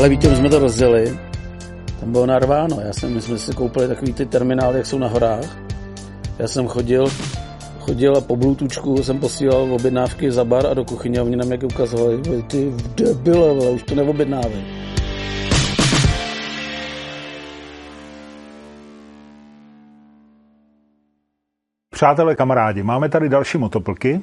[0.00, 1.18] Ale víte, my jsme to rozdělili,
[2.00, 2.80] tam bylo narváno.
[2.80, 5.58] Já jsem, my jsme si koupili takový ty terminály, jak jsou na horách.
[6.38, 7.06] Já jsem chodil,
[7.80, 11.52] chodil a po bluetoothku jsem posílal objednávky za bar a do kuchyně a oni nám
[11.52, 14.64] jak ukazovali, ty debile, vole, už to neobjednávej.
[21.90, 24.20] Přátelé, kamarádi, máme tady další motoplky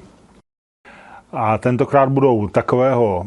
[1.31, 3.25] a tentokrát budou takového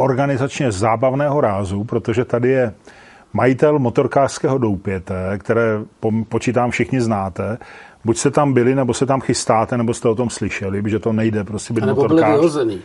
[0.00, 2.74] organizačně zábavného rázu, protože tady je
[3.32, 5.78] majitel motorkářského doupěte, které
[6.28, 7.58] počítám všichni znáte.
[8.04, 11.12] Buď se tam byli, nebo se tam chystáte, nebo jste o tom slyšeli, že to
[11.12, 12.30] nejde prostě být nebo motorkář.
[12.30, 12.80] vyhozený.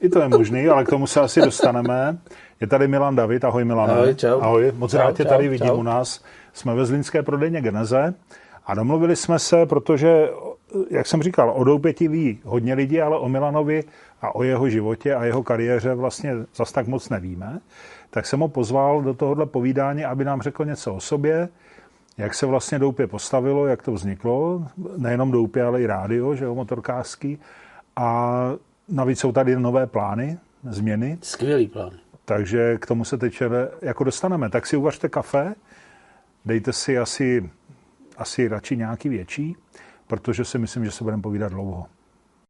[0.00, 2.18] I to je možný, ale k tomu se asi dostaneme.
[2.60, 3.90] Je tady Milan David, ahoj Milan.
[3.90, 4.40] Ahoj, čau.
[4.40, 5.76] Ahoj, moc čau, rád tě tady čau, vidím čau.
[5.76, 6.24] u nás.
[6.52, 8.14] Jsme ve Zlínské prodejně Geneze
[8.66, 10.28] a domluvili jsme se, protože,
[10.90, 13.84] jak jsem říkal, o Doupěti ví hodně lidí, ale o Milanovi
[14.22, 17.60] a o jeho životě a jeho kariéře vlastně zas tak moc nevíme,
[18.10, 21.48] tak jsem ho pozval do tohohle povídání, aby nám řekl něco o sobě,
[22.18, 26.54] jak se vlastně Doupě postavilo, jak to vzniklo, nejenom Doupě, ale i rádio, že jo,
[26.54, 27.38] motorkářský.
[27.96, 28.40] A
[28.88, 30.38] navíc jsou tady nové plány,
[30.70, 31.18] změny.
[31.22, 31.90] Skvělý plán.
[32.24, 33.42] Takže k tomu se teď
[33.82, 34.50] jako dostaneme.
[34.50, 35.54] Tak si uvařte kafe,
[36.44, 37.50] dejte si asi,
[38.16, 39.56] asi radši nějaký větší,
[40.06, 41.86] protože si myslím, že se budeme povídat dlouho.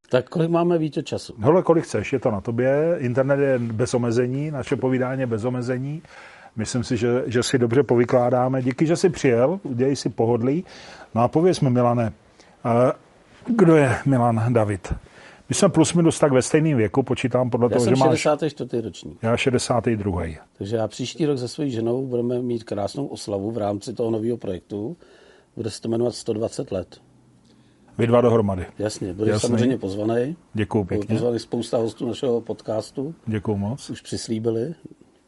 [0.08, 1.34] Tak kolik máme více času?
[1.38, 2.96] Hele, kolik chceš, je to na tobě.
[2.98, 6.02] Internet je bez omezení, naše povídání je bez omezení.
[6.56, 8.62] Myslím si, že, že si dobře povykládáme.
[8.62, 10.64] Díky, že jsi přijel, udělej si pohodlí.
[11.14, 12.12] No a pověz mi, Milane,
[13.46, 14.94] kdo je Milan David?
[15.48, 18.20] My jsme plus minus tak ve stejném věku, počítám podle já toho, že máš...
[18.20, 18.82] 64.
[18.82, 19.18] ročník.
[19.22, 20.22] Já 62.
[20.58, 24.36] Takže já příští rok se svojí ženou budeme mít krásnou oslavu v rámci toho nového
[24.36, 24.96] projektu.
[25.56, 27.00] Bude se to jmenovat 120 let.
[27.98, 28.66] Vy dva dohromady.
[28.78, 30.36] Jasně, budeš samozřejmě pozvaný.
[30.55, 31.14] Děkuju pěkně.
[31.14, 33.14] Pozvaný spousta hostů našeho podcastu.
[33.27, 33.91] Děkuju moc.
[33.91, 34.75] Už přislíbili.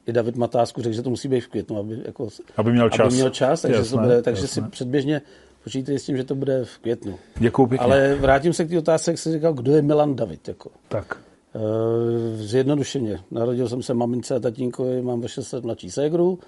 [0.06, 3.06] I David Matásku řekl, že to musí být v květnu, aby, jako, aby měl čas.
[3.06, 4.62] Aby měl čas, takže, jasné, to bude, takže jasné.
[4.62, 5.22] si předběžně
[5.64, 7.18] počítejte s tím, že to bude v květnu.
[7.38, 7.84] Děkuju pěkně.
[7.84, 10.48] Ale vrátím se k té otázce, jak jsi říkal, kdo je Milan David.
[10.48, 10.70] Jako.
[10.88, 11.20] Tak.
[11.54, 11.62] Uh,
[12.36, 13.20] zjednodušeně.
[13.30, 16.38] Narodil jsem se mamince a tatínkovi, mám ve 6 let mladší ségru.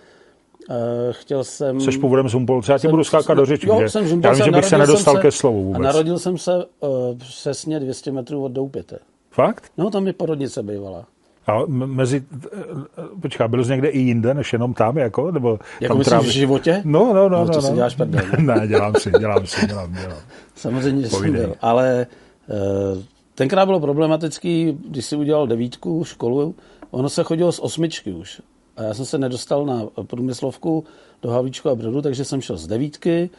[0.71, 0.77] Uh,
[1.11, 1.81] chtěl jsem...
[1.81, 3.69] Jsi původem z Humpolce, já ti budu skákat do řeči.
[3.69, 5.81] Jo, jsem já vím, že bych se nedostal se, ke slovu vůbec.
[5.81, 8.99] A narodil jsem se uh, přesně 200 metrů od Doupěte.
[9.31, 9.65] Fakt?
[9.79, 11.05] No, tam je porodnice bývala.
[11.47, 12.25] A mezi,
[13.23, 15.31] počká, byl jsi někde i jinde, než jenom tam, jako?
[15.31, 16.29] Nebo jako tam myslíš tráví...
[16.29, 16.83] v životě?
[16.85, 17.29] No, no, no.
[17.29, 17.63] no, no to no.
[17.63, 18.55] si děláš prdel, ne?
[18.55, 20.19] ne, dělám si, dělám si, dělám, dělám.
[20.55, 22.07] Samozřejmě, že jsem byl, ale
[22.95, 23.03] uh,
[23.35, 26.55] tenkrát bylo problematický, když si udělal devítku školu,
[26.91, 28.41] ono se chodilo z osmičky už.
[28.81, 30.85] A já jsem se nedostal na průmyslovku
[31.23, 33.31] do Havlíčku a Brodu, takže jsem šel z devítky.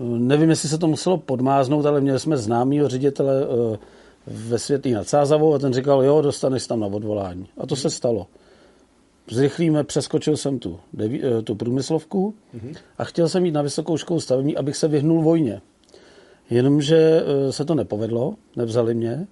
[0.00, 3.78] Nevím, jestli se to muselo podmáznout, ale měli jsme známýho ředitele eh,
[4.26, 7.46] ve Světlý nad Sázavou a ten říkal, jo, dostaneš tam na odvolání.
[7.58, 8.26] A to se stalo.
[9.30, 12.34] Zrychlíme, přeskočil jsem tu, eh, tu průmyslovku
[12.98, 15.60] a chtěl jsem jít na vysokou školu stavební, abych se vyhnul vojně.
[16.50, 19.26] Jenomže eh, se to nepovedlo, nevzali mě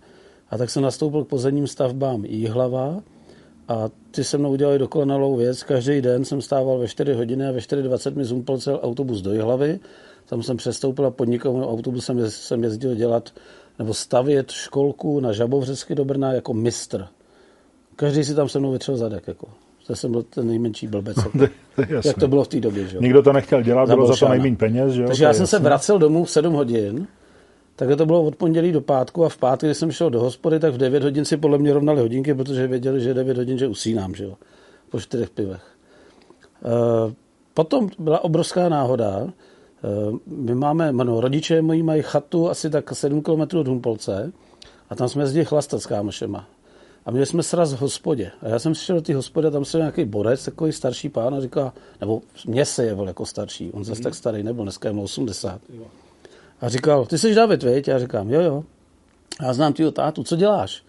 [0.51, 3.03] a tak jsem nastoupil k pozemním stavbám Jihlava,
[3.69, 5.63] a ty se mnou udělali dokonalou věc.
[5.63, 9.33] Každý den jsem stával ve 4 hodiny a ve 4.20 mi zumpal cel autobus do
[9.33, 9.81] Jihlavy.
[10.27, 13.33] Tam jsem přestoupil a podnikovým autobusem jsem jezdil dělat
[13.79, 17.07] nebo stavět školku na Žabovřesky do Brna jako mistr.
[17.97, 19.29] Každý si tam se mnou vytřel zadek.
[19.29, 19.49] Jako.
[19.87, 21.17] To jsem byl ten nejmenší blbec.
[21.79, 22.09] Jako.
[22.09, 22.89] Jak to bylo v té době.
[22.89, 22.99] Že?
[23.01, 24.93] Nikdo to nechtěl dělat, bylo za to nejméně peněz.
[24.93, 25.05] Že?
[25.05, 27.07] Takže já jsem se vracel domů v 7 hodin
[27.77, 30.61] Takhle to bylo od pondělí do pátku a v pátek, když jsem šel do hospody,
[30.61, 33.67] tak v 9 hodin si podle mě rovnali hodinky, protože věděli, že 9 hodin, že
[33.69, 34.35] usínám, že jo,
[34.91, 35.77] po čtyřech pivech.
[36.65, 37.15] E,
[37.55, 39.21] potom byla obrovská náhoda.
[39.21, 39.31] E,
[40.27, 44.33] my máme, no, rodiče moji mají chatu asi tak 7 km od Humpolce
[44.91, 46.49] a tam jsme jezdili chlastat s kámošema.
[47.07, 48.31] A měli jsme sraz v hospodě.
[48.43, 51.35] A já jsem šel do té hospody a tam se nějaký borec, takový starší pán
[51.35, 54.03] a říká, nebo mě se jevil jako starší, on zase mm.
[54.03, 55.61] tak starý nebyl, dneska je 80.
[55.69, 55.85] Jo.
[56.61, 57.89] A říkal, ty jsi David, viď?
[57.89, 58.65] Já říkám, jo, jo.
[59.43, 60.83] Já znám tvýho tátu, co děláš?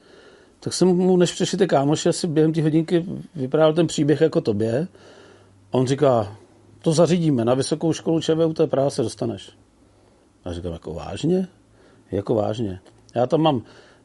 [0.60, 3.06] Tak jsem mu, než přišli ty kámoši, asi během té hodinky
[3.36, 4.88] vyprávěl ten příběh jako tobě.
[5.72, 6.38] A on říká,
[6.82, 9.52] to zařídíme, na vysokou školu ČVUT práva se dostaneš.
[10.46, 11.48] A říkám, jako vážně?
[12.12, 12.80] Jako vážně.
[13.16, 13.62] Já tam mám,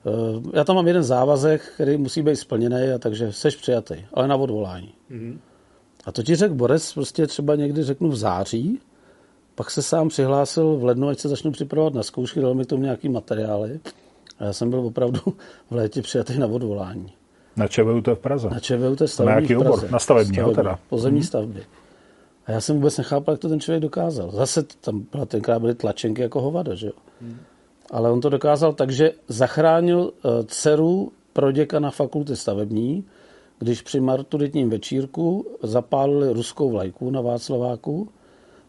[0.06, 4.28] eh, já tam mám jeden závazek, který musí být splněný, a takže seš přijatý, ale
[4.28, 4.94] na odvolání.
[5.10, 5.38] Mm-hmm.
[6.04, 8.80] A to ti řekl Borec prostě třeba někdy řeknu v září,
[9.54, 12.68] pak se sám přihlásil v lednu, ať se začnu připravovat na zkoušky, dal mi k
[12.68, 13.80] tomu nějaký materiály.
[14.38, 15.20] A já jsem byl opravdu
[15.70, 17.12] v létě přijatý na odvolání.
[17.56, 18.48] Na ČVUT v Praze?
[18.50, 19.90] Na ČVUT stavební na jaký obor?
[19.90, 20.78] Na stavební, stavební teda?
[20.88, 21.26] Pozemní hmm.
[21.26, 21.62] stavby.
[22.46, 24.30] A já jsem vůbec nechápal, jak to ten člověk dokázal.
[24.30, 26.92] Zase tam byla, tenkrát byly tlačenky jako hovada, že jo.
[27.20, 27.36] Hmm.
[27.90, 33.04] Ale on to dokázal tak, že zachránil uh, dceru pro děka na fakulty stavební,
[33.58, 38.08] když při maturitním večírku zapálili ruskou vlajku na Václaváku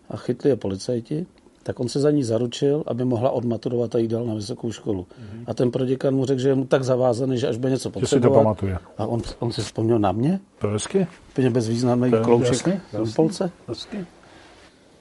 [0.10, 1.26] a chytli je policajti,
[1.64, 5.02] tak on se za ní zaručil, aby mohla odmaturovat a jít dál na vysokou školu.
[5.02, 5.44] Mm-hmm.
[5.48, 8.10] A ten proděkan mu řekl, že je mu tak zavázaný, že až by něco potřeboval.
[8.10, 8.78] Že si to pamatuje.
[8.98, 10.40] A on, on si vzpomněl na mě?
[10.60, 11.08] To hezky.
[11.30, 13.52] Úplně bezvýznamný klouček v Polce.
[13.68, 14.06] Jasný.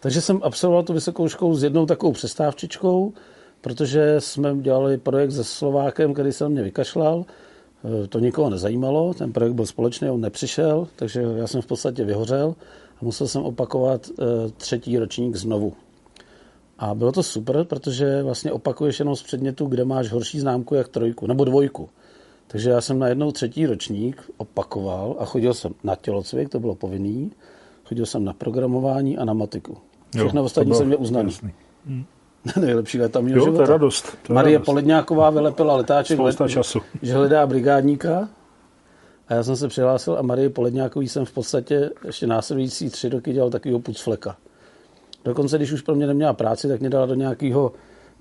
[0.00, 3.12] Takže jsem absolvoval tu vysokou školu s jednou takovou přestávčičkou,
[3.60, 7.24] protože jsme dělali projekt se Slovákem, který se na mě vykašlal.
[8.04, 12.04] E, to nikoho nezajímalo, ten projekt byl společný, on nepřišel, takže já jsem v podstatě
[12.04, 12.54] vyhořel
[13.02, 15.72] musel jsem opakovat e, třetí ročník znovu.
[16.78, 20.88] A bylo to super, protože vlastně opakuješ jenom z předmětu, kde máš horší známku jak
[20.88, 21.88] trojku nebo dvojku.
[22.46, 27.30] Takže já jsem najednou třetí ročník opakoval a chodil jsem na tělocvik, to bylo povinný,
[27.84, 29.76] chodil jsem na programování a na matiku.
[30.16, 31.32] Všechno jo, ostatní jsem měl uznaný.
[31.86, 32.04] Hmm.
[32.60, 33.64] Nejlepší léta mého jo, života.
[33.64, 34.18] To je radost.
[34.26, 34.66] To je Marie radost.
[34.66, 36.80] Poledňáková vylepila letáček, let, času.
[37.02, 38.28] že hledá brigádníka.
[39.32, 43.32] A já jsem se přihlásil a Marie Poledňákový jsem v podstatě ještě následující tři roky
[43.32, 44.36] dělal takového pucfleka.
[45.24, 47.72] Dokonce, když už pro mě neměla práci, tak mě dala do nějakého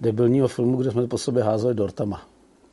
[0.01, 2.21] debilního filmu, kde jsme po sobě házeli dortama.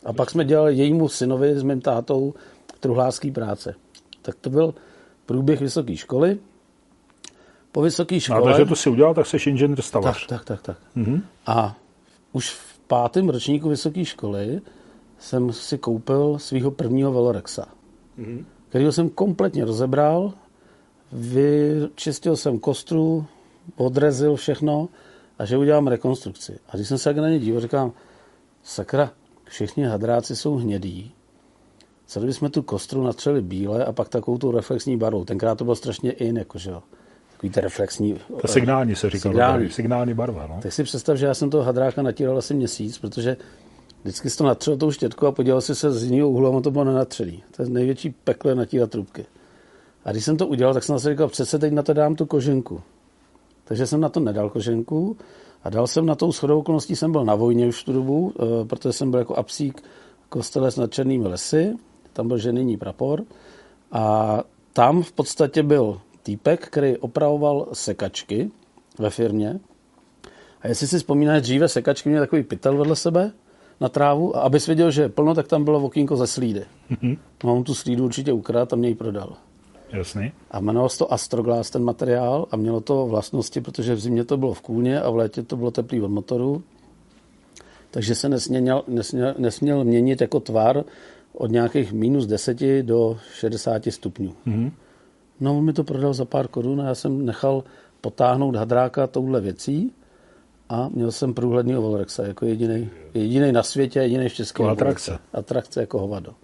[0.04, 2.34] A pak jsme dělali jejímu synovi s mým tátou
[2.80, 3.74] truhlářský práce.
[4.22, 4.74] Tak to byl
[5.26, 6.38] průběh vysoké školy.
[7.72, 8.40] Po vysoké škole...
[8.40, 10.26] No, takže to si udělal, tak jsi inženýr stavař.
[10.26, 10.76] Tak, tak, tak.
[10.76, 10.78] tak.
[10.96, 11.22] Mm-hmm.
[11.46, 11.76] A
[12.32, 14.60] už v pátém ročníku vysoké školy
[15.18, 17.77] jsem si koupil svého prvního Velorexa,
[18.18, 18.44] mm-hmm.
[18.68, 20.32] kterýho jsem kompletně rozebral,
[21.12, 23.26] vyčistil jsem kostru,
[23.76, 24.88] odrezil všechno
[25.38, 26.58] a že udělám rekonstrukci.
[26.68, 27.92] A když jsem se na ně díval, říkám,
[28.62, 29.10] sakra,
[29.44, 31.12] všichni hadráci jsou hnědí.
[32.06, 35.24] Co kdybychom tu kostru natřeli bíle a pak takovou tu reflexní barvou.
[35.24, 36.82] Tenkrát to bylo strašně in, jakože jo.
[37.32, 38.20] Takový ty reflexní...
[38.40, 39.28] To signální se říká.
[39.28, 39.70] Signální.
[39.70, 40.58] signální barva, no.
[40.62, 43.36] Tak si představ, že já jsem toho hadráka natíral asi měsíc, protože
[44.02, 46.70] vždycky jsi to natřel tou štětku a podíval si se z jiného úhlu a to
[46.70, 47.42] bylo nenatřelý.
[47.56, 49.26] To je největší peklo natírat trubky.
[50.04, 52.26] A když jsem to udělal, tak jsem si říkal, přece teď na to dám tu
[52.26, 52.80] koženku.
[53.64, 55.16] Takže jsem na to nedal koženku
[55.64, 58.64] a dal jsem na tou shodou okolností, jsem byl na vojně už tu dobu, eh,
[58.64, 59.82] protože jsem byl jako apsík
[60.28, 61.74] kostele nad Černými lesy,
[62.12, 63.24] tam byl ženyní prapor
[63.92, 64.38] a
[64.72, 68.50] tam v podstatě byl týpek, který opravoval sekačky
[68.98, 69.60] ve firmě.
[70.60, 73.32] A jestli si vzpomínáš, dříve sekačky měly takový pytel vedle sebe
[73.80, 76.64] na trávu a abys viděl, že je plno, tak tam bylo okýnko ze slídy.
[76.90, 77.18] Mm-hmm.
[77.44, 79.36] No, on tu slídu určitě ukradl a mě ji prodal.
[79.92, 80.32] Jasný.
[80.50, 84.36] A jmenovalo se to Astroglass, ten materiál, a mělo to vlastnosti, protože v zimě to
[84.36, 86.62] bylo v kůlně a v létě to bylo teplý od motoru.
[87.90, 90.84] Takže se nesměl, nesměl, nesměl měnit jako tvar
[91.32, 94.34] od nějakých minus 10 do 60 stupňů.
[94.46, 94.70] Mm-hmm.
[95.40, 97.64] No, on mi to prodal za pár korun a já jsem nechal
[98.00, 99.92] potáhnout hadráka touhle věcí
[100.68, 105.18] a měl jsem průhledný Volrexa jako jediný, jediný na světě, jediný v České Atrakce.
[105.32, 106.34] Atrakce jako hovado.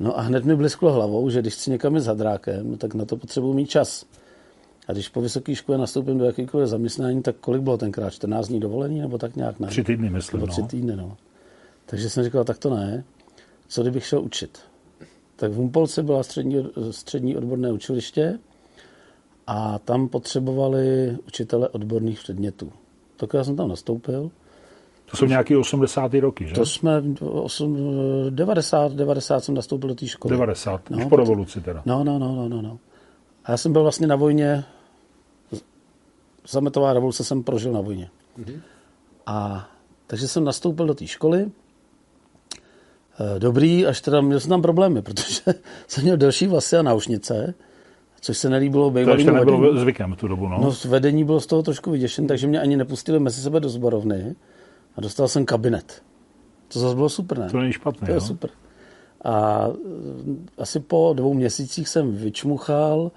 [0.00, 2.94] No a hned mi blisklo hlavou, že když chci někam jít s hadrákem, no tak
[2.94, 4.06] na to potřebuji mít čas.
[4.88, 8.10] A když po vysoké škole nastoupím do jakýkoliv zaměstnání, tak kolik bylo tenkrát?
[8.10, 9.60] 14 dní dovolení nebo tak nějak?
[9.60, 9.68] Ne?
[9.68, 10.40] Tři týdny, myslím.
[10.40, 10.66] Nebo tři no.
[10.66, 11.16] týdny, no.
[11.86, 13.04] Takže jsem říkal, tak to ne.
[13.68, 14.58] Co kdybych šel učit?
[15.36, 18.38] Tak v Umpolce byla střední, střední odborné učiliště
[19.46, 22.72] a tam potřebovali učitele odborných předmětů.
[23.20, 24.30] Tak já jsem tam nastoupil
[25.10, 26.14] to jsou nějaké 80.
[26.14, 26.54] roky, že?
[26.54, 27.78] To jsme 8,
[28.30, 30.32] 90, 90 jsem nastoupil do té školy.
[30.32, 31.82] 90, no, už po revoluci teda.
[31.86, 32.78] No, no, no, no, no, no.
[33.44, 34.64] A já jsem byl vlastně na vojně,
[36.48, 38.10] zametová revoluce jsem prožil na vojně.
[38.38, 38.60] Mm-hmm.
[39.26, 39.68] A
[40.06, 41.50] takže jsem nastoupil do té školy.
[43.20, 45.42] Eh, dobrý, až teda měl jsem tam problémy, protože
[45.86, 47.54] jsem měl delší vlasy a náušnice,
[48.20, 49.80] což se nelíbilo bývalým To ještě nebylo vedení.
[49.80, 50.58] zvykem tu dobu, no.
[50.62, 54.34] No, vedení bylo z toho trošku vyděšen, takže mě ani nepustili mezi sebe do zborovny
[54.96, 56.02] a dostal jsem kabinet.
[56.72, 57.48] To zase bylo super, ne?
[57.50, 58.20] To není špatné, To je jo?
[58.20, 58.50] super.
[59.24, 59.72] A e,
[60.62, 63.10] asi po dvou měsících jsem vyčmuchal,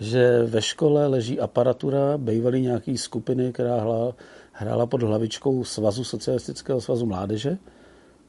[0.00, 4.14] že ve škole leží aparatura bývalý nějaký skupiny, která hla,
[4.52, 7.58] hrála pod hlavičkou Svazu socialistického svazu mládeže.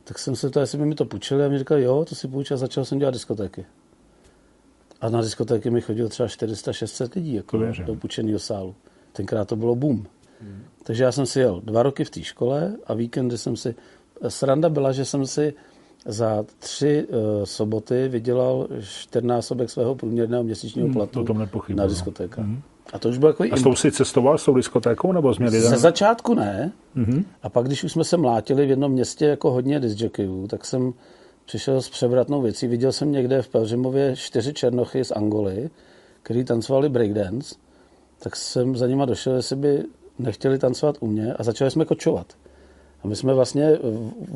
[0.04, 2.28] Tak jsem se to, jestli by mi to půjčili a mi říkal, jo, to si
[2.28, 3.66] půjč a začal jsem dělat diskotéky.
[5.06, 8.76] A na diskotéky mi chodilo třeba 400-600 lidí jako do půjčeného sálu.
[9.12, 10.06] Tenkrát to bylo boom.
[10.42, 10.64] Hmm.
[10.84, 13.76] Takže já jsem si jel dva roky v té škole a víkendy jsem si...
[14.28, 15.54] Sranda byla, že jsem si
[16.06, 21.88] za tři uh, soboty vydělal čtyřnásobek svého průměrného měsíčního hmm, platu hmm, na no.
[21.88, 22.42] diskotéka.
[22.42, 22.62] Hmm.
[22.94, 23.44] A to už bylo jako...
[23.52, 25.52] A s tou si cestoval s tou diskotékou, nebo jsi měl?
[25.52, 26.72] Ze začátku ne.
[26.96, 27.24] Mm-hmm.
[27.44, 30.94] A pak, když už jsme se mlátili v jednom městě jako hodně discjockeyů, tak jsem
[31.46, 32.68] přišel s převratnou věcí.
[32.68, 35.70] Viděl jsem někde v Pelřimově čtyři černochy z Angoly,
[36.24, 37.56] který tancovali breakdance,
[38.20, 39.84] tak jsem za nima došel, jestli by
[40.20, 42.34] nechtěli tancovat u mě a začali jsme kočovat.
[43.04, 43.80] A my jsme vlastně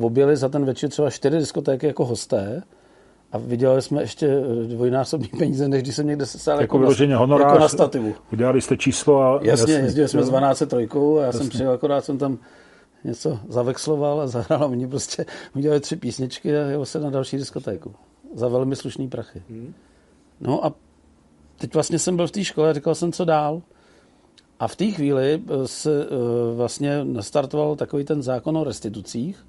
[0.00, 2.62] objeli za ten večer třeba čtyři diskotéky jako hosté
[3.32, 7.18] a vydělali jsme ještě eh, dvojnásobný peníze, než když jsem někde sesál jako, jako, na,
[7.18, 8.14] honorář, jako na stativu.
[8.32, 9.40] Udělali jste číslo a...
[9.42, 11.38] Jasně, jasně jezdili jsme z 12 a já jasně.
[11.38, 12.38] jsem přijel, akorát jsem tam
[13.04, 15.26] něco zavexloval a zahrál a oni prostě
[15.56, 17.94] udělali tři písničky a jel se na další diskotéku.
[18.34, 19.42] Za velmi slušný prachy.
[19.48, 19.74] Hmm.
[20.40, 20.74] No a
[21.56, 23.62] teď vlastně jsem byl v té škole a říkal jsem, co dál.
[24.60, 29.46] A v té chvíli eh, se uh, vlastně nastartoval takový ten zákon o restitucích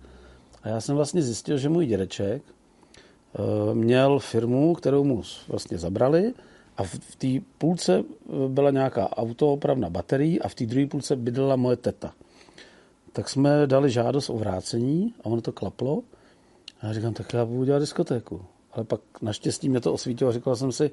[0.64, 6.34] a já jsem vlastně zjistil, že můj dědeček uh, měl firmu, kterou mu vlastně zabrali
[6.78, 8.04] a v, v té půlce
[8.48, 12.14] byla nějaká autoopravna baterií a v té druhé půlce bydlela moje teta.
[13.14, 16.04] Tak jsme dali žádost o vrácení a ono to klaplo.
[16.82, 18.42] A já říkám, tak já budu dělat diskotéku.
[18.72, 20.92] Ale pak naštěstí mě to osvítilo a říkal jsem si,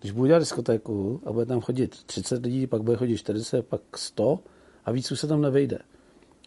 [0.00, 3.80] když budu dělat diskotéku a bude tam chodit 30 lidí, pak bude chodit 40, pak
[3.96, 4.38] 100
[4.84, 5.78] a víc už se tam nevejde.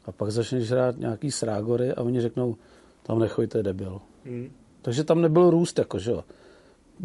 [0.06, 2.56] A pak začneš hrát nějaký srágory a oni řeknou,
[3.04, 4.02] tam nechoďte, debil.
[4.26, 4.52] Hmm.
[4.82, 6.24] Takže tam nebyl růst, jako, že jo.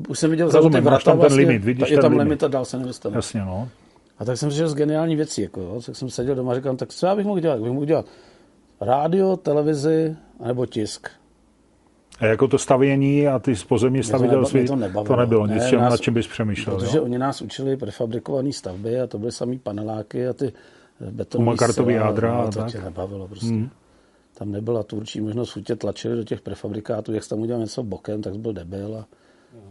[0.08, 2.24] Už jsem viděl za ty vrata, tam vlastně, ten limit, vidíš je tam limit.
[2.24, 3.16] limit a dál se nevystavit.
[3.16, 3.68] Jasně, no.
[4.18, 5.80] A tak jsem přišel z geniální věcí, jako, jo.
[5.86, 7.60] tak jsem seděl doma a říkám, tak co já bych mohl dělat?
[7.60, 8.06] Bych mohl dělat
[8.80, 10.16] rádio, televizi,
[10.46, 11.08] nebo tisk.
[12.18, 16.00] A jako to stavění a ty pozemní stavitelství, to, to nebylo nic, ne, nás, nad
[16.00, 16.76] čím bys přemýšlel.
[16.76, 17.04] Protože jo?
[17.04, 20.52] oni nás učili prefabrikované stavby a to byly samý paneláky a ty
[21.10, 22.38] betonové kartový jádra.
[22.38, 22.72] A to tak.
[22.72, 23.46] tě nebavilo prostě.
[23.46, 23.70] Hmm.
[24.34, 28.22] Tam nebyla tvůrčí možnost, tě tlačili do těch prefabrikátů, jak jsi tam udělal něco bokem,
[28.22, 29.06] tak byl debil a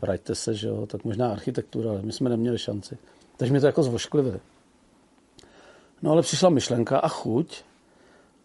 [0.01, 2.97] vraťte se, že jo, tak možná architektura, ale my jsme neměli šanci.
[3.41, 4.39] Takže mi to jako zvošklivili.
[6.01, 7.63] No ale přišla myšlenka a chuť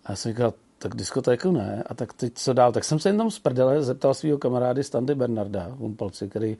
[0.05, 1.83] a já jsem říkal, tak diskotéku ne.
[1.87, 2.73] A tak teď co dál?
[2.73, 6.57] Tak jsem se jenom z prdele zeptal svého kamarády Standy Bernarda v Umpalci, který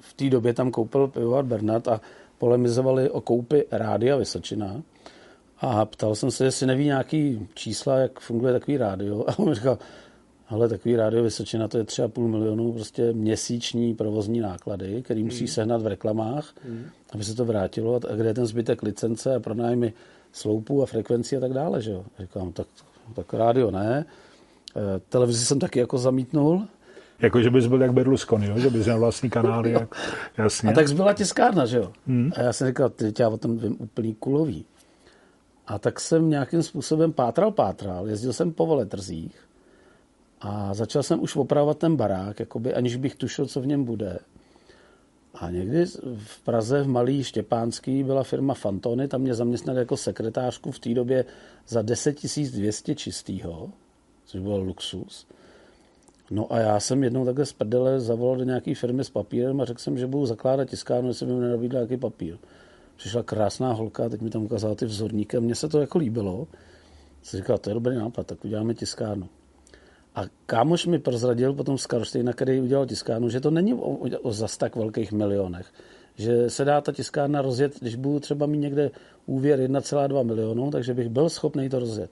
[0.00, 2.00] v té době tam koupil pivovar Bernard a
[2.38, 4.82] polemizovali o koupi Rádia Vysočina.
[5.58, 9.24] A ptal jsem se, jestli neví nějaký čísla, jak funguje takový rádio.
[9.28, 9.78] A on říkal,
[10.48, 15.48] ale takový rádio Vysočina, to je 3,5 milionů prostě měsíční provozní náklady, který musí mm.
[15.48, 16.84] sehnat v reklamách, mm.
[17.12, 18.00] aby se to vrátilo.
[18.10, 19.92] A kde je ten zbytek licence a pronájmy
[20.32, 21.82] sloupů a frekvencí a tak dále.
[21.82, 22.04] Že jo?
[22.18, 22.66] Říkám, tak
[23.14, 24.04] tak rádio ne.
[24.76, 26.66] Eh, televizi jsem taky jako zamítnul.
[27.18, 28.58] Jako, že bys byl jak Berlusconi, jo?
[28.58, 29.70] že bys měl vlastní kanály.
[29.72, 29.94] Jak...
[30.38, 30.70] Jasně.
[30.70, 31.92] A tak byla tiskárna, že jo.
[32.06, 32.32] Hmm.
[32.36, 34.64] A já jsem říkal, teď já o tom vím úplný kulový.
[35.66, 39.47] A tak jsem nějakým způsobem pátral, pátral, jezdil jsem po veletrzích
[40.40, 44.18] a začal jsem už opravovat ten barák, jakoby, aniž bych tušil, co v něm bude.
[45.34, 50.70] A někdy v Praze v Malý Štěpánský byla firma Fantony, tam mě zaměstnali jako sekretářku
[50.70, 51.24] v té době
[51.68, 52.16] za 10
[52.52, 53.70] 200 čistýho,
[54.24, 55.26] což byl luxus.
[56.30, 59.64] No a já jsem jednou takhle z prdele zavolal do nějaké firmy s papírem a
[59.64, 62.36] řekl jsem, že budu zakládat tiskárnu, jestli mi nenabídl nějaký papír.
[62.96, 66.46] Přišla krásná holka, teď mi tam ukázala ty vzorníky a mně se to jako líbilo.
[67.22, 69.28] Jsem říkal, to je dobrý nápad, tak uděláme tiskárnu.
[70.14, 74.32] A kámoš mi prozradil potom z Karlštejna, který udělal tiskárnu, že to není o, o
[74.32, 75.66] zas tak velkých milionech.
[76.14, 78.90] Že se dá ta tiskárna rozjet, když budu třeba mít někde
[79.26, 82.10] úvěr 1,2 milionu, takže bych byl schopný to rozjet.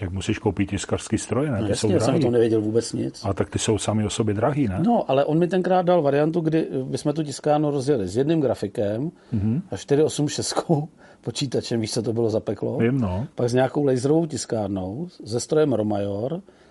[0.00, 1.60] Jak musíš koupit tiskařský stroje, ne?
[1.60, 3.24] No, jasně, jsem to nevěděl vůbec nic.
[3.24, 4.80] A tak ty jsou sami o sobě drahý, ne?
[4.86, 9.10] No, ale on mi tenkrát dal variantu, kdy bychom tu tiskárnu rozjeli s jedným grafikem
[9.34, 9.62] mm-hmm.
[9.70, 10.54] a 486
[11.20, 12.78] počítačem, víš, co to bylo za peklo?
[12.78, 13.26] Vím, no.
[13.34, 16.61] Pak s nějakou laserovou tiskárnou, se strojem Romajor, Eh,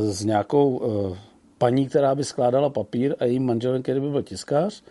[0.00, 1.18] s nějakou eh,
[1.58, 4.82] paní, která by skládala papír a jejím manželem, který by byl tiskář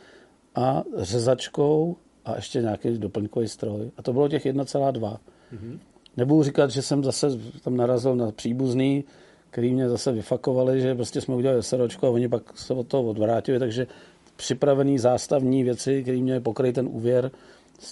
[0.56, 1.96] a řezačkou
[2.26, 3.92] a ještě nějaký doplňkový stroj.
[3.98, 5.00] A to bylo těch 1,2.
[5.00, 5.80] Mm-hmm.
[6.18, 7.28] Nebudu říkat, že jsem zase
[7.64, 9.04] tam narazil na příbuzný,
[9.50, 13.04] který mě zase vyfakovali, že prostě jsme udělali SROčko a oni pak se od toho
[13.04, 13.88] odvrátili, takže
[14.36, 17.32] připravený zástavní věci, které mě pokryjí ten úvěr,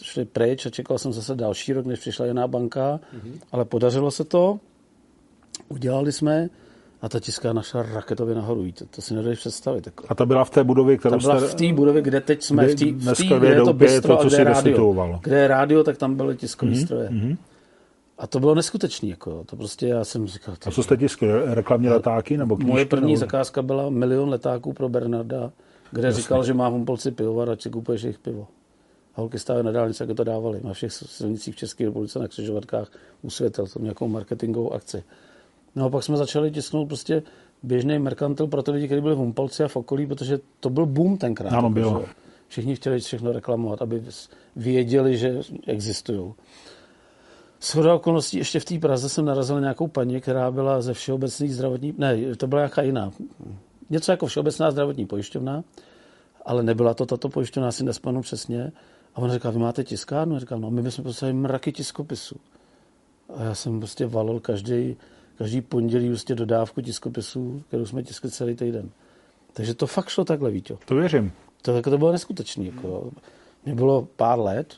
[0.02, 3.34] šli pryč a čekal jsem zase další rok, než přišla jiná banka, mm-hmm.
[3.52, 4.60] ale podařilo se to.
[5.70, 6.50] Udělali jsme
[7.02, 8.72] a ta tiskárna šla raketově nahoru.
[8.72, 9.86] To, to si nedojdeš představit.
[9.86, 10.06] Jako.
[10.10, 11.48] A ta byla v té budově, kterou ta byla jste...
[11.48, 14.18] v té budově, kde teď jsme, kde, v té, v tý, kde je to bistro
[14.18, 15.20] to, co a kde je rádio.
[15.24, 16.86] Kde je rádio, tak tam byly tiskové mm-hmm.
[16.86, 17.10] stroje.
[17.10, 17.38] Mm-hmm.
[18.18, 19.10] A to bylo neskutečné.
[19.10, 19.44] Jako.
[19.44, 20.56] To prostě já jsem říkal...
[20.66, 21.28] A co jste tiskli?
[21.46, 22.72] Reklamní letáky nebo knížky?
[22.72, 23.20] Moje první nebo...
[23.20, 25.52] zakázka byla milion letáků pro Bernarda,
[25.92, 26.22] kde Jasně.
[26.22, 28.48] říkal, že má v Humpolci pivovar a si kupuješ jejich pivo.
[29.16, 30.62] A holky stále na dálnici, jak to dávali.
[30.64, 32.88] Na všech silnicích v České republice, na křižovatkách
[33.22, 35.04] u světel, tam nějakou marketingovou akci.
[35.78, 37.24] No a pak jsme začali tisknout prostě
[37.64, 40.86] běžný merkantil pro ty lidi, kteří byli v Humpolci a v okolí, protože to byl
[40.86, 41.54] boom tenkrát.
[41.54, 42.06] Ano, bylo.
[42.48, 44.04] Všichni chtěli všechno reklamovat, aby
[44.56, 46.34] věděli, že existují.
[47.62, 51.94] Shoda okolností ještě v té Praze jsem narazil nějakou paní, která byla ze všeobecných zdravotní...
[51.98, 53.12] Ne, to byla nějaká jiná.
[53.90, 55.64] Něco jako všeobecná zdravotní pojišťovna,
[56.46, 58.72] ale nebyla to tato pojišťovna, asi nespomenu přesně.
[59.16, 60.36] A ona říká, vy máte tiskárnu?
[60.36, 62.36] A říkám, no my bychom potřebovali mraky tiskopisů.
[63.36, 64.98] A já jsem prostě valil každý
[65.38, 68.90] každý pondělí prostě dodávku tiskopisů, kterou jsme tiskli celý týden.
[69.54, 70.78] Takže to fakt šlo takhle, Víťo.
[70.86, 71.32] To věřím.
[71.62, 72.66] To, jako to bylo neskutečné.
[72.66, 73.12] Jako.
[73.66, 74.76] Mě bylo pár let,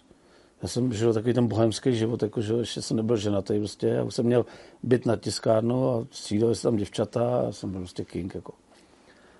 [0.61, 4.03] já jsem žil takový ten bohemský život, jako, že ještě jsem nebyl ženatý, prostě, já
[4.03, 4.45] už jsem měl
[4.83, 8.35] byt na tiskárnu a střídali se tam děvčata a jsem byl prostě king.
[8.35, 8.53] Jako.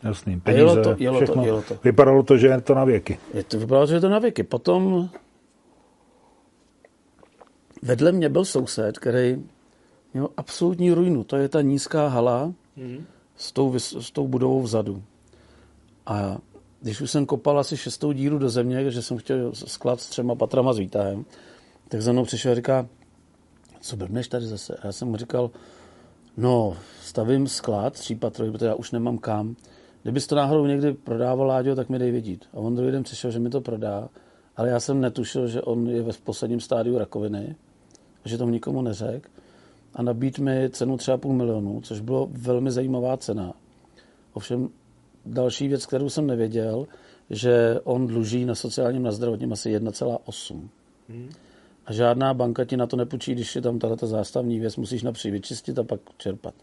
[0.03, 1.35] Jasný, peníze, jelo to, jelo všechno.
[1.35, 1.77] to, jelo to.
[1.83, 3.19] Vypadalo to, že je to na věky.
[3.33, 4.43] Je to, vypadalo, že je to na věky.
[4.43, 5.09] Potom
[7.81, 9.43] vedle mě byl soused, který
[10.13, 11.23] měl absolutní ruinu.
[11.23, 13.05] To je ta nízká hala mm.
[13.35, 15.03] s, tou, s tou budovou vzadu.
[16.05, 16.37] A
[16.81, 20.35] když už jsem kopal asi šestou díru do země, že jsem chtěl sklad s třema
[20.35, 21.25] patrama s výtahem,
[21.87, 22.87] tak za mnou přišel a říká,
[23.81, 24.75] co blbneš tady zase?
[24.75, 25.51] A já jsem mu říkal,
[26.37, 29.55] no, stavím sklad třípatrový, protože já už nemám kam.
[30.03, 32.45] Kdybys to náhodou někdy prodával, Láďo, tak mi dej vědět.
[32.53, 34.09] A on druhý den přišel, že mi to prodá,
[34.57, 37.55] ale já jsem netušil, že on je ve posledním stádiu rakoviny,
[38.25, 39.29] že to nikomu neřekl
[39.93, 43.53] a nabít mi cenu třeba půl milionu, což bylo velmi zajímavá cena.
[44.33, 44.69] Ovšem
[45.25, 46.87] další věc, kterou jsem nevěděl,
[47.29, 50.67] že on dluží na sociálním na zdravotním asi 1,8.
[51.09, 51.29] Hmm.
[51.85, 55.31] A žádná banka ti na to nepůjčí, když je tam tato zástavní věc, musíš napřít
[55.31, 56.53] vyčistit a pak čerpat.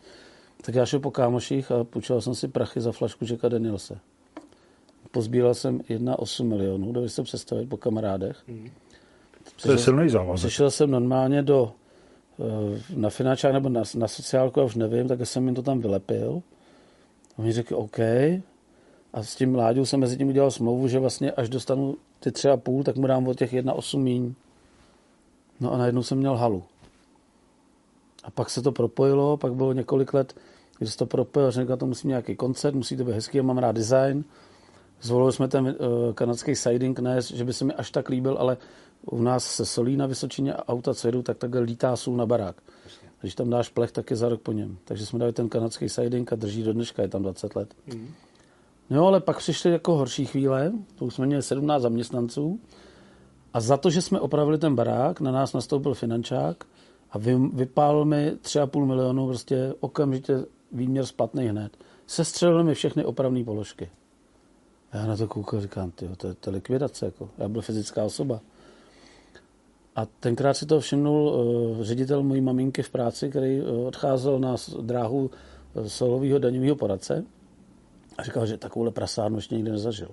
[0.62, 3.98] Tak já šel po kámoších a půjčoval jsem si prachy za flašku Jacka Danielse.
[5.10, 8.42] Pozbíral jsem 1,8 milionů, dovedli se představit po kamarádech.
[8.48, 8.70] Hmm.
[9.62, 10.48] To je silný závazek.
[10.48, 11.72] Přišel jsem normálně do,
[12.96, 16.42] na finančák nebo na, na sociálku, já už nevím, tak jsem jim to tam vylepil.
[17.36, 17.98] A oni řekli OK.
[19.12, 22.48] A s tím Láďou jsem mezi tím udělal smlouvu, že vlastně až dostanu ty tři
[22.48, 24.34] a půl, tak mu dám od těch jedna osm míň.
[25.60, 26.62] No a najednou jsem měl halu.
[28.24, 30.34] A pak se to propojilo, pak bylo několik let,
[30.78, 33.58] když se to propojilo, řekl, to musí nějaký koncert, musí to být hezký, já mám
[33.58, 34.24] rád design.
[35.00, 38.56] Zvolili jsme ten uh, kanadský siding, ne, že by se mi až tak líbil, ale
[39.10, 42.26] u nás se solí na Vysočině a auta, co jedu, tak takhle lítá sůl na
[42.26, 42.56] barák.
[43.20, 44.78] Když tam dáš plech, tak je za rok po něm.
[44.84, 47.74] Takže jsme dali ten kanadský siding a drží do dneška, je tam 20 let.
[47.86, 48.08] Mm.
[48.90, 52.60] No ale pak přišly jako horší chvíle, to už jsme měli 17 zaměstnanců
[53.54, 56.64] a za to, že jsme opravili ten barák, na nás nastoupil finančák
[57.10, 61.76] a vy, vypálil mi 3,5 milionu prostě okamžitě výměr splatný hned.
[62.06, 63.90] Sestřelil mi všechny opravné položky.
[64.92, 67.04] Já na to koukal, říkám, tyjo, to, je, to je likvidace.
[67.04, 67.28] Jako.
[67.38, 68.40] Já byl fyzická osoba.
[69.96, 74.56] A tenkrát si to všimnul uh, ředitel mojí maminky v práci, který uh, odcházel na
[74.80, 75.30] dráhu
[75.74, 77.24] uh, solového daňového poradce
[78.18, 80.08] a říkal, že takovouhle prasárnu ještě nikdy nezažil.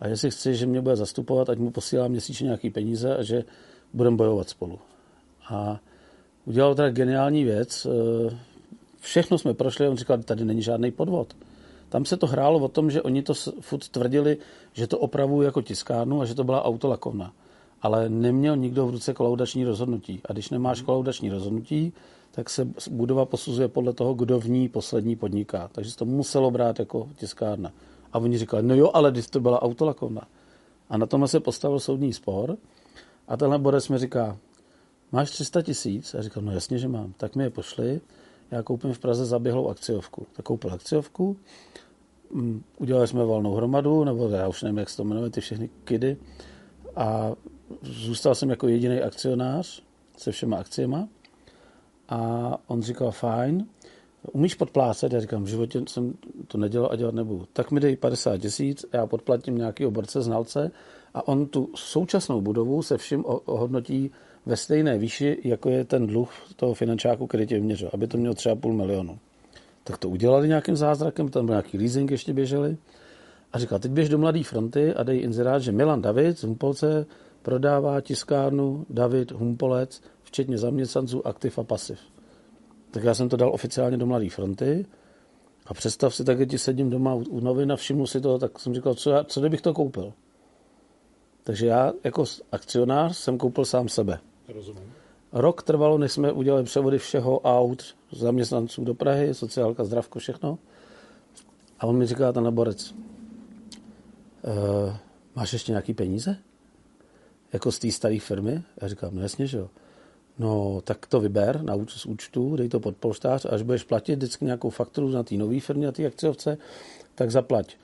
[0.00, 3.44] A jestli chci, že mě bude zastupovat, ať mu posílá měsíčně nějaký peníze a že
[3.92, 4.78] budeme bojovat spolu.
[5.48, 5.80] A
[6.44, 7.86] udělal teda geniální věc.
[9.00, 11.36] Všechno jsme prošli, on říkal, tady není žádný podvod.
[11.88, 14.36] Tam se to hrálo o tom, že oni to furt tvrdili,
[14.72, 17.32] že to opravují jako tiskárnu a že to byla autolakovna
[17.82, 20.20] ale neměl nikdo v ruce kolaudační rozhodnutí.
[20.28, 21.92] A když nemáš kolaudační rozhodnutí,
[22.30, 25.68] tak se budova posuzuje podle toho, kdo v ní poslední podniká.
[25.72, 27.72] Takže se to muselo brát jako tiskárna.
[28.12, 30.22] A oni říkali, no jo, ale když to byla autolakovna.
[30.88, 32.56] A na tom se postavil soudní spor
[33.28, 34.38] a tenhle Borec mi říká,
[35.12, 36.14] máš 300 tisíc?
[36.14, 37.12] A říkám, no jasně, že mám.
[37.16, 38.00] Tak mi je pošli,
[38.50, 40.26] já koupím v Praze zaběhlou akciovku.
[40.32, 41.36] Tak koupil akciovku,
[42.32, 45.70] mm, udělali jsme valnou hromadu, nebo já už nevím, jak se to jmenuje, ty všechny
[45.84, 46.16] kidy.
[46.96, 47.32] A
[47.82, 49.82] zůstal jsem jako jediný akcionář
[50.16, 51.08] se všema akciema
[52.08, 53.66] a on říkal, fajn,
[54.32, 55.12] umíš podplácet?
[55.12, 56.14] Já říkám, v životě jsem
[56.46, 57.46] to nedělal a dělat nebudu.
[57.52, 60.70] Tak mi dej 50 tisíc, já podplatím nějaký oborce, znalce
[61.14, 64.10] a on tu současnou budovu se vším ohodnotí
[64.46, 68.34] ve stejné výši, jako je ten dluh toho finančáku, který tě vyměřil, aby to mělo
[68.34, 69.18] třeba půl milionu.
[69.84, 72.76] Tak to udělali nějakým zázrakem, tam byl nějaký leasing ještě běželi.
[73.52, 77.06] A říkal, teď běž do Mladé fronty a dej inzerát, že Milan David z Humpolce
[77.42, 81.98] prodává tiskárnu David Humpolec, včetně zaměstnanců, aktiv a pasiv.
[82.90, 84.86] Tak já jsem to dal oficiálně do Mladé fronty
[85.66, 88.74] a představ si, tak ti sedím doma u novin a všimnu si to, tak jsem
[88.74, 90.12] říkal, co, já, co kdybych to koupil.
[91.42, 94.18] Takže já jako akcionář jsem koupil sám sebe.
[94.48, 94.92] Rozumím.
[95.32, 100.58] Rok trvalo, než jsme udělali převody všeho aut, zaměstnanců do Prahy, sociálka, zdravko, všechno.
[101.80, 102.94] A on mi říká, ten laborec,
[104.44, 104.98] e,
[105.34, 106.36] máš ještě nějaký peníze?
[107.52, 108.62] Jako z té staré firmy?
[108.82, 109.68] Já říkám, no jasně, že jo.
[110.38, 114.44] No, tak to vyber na z účtu, dej to pod polštář, až budeš platit vždycky
[114.44, 116.58] nějakou fakturu na té nové firmě, na té akciovce,
[117.14, 117.76] tak zaplať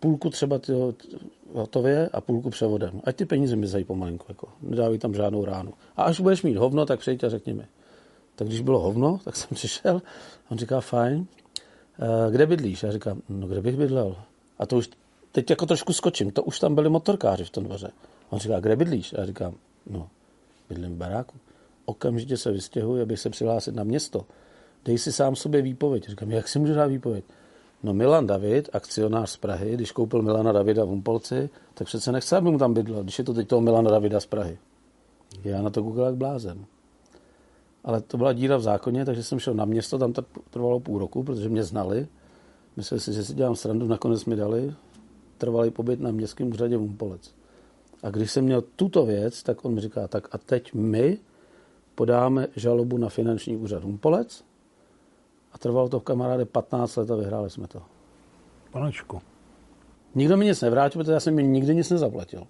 [0.00, 0.72] půlku třeba ty
[1.52, 3.00] hotově a půlku převodem.
[3.04, 4.48] Ať ty peníze mi zají pomalinku, jako.
[4.62, 5.72] nedávají tam žádnou ránu.
[5.96, 7.66] A až budeš mít hovno, tak přijď a řekni mi.
[8.36, 10.02] Tak když bylo hovno, tak jsem přišel
[10.46, 11.26] a on říká, fajn,
[11.98, 12.82] eh, kde bydlíš?
[12.82, 14.16] Já říkám, no kde bych bydlel?
[14.58, 14.90] A to už,
[15.32, 17.90] teď jako trošku skočím, to už tam byli motorkáři v tom dvoře.
[18.30, 19.12] On říká, kde bydlíš?
[19.12, 19.54] A já říkám,
[19.90, 20.08] no,
[20.68, 21.36] bydlím v baráku.
[21.84, 24.26] Okamžitě se vystěhuji, abych se přihlásit na město.
[24.84, 26.08] Dej si sám sobě výpověď.
[26.08, 27.24] Říkám, jak si můžu dát výpověď?
[27.82, 32.36] No Milan David, akcionář z Prahy, když koupil Milana Davida v Umpolci, tak přece nechce,
[32.36, 34.58] aby mu tam bydlel, když je to teď toho Milana Davida z Prahy.
[35.44, 36.64] Já na to koukal jak blázen.
[37.84, 40.98] Ale to byla díra v zákoně, takže jsem šel na město, tam to trvalo půl
[40.98, 42.06] roku, protože mě znali.
[42.76, 44.74] Mysleli si, že si dělám srandu, nakonec mi dali
[45.38, 47.34] trvalý pobyt na městském úřadě v Umpolec.
[48.02, 51.18] A když jsem měl tuto věc, tak on mi říká, tak a teď my
[51.94, 54.44] podáme žalobu na finanční úřad Umpolec
[55.52, 57.82] a trvalo to v kamaráde 15 let a vyhráli jsme to.
[58.70, 59.20] Panečku.
[60.14, 62.46] Nikdo mi nic nevrátil, protože já jsem mi nikdy nic nezaplatil.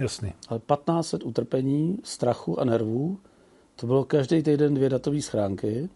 [0.00, 0.32] Jasný.
[0.48, 3.18] Ale 15 let utrpení, strachu a nervů,
[3.76, 5.88] to bylo každý týden dvě datové schránky,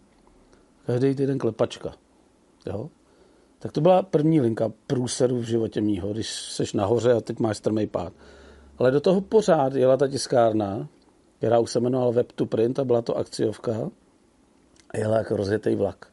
[0.85, 1.93] každý týden klepačka.
[2.65, 2.89] Jo?
[3.59, 7.57] Tak to byla první linka průseru v životě mýho, když seš nahoře a teď máš
[7.57, 8.13] strmej pád.
[8.79, 10.87] Ale do toho pořád jela ta tiskárna,
[11.37, 13.89] která už se jmenovala Web to Print a byla to akciovka
[14.89, 16.07] a jela jako rozjetý vlak.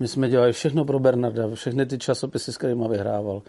[0.00, 3.42] My jsme dělali všechno pro Bernarda, všechny ty časopisy, s kterými vyhrával.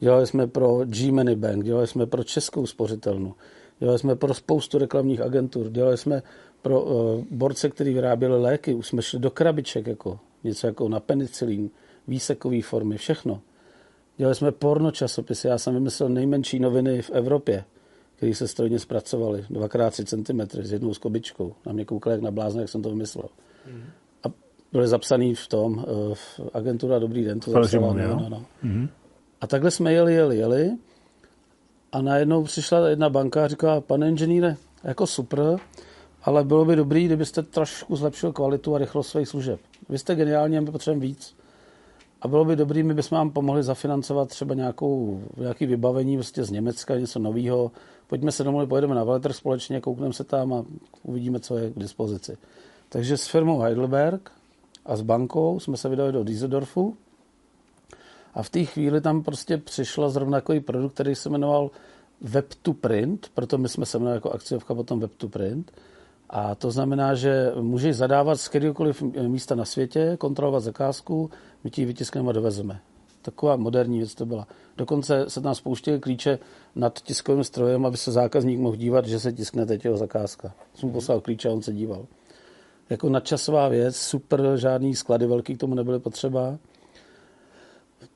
[0.00, 3.34] Dělali jsme pro G-Money Bank, dělali jsme pro Českou spořitelnu,
[3.78, 6.22] dělali jsme pro spoustu reklamních agentur, dělali jsme
[6.62, 11.00] pro uh, borce, který vyráběli léky, už jsme šli do krabiček, jako něco jako na
[11.00, 11.70] penicilín,
[12.08, 13.40] výsekové formy, všechno.
[14.16, 17.64] Dělali jsme porno časopisy, já jsem vymyslel nejmenší noviny v Evropě,
[18.24, 21.54] které se strojně zpracovaly, 2x3 cm s jednou skobičkou.
[21.66, 23.28] Na mě koukali jak na blázna, jak jsem to vymyslel.
[23.72, 23.82] Mm.
[24.24, 24.32] A
[24.72, 27.92] byly zapsaný v tom, eh, v agentura Dobrý den, to zapsala.
[27.92, 28.44] No, no, no.
[28.62, 28.88] Mm.
[29.40, 30.70] A takhle jsme jeli, jeli, jeli.
[31.92, 35.56] A najednou přišla jedna banka a říkala, pane inženýre, jako super,
[36.22, 39.60] ale bylo by dobrý, kdybyste trošku zlepšil kvalitu a rychlost svých služeb.
[39.88, 41.36] Vy jste geniální, my potřebujeme víc.
[42.24, 46.50] A bylo by dobrý, my bychom vám pomohli zafinancovat třeba nějakou, nějaký vybavení prostě z
[46.50, 47.72] Německa, něco nového.
[48.06, 50.64] Pojďme se domluvit, pojedeme na veletrh společně, koukneme se tam a
[51.02, 52.36] uvidíme, co je k dispozici.
[52.88, 54.30] Takže s firmou Heidelberg
[54.86, 56.96] a s bankou jsme se vydali do Düsseldorfu
[58.34, 61.70] a v té chvíli tam prostě přišla zrovna takový produkt, který se jmenoval
[62.20, 65.72] Web to Print, proto my jsme se jmenovali jako akciovka potom Web to Print.
[66.34, 71.30] A to znamená, že můžeš zadávat z kteréhokoliv místa na světě, kontrolovat zakázku,
[71.64, 72.80] my ti ji vytiskneme a dovezeme.
[73.22, 74.46] Taková moderní věc to byla.
[74.76, 76.38] Dokonce se tam spouštěly klíče
[76.74, 80.52] nad tiskovým strojem, aby se zákazník mohl dívat, že se tiskne teď jeho zakázka.
[80.74, 82.06] Jsem poslal klíče a on se díval.
[82.90, 86.58] Jako nadčasová věc, super, žádný sklady velký k tomu nebyly potřeba.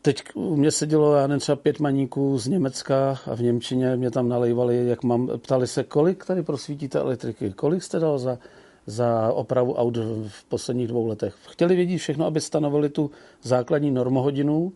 [0.03, 4.11] Teď u mě sedělo, já nevím, třeba pět maníků z Německa a v Němčině mě
[4.11, 8.39] tam nalejvali, jak mám, ptali se, kolik tady prosvítíte elektriky, kolik jste dal za,
[8.87, 9.97] za opravu aut
[10.29, 11.35] v posledních dvou letech.
[11.49, 13.11] Chtěli vědět všechno, aby stanovili tu
[13.43, 14.73] základní normohodinu,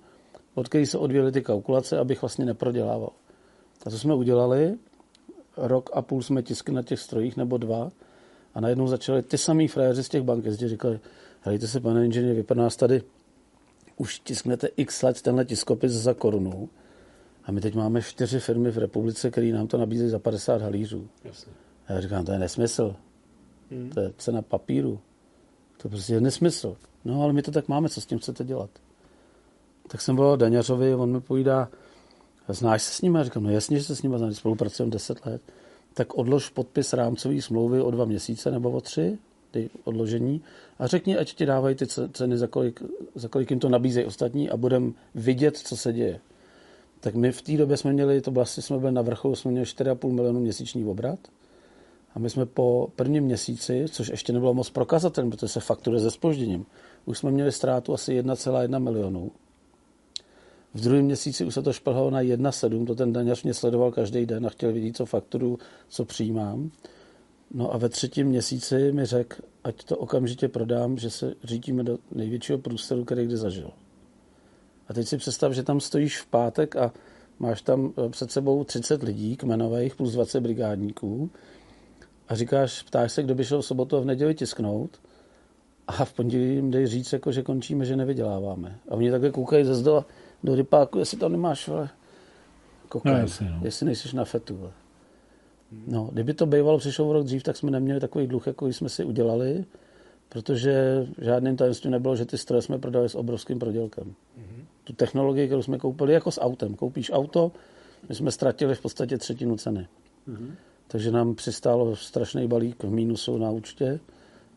[0.55, 3.11] od které se odvíjely ty kalkulace, abych vlastně neprodělával.
[3.87, 4.75] A to jsme udělali.
[5.57, 7.90] Rok a půl jsme tiskli na těch strojích, nebo dva.
[8.55, 11.01] A najednou začali ty samý fréři z těch bank jezdit, říkali,
[11.40, 13.03] hejte se, pane inženýr, vy nás tady
[13.96, 16.68] už tisknete x let tenhle tiskopis za korunu
[17.44, 21.09] a my teď máme čtyři firmy v republice, které nám to nabízejí za 50 halířů.
[21.24, 21.52] Jasně.
[21.87, 22.96] A já říkám, to je nesmysl.
[23.70, 23.90] Hmm.
[23.90, 25.00] To je cena papíru.
[25.76, 26.76] To prostě je nesmysl.
[27.05, 28.70] No, ale my to tak máme, co s tím chcete dělat?
[29.88, 31.68] Tak jsem byl Daňařovi, on mi povídá,
[32.48, 33.18] znáš se s nimi?
[33.18, 35.42] Já říkám, no jasně, že se s nimi znám, spolupracujeme 10 let.
[35.94, 39.18] Tak odlož podpis rámcové smlouvy o dva měsíce nebo o tři,
[39.53, 40.41] ty odložení,
[40.79, 42.83] a řekni, ať ti dávají ty ceny, za kolik,
[43.15, 46.21] za kolik jim to nabízejí ostatní a budeme vidět, co se děje.
[47.01, 49.67] Tak my v té době jsme měli, to vlastně jsme byli na vrcholu, jsme měli
[49.67, 51.19] 4,5 milionu měsíční obrat.
[52.15, 56.11] A my jsme po prvním měsíci, což ještě nebylo moc prokazatelné, protože se fakturuje se
[56.11, 56.67] spožděním,
[57.05, 59.31] už jsme měli ztrátu asi 1,1 milionu.
[60.75, 64.27] V druhém měsíci už se to šplhalo na 1,7, to ten daňař mě sledoval každý
[64.27, 66.71] den a chtěl vidět, co fakturu, co přijímám.
[67.55, 71.99] No a ve třetím měsíci mi řekl, ať to okamžitě prodám, že se řídíme do
[72.12, 73.71] největšího průsteru, který kdy zažil.
[74.88, 76.93] A teď si představ, že tam stojíš v pátek a
[77.38, 81.31] máš tam eh, před sebou 30 lidí kmenových plus 20 brigádníků
[82.29, 85.01] a říkáš, ptáš se, kdo by šel v sobotu a v neděli tisknout
[85.87, 88.79] a v pondělí jim dej říct, jako, že končíme, že nevyděláváme.
[88.88, 90.07] A oni takhle koukají ze zdola
[90.45, 91.88] do rypáku, jestli tam nemáš, ale
[92.88, 93.61] kokain, no, jasně, no.
[93.62, 94.59] jestli nejsiš na fetu.
[94.61, 94.82] Ale.
[95.87, 99.05] No, kdyby to bývalo přišlo rok dřív, tak jsme neměli takový dluh, jako jsme si
[99.05, 99.65] udělali,
[100.29, 104.05] protože žádným tajemstvím nebylo, že ty stroje jsme prodali s obrovským prodělkem.
[104.05, 104.65] Mm-hmm.
[104.85, 106.75] Tu technologii, kterou jsme koupili, jako s autem.
[106.75, 107.53] Koupíš auto,
[108.09, 109.87] my jsme ztratili v podstatě třetinu ceny.
[110.29, 110.51] Mm-hmm.
[110.89, 114.01] Takže nám přistálo strašný balík v mínusu na účtě.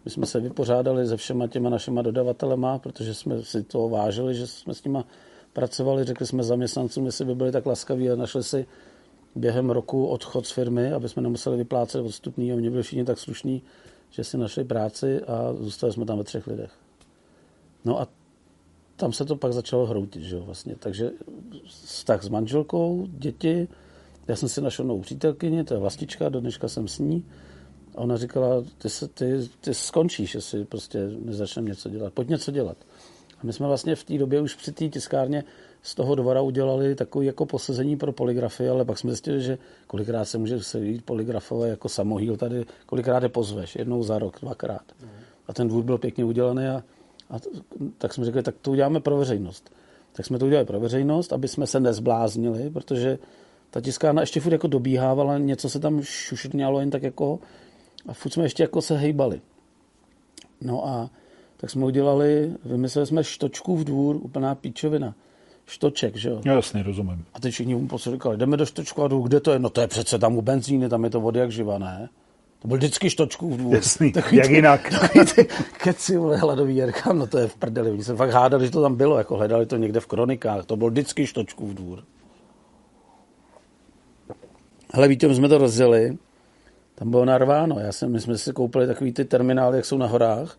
[0.06, 4.48] My jsme se vypořádali se všema těma našima dodavatelema, protože jsme si to vážili, že
[4.48, 5.06] jsme s nima
[5.54, 6.04] pracovali.
[6.04, 8.66] Řekli jsme zaměstnancům, jestli by byli tak laskaví a našli si
[9.36, 13.20] během roku odchod z firmy, aby jsme nemuseli vyplácet odstupný a oni byli všichni tak
[13.20, 13.62] slušní,
[14.10, 16.72] že si našli práci a zůstali jsme tam ve třech lidech.
[17.86, 18.08] No a
[18.96, 20.76] tam se to pak začalo hroutit, že jo, vlastně.
[20.80, 21.12] Takže
[21.66, 23.68] vztah s manželkou, děti,
[24.28, 27.26] já jsem si našel novou přítelkyni, to je vlastička, do dneška jsem s ní.
[27.96, 32.14] A ona říkala, ty, se, ty, ty skončíš, jestli prostě nezačneme něco dělat.
[32.14, 32.78] Pojď něco dělat.
[33.40, 35.44] A my jsme vlastně v té době už při té tiskárně
[35.86, 40.26] z toho dvora udělali takový jako posezení pro poligrafy, ale pak jsme zjistili, že kolikrát
[40.26, 44.82] se může sejít poligrafové jako samohýl tady, kolikrát je pozveš, jednou za rok, dvakrát.
[45.48, 46.84] A ten dvůr byl pěkně udělaný a,
[47.30, 47.40] a
[47.98, 49.72] tak jsme řekli, tak to uděláme pro veřejnost.
[50.14, 53.20] Tak jsme to udělali pro veřejnost, aby jsme se nezbláznili, protože
[53.70, 57.40] ta tiskárna ještě furt jako dobíhávala, něco se tam šušrňalo jen tak jako
[58.08, 59.42] a furt jsme ještě jako se hejbali.
[60.62, 61.10] No a
[61.58, 65.16] tak jsme udělali, vymysleli jsme štočku v dvůr, úplná píčovina.
[65.66, 66.42] Štoček, že jo?
[66.46, 67.26] Jasně, rozumím.
[67.34, 69.60] A teď všichni mu prostě říkali, jdeme do štočku a kde to je?
[69.60, 72.10] No to je přece tam u benzíny, tam je to vody jak živa, ne?
[72.60, 73.76] To byl vždycky štočku v dvůr.
[73.76, 74.90] Jasný, takový jak ty, jinak.
[75.02, 75.48] Takový ty
[75.84, 77.92] keci, vole, hladový jerkám, no to je v prdeli.
[77.92, 80.66] Oni se fakt hádali, že to tam bylo, jako hledali to někde v kronikách.
[80.66, 82.04] To byl vždycky štočku v dvůr.
[84.94, 86.18] Hele, víte, jsme to rozdělili.
[86.96, 87.80] Tam bylo narváno.
[87.80, 90.58] Já jsem, my jsme si koupili takový ty terminály, jak jsou na horách.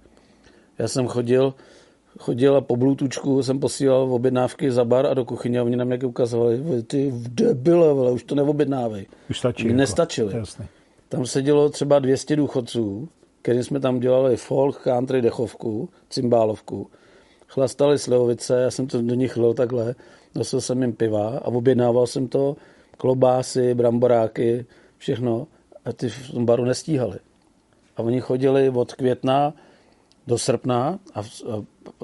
[0.79, 1.55] Já jsem chodil,
[2.18, 5.88] chodil a po bluetoothku jsem posílal objednávky za bar a do kuchyně a oni nám
[5.88, 9.07] nějaké ukazovali, ty debile, vole, už to neobjednávej.
[9.31, 9.66] Už stačí.
[9.66, 9.76] Jako.
[9.76, 10.37] Nestačili.
[10.37, 10.66] Jasný.
[11.09, 13.09] Tam sedělo třeba 200 důchodců,
[13.42, 16.90] kterým jsme tam dělali folk, country, dechovku, cymbálovku.
[17.48, 19.94] Chlastali slivovice, já jsem to do nich lil takhle,
[20.35, 22.57] nosil jsem jim piva a objednával jsem to,
[22.96, 24.66] klobásy, bramboráky,
[24.98, 25.46] všechno.
[25.85, 27.18] A ty v tom baru nestíhali.
[27.96, 29.55] A oni chodili od května
[30.26, 31.24] do srpna a, a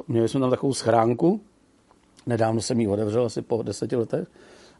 [0.08, 1.40] měli jsme tam takovou schránku,
[2.26, 4.28] nedávno jsem ji otevřel, asi po deseti letech,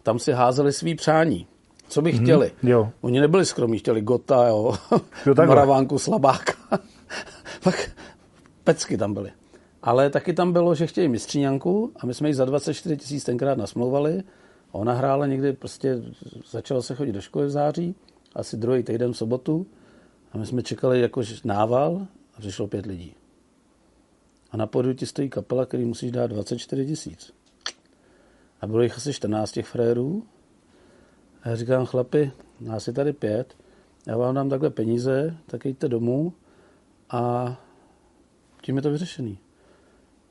[0.03, 1.47] tam si házeli svý přání.
[1.89, 2.53] Co by chtěli.
[2.63, 2.91] Mm, jo.
[3.01, 4.75] Oni nebyli skromní, chtěli Gota, jo,
[5.27, 6.53] jo Moravánku, Slabáka.
[7.63, 7.91] Pak
[8.65, 9.33] pecky tam byly.
[9.83, 13.59] Ale taky tam bylo, že chtěli mistříňanku a my jsme ji za 24 tisíc tenkrát
[13.59, 14.23] nasmlouvali.
[14.73, 16.03] Ona hrála někdy, prostě
[16.51, 17.95] začala se chodit do školy v září,
[18.35, 19.67] asi druhý týden v sobotu.
[20.33, 23.15] A my jsme čekali jako nával a přišlo pět lidí.
[24.53, 27.33] A na podu ti stojí kapela, který musíš dát 24 tisíc.
[28.61, 30.23] A bylo jich asi 14 těch frérů.
[31.43, 33.57] A já říkám, chlapi, nás je tady pět,
[34.07, 36.33] já vám dám takhle peníze, tak jděte domů
[37.11, 37.57] a
[38.63, 39.39] tím je to vyřešený.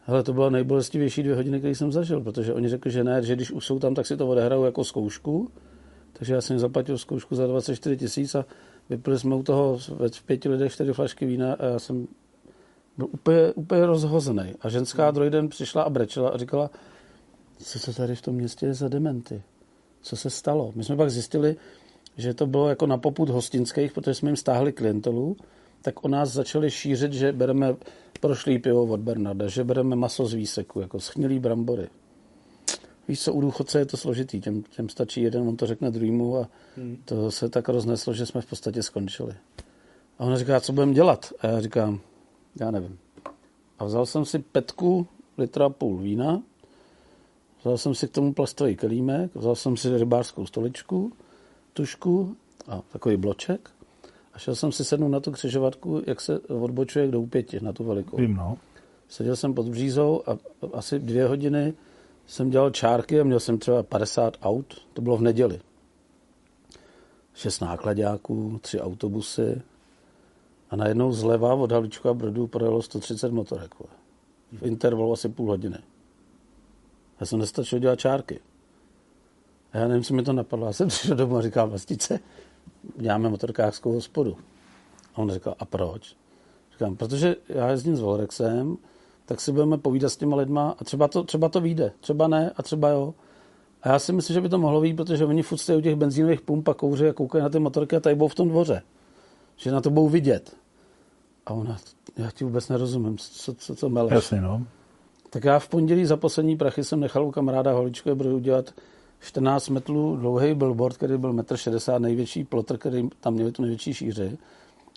[0.05, 3.35] Hele, to bylo nejbolestivější dvě hodiny, které jsem zažil, protože oni řekli, že ne, že
[3.35, 5.51] když už jsou tam, tak si to odehrajou jako zkoušku.
[6.13, 8.45] Takže já jsem zaplatil zkoušku za 24 tisíc a
[8.89, 12.07] vypili jsme u toho ve pěti lidech čtyři flašky vína a já jsem
[13.01, 14.53] byl úplně, úplně rozhozený.
[14.61, 15.15] A ženská hmm.
[15.15, 16.69] druhý den přišla a brečela a říkala,
[17.57, 19.41] co se tady v tom městě je za dementy?
[20.01, 20.71] Co se stalo?
[20.75, 21.55] My jsme pak zjistili,
[22.17, 25.37] že to bylo jako na poput hostinských, protože jsme jim stáhli klientelu,
[25.81, 27.75] tak o nás začali šířit, že bereme
[28.19, 31.87] prošlý pivo od Bernarda, že bereme maso z výseku, jako schnilý brambory.
[33.07, 36.37] Víš co, u důchodce je to složitý, těm, těm stačí jeden, on to řekne druhýmu
[36.37, 36.97] a hmm.
[37.05, 39.33] to se tak rozneslo, že jsme v podstatě skončili.
[40.19, 41.33] A ona říká, co budeme dělat?
[41.39, 41.99] A já říkám,
[42.59, 42.99] já nevím.
[43.79, 46.41] A vzal jsem si petku litra půl vína,
[47.61, 51.11] vzal jsem si k tomu plastový kelímek, vzal jsem si rybářskou stoličku,
[51.73, 52.35] tušku
[52.67, 53.69] a takový bloček
[54.33, 57.83] a šel jsem si sednout na tu křižovatku, jak se odbočuje k doupěti, na tu
[57.83, 58.17] velikou.
[58.17, 58.57] Vím, no.
[59.07, 60.37] Seděl jsem pod břízou a
[60.73, 61.73] asi dvě hodiny
[62.27, 65.59] jsem dělal čárky a měl jsem třeba 50 aut, to bylo v neděli.
[67.33, 69.61] Šest nákladáků, tři autobusy,
[70.71, 73.75] a najednou zleva od Havlíčku a Brodu projelo 130 motorek.
[74.51, 75.77] V intervalu asi půl hodiny.
[77.19, 78.39] Já jsem nestačil dělat čárky.
[79.73, 80.65] A já nevím, co mi to napadlo.
[80.65, 82.19] Já jsem přišel domů a říkal, vlastice,
[82.97, 84.37] děláme motorkářskou hospodu.
[85.15, 86.15] A on říkal, a proč?
[86.71, 88.77] Říkám, protože já jezdím s Volrexem,
[89.25, 92.51] tak si budeme povídat s těma lidma a třeba to, třeba to vyjde, třeba ne
[92.57, 93.13] a třeba jo.
[93.81, 96.41] A já si myslím, že by to mohlo být, protože oni furt u těch benzínových
[96.41, 98.81] pump a kouří a koukají na ty motorky a tady budou v tom dvoře.
[99.55, 100.60] Že na to budou vidět.
[101.45, 101.77] A ona,
[102.17, 104.13] já ti vůbec nerozumím, co, co to meleš.
[104.13, 104.65] Jasně, no.
[105.29, 108.73] Tak já v pondělí za poslední prachy jsem nechal u kamaráda Holičko budu udělat
[109.19, 113.93] 14 metrů dlouhý billboard, který byl 1,60 m, největší plotr, který tam měl tu největší
[113.93, 114.37] šíři.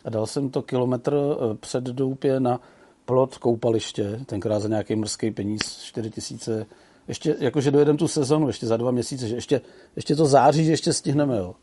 [0.05, 2.61] A dal jsem to kilometr eh, před doupě na
[3.05, 6.67] plot koupaliště, tenkrát za nějaký mrzký peníz, 4 tisíce.
[7.09, 9.61] Ještě, jakože dojedeme tu sezonu, ještě za dva měsíce, že ještě,
[9.97, 11.55] ještě to září, že ještě stihneme, jo.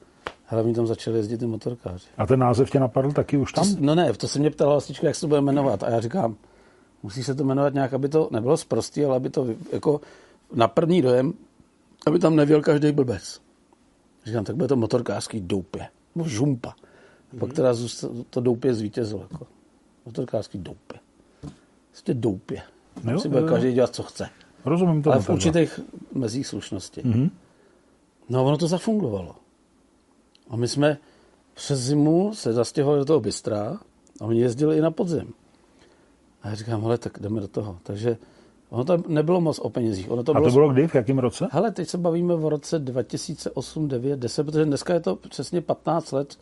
[0.51, 2.07] Hlavně tam začali jezdit ty motorkáři.
[2.17, 3.75] A ten název tě napadl taky už tam?
[3.75, 5.83] To, no ne, to se mě ptala vlastička, jak se to bude jmenovat.
[5.83, 6.35] A já říkám,
[7.03, 10.01] musí se to jmenovat nějak, aby to nebylo zprostý, ale aby to jako
[10.53, 11.33] na první dojem,
[12.07, 13.41] aby tam nevěl každý blbec.
[14.25, 15.87] Říkám, tak bude to motorkářský doupě.
[16.15, 16.69] Nebo žumpa.
[16.69, 17.39] Mm-hmm.
[17.39, 17.73] Pak teda
[18.29, 19.27] to doupě zvítězilo.
[19.31, 19.47] Jako.
[20.05, 20.99] Motorkářský doupě.
[21.89, 22.61] Prostě doupě.
[23.03, 24.29] No, si bude každý dělat, co chce.
[24.65, 25.11] Rozumím to.
[25.11, 25.79] Ale v určitých
[26.13, 27.01] mezích slušnosti.
[27.01, 27.29] Mm-hmm.
[28.29, 29.35] No a ono to zafungovalo.
[30.51, 30.97] A my jsme
[31.53, 33.77] přes zimu se zastěhovali do toho bystra
[34.21, 35.33] a oni jezdili i na podzim.
[36.43, 37.77] A já říkám, hele, tak jdeme do toho.
[37.83, 38.17] Takže
[38.69, 40.11] ono to nebylo moc o penězích.
[40.11, 40.45] Ono to a bylo...
[40.45, 40.87] to bylo kdy?
[40.87, 41.47] V jakém roce?
[41.51, 46.11] Hele, teď se bavíme v roce 2008, 9, 10, protože dneska je to přesně 15
[46.11, 46.37] let,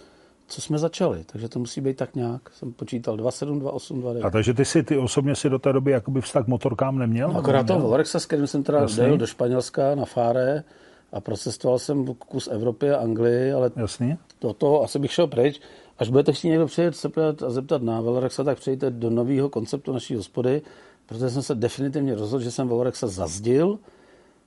[0.47, 4.27] co jsme začali, takže to musí být tak nějak, jsem počítal 27, 28, 29.
[4.27, 7.33] A takže ty si, ty osobně si do té doby jakoby vztah k motorkám neměl?
[7.33, 10.63] No, akorát toho Vorexa, s kterým jsem teda jel do Španělska na Fáre
[11.11, 14.17] a procestoval jsem kus Evropy a Anglii, ale Jasný.
[14.41, 15.61] do toho asi bych šel pryč.
[15.97, 17.09] Až budete chtít někdo přijet se
[17.45, 20.61] a zeptat na Velrexa, tak přejdete do nového konceptu naší hospody,
[21.05, 23.79] protože jsem se definitivně rozhodl, že jsem Velrexa zazdil,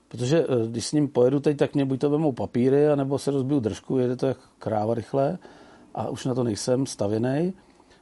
[0.09, 3.31] protože eh, když s ním pojedu teď, tak mě buď to vemou papíry, anebo se
[3.31, 5.39] rozbiju držku, jede to jak kráva rychle
[5.95, 7.53] a už na to nejsem stavěný.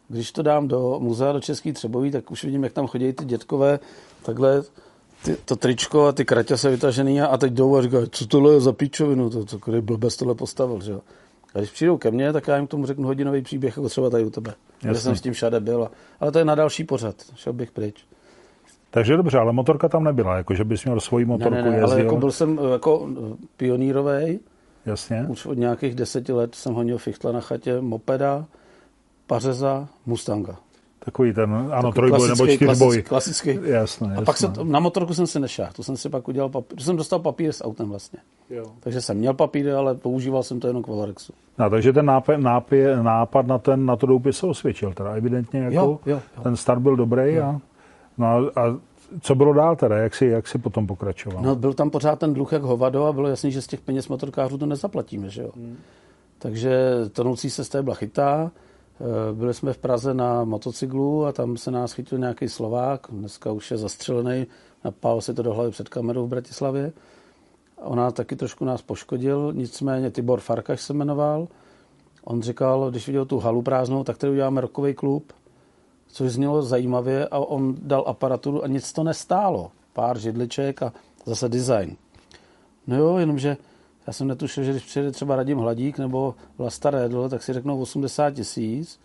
[0.09, 3.25] Když to dám do muzea do Český Třeboví, tak už vidím, jak tam chodí ty
[3.25, 3.79] dětkové
[4.23, 4.63] takhle
[5.25, 8.53] ty, to tričko a ty kratě se vytažený a teď jdou a říkají, co tohle
[8.53, 11.01] je za píčovinu, to, to který blbec tohle postavil, že jo.
[11.55, 14.25] A když přijdou ke mně, tak já jim tomu řeknu hodinový příběh, jako třeba tady
[14.25, 14.55] u tebe.
[14.85, 15.91] Já jsem s tím všade byl.
[16.21, 17.15] Ale to je na další pořad.
[17.35, 18.05] Šel bych pryč.
[18.91, 21.77] Takže dobře, ale motorka tam nebyla, jako že bys měl svoji motorku ne, ne, ne,
[21.77, 21.93] jezdil.
[21.93, 23.09] ale jako byl jsem jako
[23.57, 24.39] pionírovej,
[24.87, 25.27] Jasně.
[25.29, 28.47] Už od nějakých deseti let jsem honil fichtla na chatě, mopeda,
[29.27, 30.57] pařeza, Mustanga.
[31.05, 33.03] Takový ten, ano, Takový trojboj nebo čtyřboj.
[33.03, 33.49] Klasický.
[33.49, 34.17] Jasné, jasné.
[34.17, 36.85] A pak se, na motorku jsem si nešel, to jsem si pak udělal papír, to
[36.85, 38.19] jsem dostal papír s autem vlastně.
[38.51, 38.65] Jo.
[38.81, 41.33] Takže jsem měl papíry, ale používal jsem to jenom k Valorexu.
[41.59, 45.61] No, takže ten nápad, nápad, nápad na, ten, na to doupě se osvědčil, teda evidentně
[45.61, 46.43] jako jo, jo, jo.
[46.43, 47.45] ten start byl dobrý jo.
[47.45, 47.61] a,
[48.19, 48.77] no a
[49.21, 49.97] co bylo dál teda?
[49.97, 51.43] Jak si, jak si potom pokračoval?
[51.43, 54.09] No, byl tam pořád ten dluh jak hovado a bylo jasný, že z těch peněz
[54.09, 55.51] motorkářů to nezaplatíme, že jo.
[55.57, 55.77] Hmm.
[56.39, 58.51] Takže tonoucí se z té byla chytá.
[59.01, 63.53] Eh, byli jsme v Praze na motocyklu a tam se nás chytil nějaký Slovák, dneska
[63.53, 64.47] už je zastřelený,
[64.85, 66.93] napál si to do hlavy před kamerou v Bratislavě.
[67.77, 71.49] Ona taky trošku nás poškodil, nicméně Tibor Farkaš se jmenoval.
[72.25, 75.33] On říkal, když viděl tu halu prázdnou, tak tady uděláme rokový klub
[76.13, 79.71] což znělo zajímavě a on dal aparaturu a nic to nestálo.
[79.93, 80.93] Pár židliček a
[81.27, 81.97] zase design.
[82.87, 83.57] No jo, jenomže
[84.11, 87.81] já jsem netušil, že když přijede třeba Radim Hladík nebo Vlasta Redl, tak si řeknou
[87.81, 89.01] 80 tisíc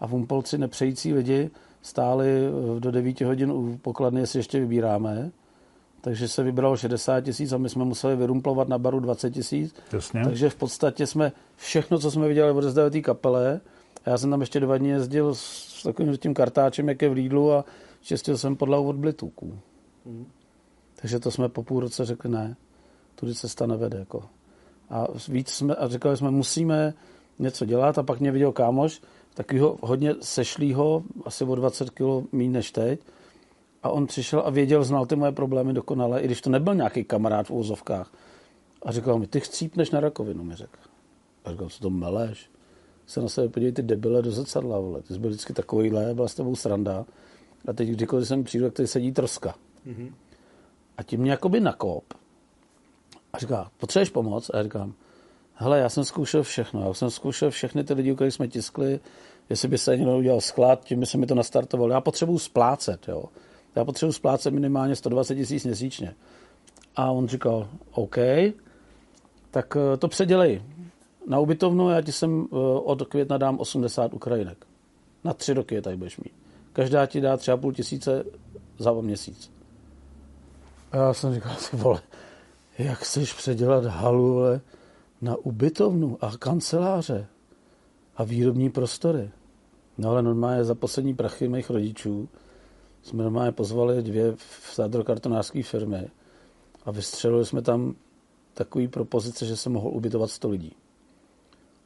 [0.00, 1.50] a v Umpolci nepřející lidi
[1.82, 2.28] stáli
[2.78, 5.30] do 9 hodin u pokladny, jestli ještě vybíráme.
[6.00, 9.74] Takže se vybralo 60 tisíc a my jsme museli vyrumplovat na baru 20 tisíc.
[10.24, 13.60] Takže v podstatě jsme všechno, co jsme viděli, odezdali té kapele.
[14.04, 17.12] A já jsem tam ještě dva dny jezdil s takovým tím kartáčem, jak je v
[17.12, 17.64] Lidlu a
[18.00, 19.58] čistil jsem podlahu od blitůků.
[20.04, 20.26] Mm.
[20.96, 22.56] Takže to jsme po půl roce řekli ne,
[23.14, 23.98] tudy cesta nevede.
[23.98, 24.22] Jako.
[24.90, 26.94] A víc jsme, a říkali jsme, musíme
[27.38, 29.02] něco dělat a pak mě viděl kámoš,
[29.34, 33.00] takového hodně sešlýho, asi o 20 kg méně než teď.
[33.82, 37.04] A on přišel a věděl, znal ty moje problémy dokonale, i když to nebyl nějaký
[37.04, 38.12] kamarád v úzovkách.
[38.82, 40.78] A říkal mi, ty chcípneš na rakovinu, mi řekl.
[41.44, 42.50] A říkal, co to meleš?
[43.06, 45.02] se na sebe podívej ty debile do zrcadla, vole.
[45.02, 47.04] Ty jsi byl vždycky takovýhle, byla s tebou sranda.
[47.68, 49.54] A teď, kdykoliv jsem přijdu, tak tady sedí troska.
[49.86, 50.12] Mm-hmm.
[50.96, 52.04] A tím mě jakoby nakop.
[53.34, 54.50] A říká, potřebuješ pomoc?
[54.50, 54.94] A já říkám,
[55.54, 56.86] hele, já jsem zkoušel všechno.
[56.86, 59.00] Já jsem zkoušel všechny ty lidi, u kterých jsme tiskli,
[59.50, 61.92] jestli by se někdo udělal sklad, tím by se mi to nastartovalo.
[61.92, 63.24] Já potřebuju splácet, jo.
[63.74, 66.14] Já potřebuji splácet minimálně 120 tisíc měsíčně.
[66.96, 68.16] A on říkal, OK,
[69.50, 70.62] tak eh, to předělej.
[71.28, 74.66] Na ubytovnu já ti sem eh, od května dám 80 Ukrajinek.
[75.24, 76.32] Na tři roky je tady budeš mít.
[76.72, 78.24] Každá ti dá třeba půl tisíce
[78.78, 79.50] za měsíc.
[80.92, 82.00] A já jsem říkal, ty vole,
[82.78, 84.40] jak chceš předělat halu
[85.20, 87.26] na ubytovnu a kanceláře
[88.16, 89.30] a výrobní prostory.
[89.98, 92.28] No ale normálně za poslední prachy mých rodičů
[93.02, 94.34] jsme normálně pozvali dvě
[94.72, 96.10] sádrokartonářské firmy
[96.84, 97.94] a vystřelili jsme tam
[98.54, 100.76] takový propozice, že se mohl ubytovat 100 lidí.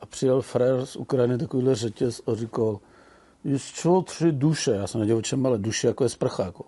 [0.00, 2.80] A přijel frér z Ukrajiny takovýhle řetěz a říkal,
[3.56, 4.70] z čeho tři duše?
[4.70, 6.44] Já jsem nedělal čem, ale duše jako je sprcha.
[6.44, 6.64] Jako.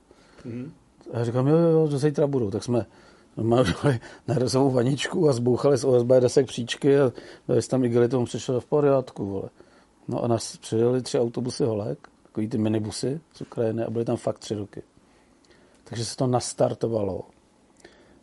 [0.46, 0.70] Mm-hmm.
[1.12, 2.50] A já říkám, jo, jo, jo, že zítra budou.
[2.50, 2.86] Tak jsme
[3.36, 7.12] dali na rezovou vaničku a zbouchali z OSB desek příčky a
[7.48, 9.26] dali tam igelitom, přišel v pořádku.
[9.26, 9.48] Vole.
[10.08, 14.16] No a nás přijeli tři autobusy holek, takový ty minibusy z Ukrajiny a byly tam
[14.16, 14.82] fakt tři roky.
[15.84, 17.22] Takže se to nastartovalo.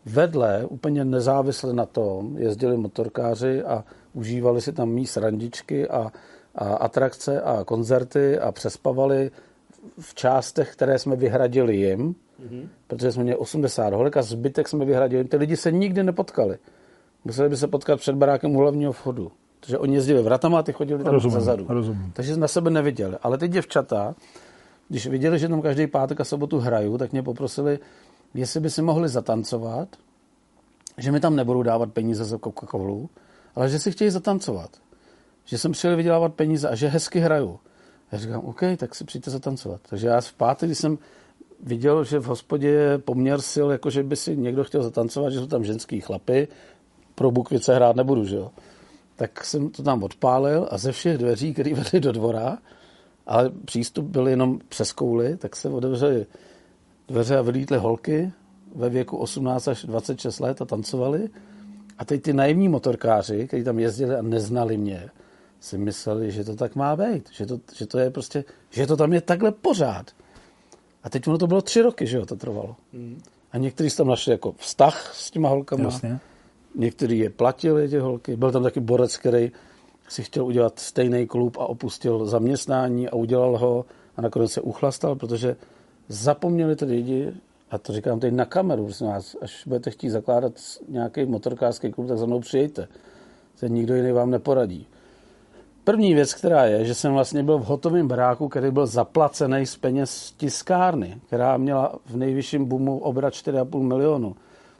[0.05, 3.84] Vedle, úplně nezávisle na tom, jezdili motorkáři a
[4.14, 6.12] užívali si tam míst randičky a,
[6.55, 9.32] a atrakce a koncerty a přespavali
[9.99, 12.68] v částech, které jsme vyhradili jim, mm-hmm.
[12.88, 15.24] protože jsme měli 80 holek a zbytek jsme vyhradili.
[15.24, 16.58] Ty lidi se nikdy nepotkali.
[17.26, 19.32] Museli by se potkat před barákem u hlavního vchodu.
[19.60, 21.66] Protože oni jezdili vratama a ty chodili tam rozumím, zezadu.
[21.70, 22.12] Rozumím.
[22.14, 23.18] Takže na sebe neviděli.
[23.22, 24.16] Ale ty děvčata,
[24.90, 27.80] když viděli, že tam každý pátek a sobotu hraju, tak mě poprosili,
[28.34, 29.90] jestli by si mohli zatancovat,
[30.98, 33.10] že mi tam nebudou dávat peníze za Coca-Colu,
[33.56, 34.70] ale že si chtějí zatancovat.
[35.46, 37.60] Že jsem přijel vydělávat peníze a že hezky hraju.
[38.12, 39.82] Já říkám, OK, tak si přijďte zatancovat.
[39.90, 40.98] Takže já v pátek, když jsem
[41.64, 45.39] viděl, že v hospodě je poměr sil, jako že by si někdo chtěl zatancovat, že
[45.39, 46.47] jsou tam ženský chlapy,
[47.16, 48.51] pro bukvice hrát nebudu, že jo.
[49.16, 52.58] Tak jsem to tam odpálil a ze všech dveří, které vedly do dvora,
[53.28, 56.26] ale přístup byl jenom přes kouli, tak se otevřely
[57.08, 58.32] dveře a vylítly holky
[58.76, 61.30] ve věku 18 až 26 let a tancovali.
[61.97, 65.10] A teď ty naivní motorkáři, kteří tam jezdili a neznali mě,
[65.60, 68.97] si mysleli, že to tak má být, že to, že to je prostě, že to
[68.97, 70.12] tam je takhle pořád.
[71.08, 72.76] A teď ono to bylo tři roky, že jo, to trvalo.
[72.93, 73.22] Hmm.
[73.51, 75.84] A někteří tam našli jako vztah s těma holkama.
[75.84, 76.20] Jasně.
[76.76, 78.36] Někteří je platili, ty holky.
[78.36, 79.51] Byl tam taky borec, který
[80.10, 83.86] si chtěl udělat stejný klub a opustil zaměstnání a udělal ho
[84.18, 85.55] a nakonec se uchlastal, protože
[86.08, 87.34] zapomněli ty lidi,
[87.72, 90.53] a to říkám teď na kameru, prosím vás, až budete chtít zakládat
[90.88, 92.88] nějaký motorkářský klub, tak za mnou přijďte.
[93.55, 94.88] Se nikdo jiný vám neporadí.
[95.88, 99.78] První věc, která je, že jsem vlastně byl v hotovém baráku, který byl zaplacený z
[99.78, 104.36] peněz tiskárny, která měla v nejvyšším boomu obrat 4,5 milionu.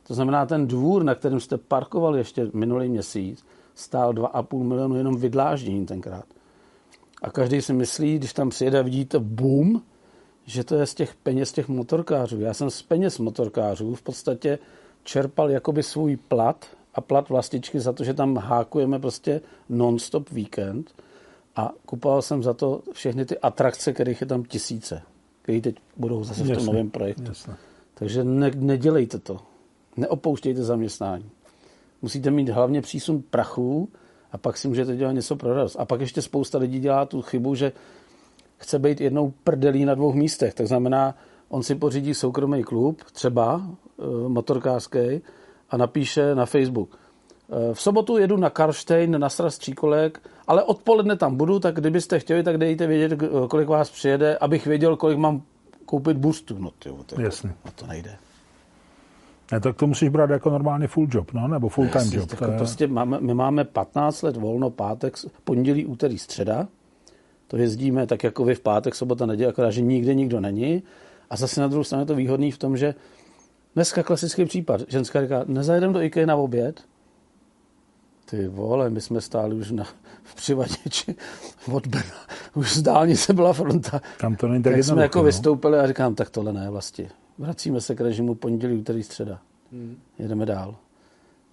[0.08, 3.46] To znamená, ten dvůr, na kterém jste parkovali ještě minulý měsíc,
[3.76, 6.26] stál 2,5 milionu jenom vydláždění tenkrát.
[7.22, 9.82] A každý si myslí, když tam přijede a vidíte boom,
[10.46, 12.42] že to je z těch peněz těch motorkářů.
[12.42, 14.60] Já jsem z peněz motorkářů v podstatě
[15.04, 16.66] čerpal jakoby svůj plat
[16.98, 20.92] a plat vlastičky za to, že tam hákujeme prostě non-stop víkend
[21.56, 25.02] a kupoval jsem za to všechny ty atrakce, kterých je tam tisíce,
[25.42, 27.24] které teď budou zase v tom novém projektu.
[27.28, 27.56] Jasne.
[27.94, 29.38] Takže ne, nedělejte to.
[29.98, 31.30] Neopouštějte zaměstnání.
[32.02, 33.90] Musíte mít hlavně přísun prachu
[34.32, 35.76] a pak si můžete dělat něco pro radost.
[35.80, 37.72] A pak ještě spousta lidí dělá tu chybu, že
[38.58, 40.54] chce být jednou prdelí na dvou místech.
[40.54, 41.16] Tak znamená,
[41.50, 45.22] on si pořídí soukromý klub, třeba e, motorkářský,
[45.70, 47.00] a napíše na Facebook.
[47.50, 52.20] E, v sobotu jedu na Karlštejn na sraz tříkolek, ale odpoledne tam budu, tak kdybyste
[52.20, 55.42] chtěli, tak dejte vědět, kolik vás přijede, abych věděl, kolik mám
[55.86, 56.58] koupit boostu.
[56.60, 57.54] No, tyjo, tyjo, Jasně.
[57.66, 58.16] No to nejde.
[59.52, 62.30] Ne, tak to musíš brát jako normálně full job, no, nebo full time job.
[62.30, 62.58] Tak je...
[62.58, 66.68] prostě máme, my máme 15 let volno, pátek, pondělí, úterý, středa.
[67.48, 70.84] To jezdíme tak jako vy v pátek, sobota, neděle, akorát, že nikde nikdo není.
[71.30, 72.96] A zase na druhou stranu je to výhodný v tom, že
[73.78, 74.82] dneska klasický případ.
[74.88, 76.82] Ženská říká, nezajedeme do IKEA na oběd?
[78.26, 79.84] Ty vole, my jsme stáli už na,
[80.24, 81.16] v přivaděči
[81.72, 82.16] od Brna.
[82.56, 84.02] Už z dálnice byla fronta.
[84.20, 85.24] Tam to není tak, tak jsme jako no?
[85.24, 87.10] vystoupili a říkám, tak tohle ne vlastně.
[87.38, 89.40] Vracíme se k režimu pondělí, úterý, středa.
[89.72, 89.98] Hmm.
[90.20, 90.76] Jedeme dál.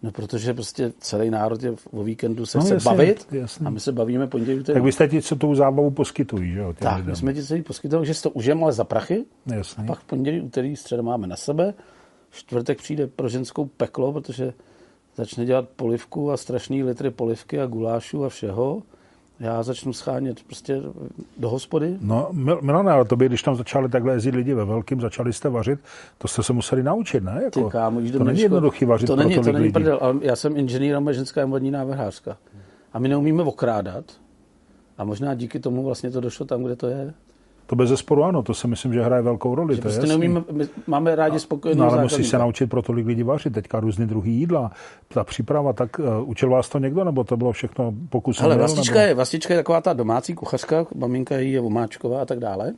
[0.03, 3.67] No, protože prostě celý národ je o víkendu se no, chce jasně, bavit jasně.
[3.67, 4.65] a my se bavíme pondělí.
[4.65, 6.73] Tak vy jste ti, co tou zábavu poskytují, že jo?
[6.73, 7.11] Tak, lidem.
[7.11, 9.25] my jsme ti celý poskytovali, že si to užijeme, ale za prachy.
[9.47, 9.85] Jasně.
[9.85, 11.75] A pak v pondělí, úterý, středa máme na sebe.
[12.35, 14.53] Čtvrtek přijde pro ženskou peklo, protože
[15.17, 18.83] začne dělat polivku a strašný litry polivky a gulášu a všeho
[19.41, 20.83] já začnu schánět prostě
[21.37, 21.97] do hospody.
[22.01, 22.29] No,
[22.61, 25.81] Milane, ale to by, když tam začali takhle jezdit lidi ve velkým, začali jste vařit,
[26.19, 27.41] to jste se museli naučit, ne?
[27.45, 30.57] Jako, Ty kámo, to není jednoduchý vařit to není, to není prdel, ale já jsem
[30.57, 32.37] inženýr a ženská vodní návrhářka.
[32.93, 34.05] A my neumíme okrádat.
[34.99, 37.15] A možná díky tomu vlastně to došlo tam, kde to je.
[37.67, 39.75] To bez zesporu ano, to si myslím, že hraje velkou roli.
[39.75, 40.43] Že to prostě neumíme,
[40.87, 41.79] máme rádi spokojenost.
[41.79, 43.53] No, ale musí se naučit pro tolik lidí vařit.
[43.53, 44.71] Teďka různý druhý jídla,
[45.09, 48.45] ta příprava, tak uh, učil vás to někdo, nebo to bylo všechno pokusem?
[48.47, 49.09] Ale vlastička, nebo...
[49.09, 52.73] je, vlastička je taková ta domácí kuchařka, maminka jí je vomáčková a tak dále.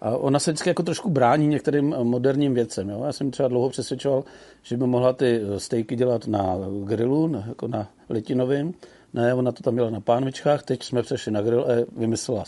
[0.00, 2.88] A ona se vždycky jako trošku brání některým eh, moderním věcem.
[2.90, 3.02] Jo?
[3.04, 4.24] Já jsem třeba dlouho přesvědčoval,
[4.62, 8.74] že by mohla ty eh, stejky dělat na grilu, na, jako na litinovým.
[9.14, 12.44] Ne, ona to tam měla na pánvičkách, teď jsme přešli na grill a vymyslela,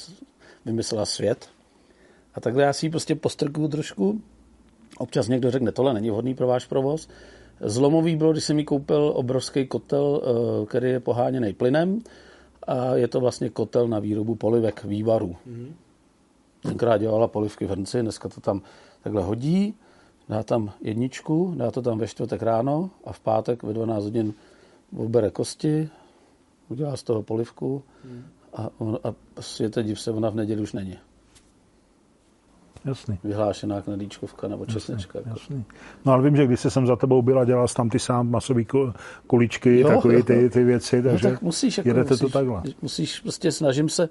[0.65, 1.49] vymyslela svět.
[2.35, 4.21] A takhle já si ji prostě postrkuju trošku.
[4.99, 7.09] Občas někdo řekne, tohle není vhodný pro váš provoz.
[7.61, 11.99] Zlomový bylo, když jsem mi koupil obrovský kotel, eh, který je poháněný plynem
[12.67, 15.37] a je to vlastně kotel na výrobu polivek, vývarů.
[15.49, 15.73] Mm-hmm.
[16.63, 18.63] Tenkrát dělala polivky v hrnci, dneska to tam
[19.03, 19.75] takhle hodí,
[20.29, 24.35] dá tam jedničku, dá to tam ve čtvrtek ráno a v pátek ve 12 hodin
[24.97, 25.89] obere kosti,
[26.69, 28.25] udělá z toho polivku mm.
[28.55, 30.99] a, on, a světe div se, ona v neděli už není
[32.85, 33.19] jasný.
[33.25, 35.19] vyhlášená knedlíčkovka nebo česnečka.
[35.19, 35.41] Jasný, jako.
[35.41, 35.65] jasný.
[36.05, 38.67] No ale vím, že když jsem za tebou byla, dělal jsi tam ty sám masový
[39.27, 42.39] kuličky, jo, takové ty, ty věci, no takže no, tak musíš, jako, jedete musíš, to
[42.39, 42.63] takhle.
[42.83, 44.09] Musíš, prostě snažím se,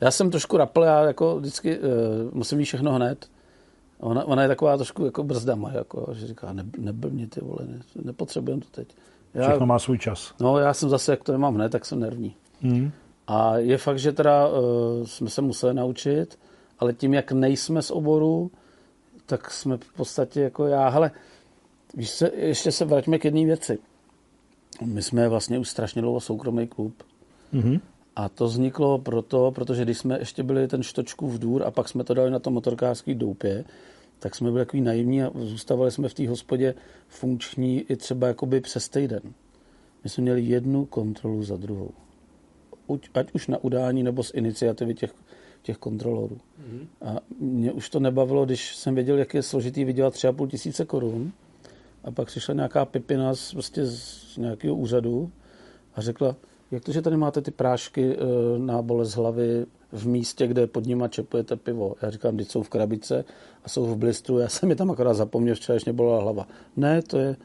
[0.00, 1.84] já jsem trošku rapl, já jako vždycky uh,
[2.32, 3.26] musím mít všechno hned.
[4.00, 7.58] Ona, ona je taková trošku jako brzda moje, jako, že říká, ne, neblbni ty vole,
[7.66, 8.88] ne, nepotřebujeme to teď.
[9.34, 10.34] Já, Všechno má svůj čas.
[10.40, 12.34] No já jsem zase, jak to nemám hned, tak jsem nervní.
[12.60, 12.90] Hmm.
[13.26, 14.54] A je fakt, že teda uh,
[15.04, 16.38] jsme se museli naučit,
[16.78, 18.50] ale tím, jak nejsme z oboru,
[19.26, 21.10] tak jsme v podstatě jako já, hele,
[21.96, 23.78] Víš se, ještě se vraťme k jedné věci.
[24.84, 27.02] My jsme vlastně už strašně dlouho soukromý klub.
[27.54, 27.80] Mm-hmm.
[28.16, 30.82] A to vzniklo proto, protože když jsme ještě byli ten
[31.20, 33.64] v důr a pak jsme to dali na to motorkářský doupě,
[34.18, 36.74] tak jsme byli takový naivní a zůstávali jsme v té hospodě
[37.08, 39.20] funkční i třeba jakoby přes týden.
[40.04, 41.90] My jsme měli jednu kontrolu za druhou.
[43.14, 45.14] Ať už na udání nebo z iniciativy těch,
[45.66, 46.38] těch kontrolorů.
[46.38, 46.86] Mm-hmm.
[47.02, 51.32] A mě už to nebavilo, když jsem věděl, jak je složitý vydělat 3,5 tisíce korun
[52.04, 55.30] a pak přišla nějaká pipina z, prostě z nějakého úřadu
[55.94, 56.36] a řekla,
[56.70, 58.18] jak to, že tady máte ty prášky eh,
[58.58, 61.94] na bolest hlavy v místě, kde pod nima čepujete pivo?
[62.02, 63.24] Já říkám, když jsou v krabice
[63.64, 66.48] a jsou v blistru, já jsem je tam akorát zapomněl, včera ještě bolela hlava.
[66.76, 67.36] Ne, to je,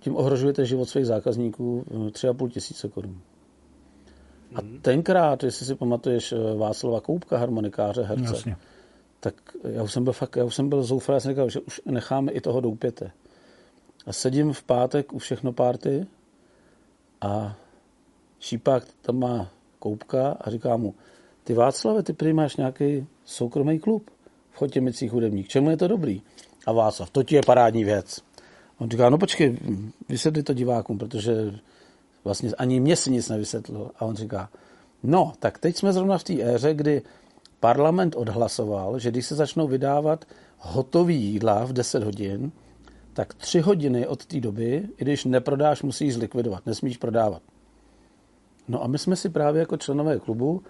[0.00, 3.20] tím ohrožujete život svých zákazníků 3,5 eh, tisíce korun.
[4.54, 8.56] A tenkrát, jestli si pamatuješ eh, Václava Koupka, harmonikáře, herce, Jasně.
[9.20, 9.34] tak
[9.64, 11.80] já už jsem byl fakt, já už jsem byl zoufalý, já jsem říkal, že už
[11.86, 13.10] necháme i toho doupěte.
[14.06, 16.06] A sedím v pátek u všechno párty
[17.20, 17.56] a
[18.40, 20.94] šípák tam má koupka a říká mu,
[21.44, 24.10] ty Václave, ty prý máš nějaký soukromý klub
[24.50, 25.48] v Chotěmicích hudebník.
[25.48, 26.22] Čemu je to dobrý?
[26.66, 28.20] A Václav, to ti je parádní věc.
[28.78, 29.58] On říká, no počkej,
[30.08, 31.52] vysvětli to divákům, protože
[32.24, 33.90] vlastně ani mě si nic nevysvětlil.
[33.98, 34.50] A on říká,
[35.02, 37.02] no, tak teď jsme zrovna v té éře, kdy
[37.60, 40.24] parlament odhlasoval, že když se začnou vydávat
[40.58, 42.52] hotový jídla v 10 hodin,
[43.12, 47.42] tak tři hodiny od té doby, i když neprodáš, musíš zlikvidovat, nesmíš prodávat.
[48.68, 50.62] No a my jsme si právě jako členové klubu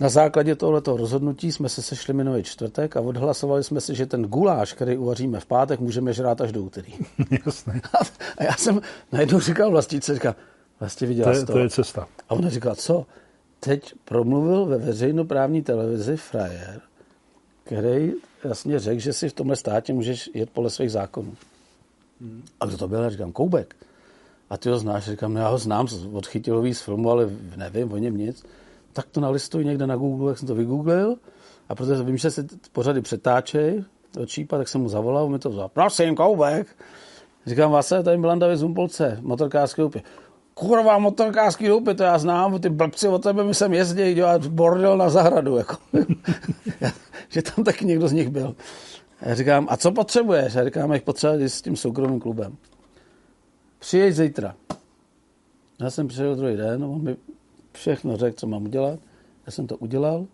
[0.00, 4.22] na základě tohoto rozhodnutí jsme se sešli minulý čtvrtek a odhlasovali jsme si, že ten
[4.22, 6.92] guláš, který uvaříme v pátek, můžeme žrát až do úterý.
[7.46, 7.80] Jasně.
[8.38, 8.80] A já jsem
[9.12, 10.34] najednou říkal vlastnice, říkal,
[10.84, 11.52] vlastně viděla to, je, to.
[11.52, 12.08] to je cesta.
[12.28, 13.06] A ona říkala, co?
[13.60, 16.80] Teď promluvil ve veřejnoprávní televizi frajer,
[17.64, 18.12] který
[18.44, 21.34] jasně řekl, že si v tomhle státě můžeš jet podle svých zákonů.
[22.20, 22.42] Hmm.
[22.60, 23.02] A kdo to byl?
[23.02, 23.76] Já říkám, Koubek.
[24.50, 25.04] A ty ho znáš?
[25.04, 28.44] Říkám, no já ho znám od chytilový z filmu, ale nevím o něm nic.
[28.92, 31.16] Tak to nalistuji někde na Google, jak jsem to vygooglil.
[31.68, 35.50] A protože vím, že se pořady přetáčej do Čípa, tak jsem mu zavolal, mi to
[35.50, 35.68] vzal.
[35.68, 36.66] Prosím, Koubek.
[37.46, 40.02] Říkám, vás je tady Milan David Zumpolce, motorkářské upě.
[40.54, 44.96] Kurva, motorkářský doupě, to já znám, ty blbci od tebe mi sem jezdí dělat bordel
[44.96, 45.56] na zahradu.
[45.56, 45.76] Jako.
[47.28, 48.56] že tam taky někdo z nich byl.
[49.22, 50.54] Já říkám, a co potřebuješ?
[50.54, 52.56] Já říkám, jak potřebuješ s tím soukromým klubem.
[53.78, 54.54] Přijeď zítra.
[55.80, 57.16] Já jsem přijel druhý den, on mi
[57.72, 58.98] všechno řekl, co mám udělat.
[59.46, 60.26] Já jsem to udělal.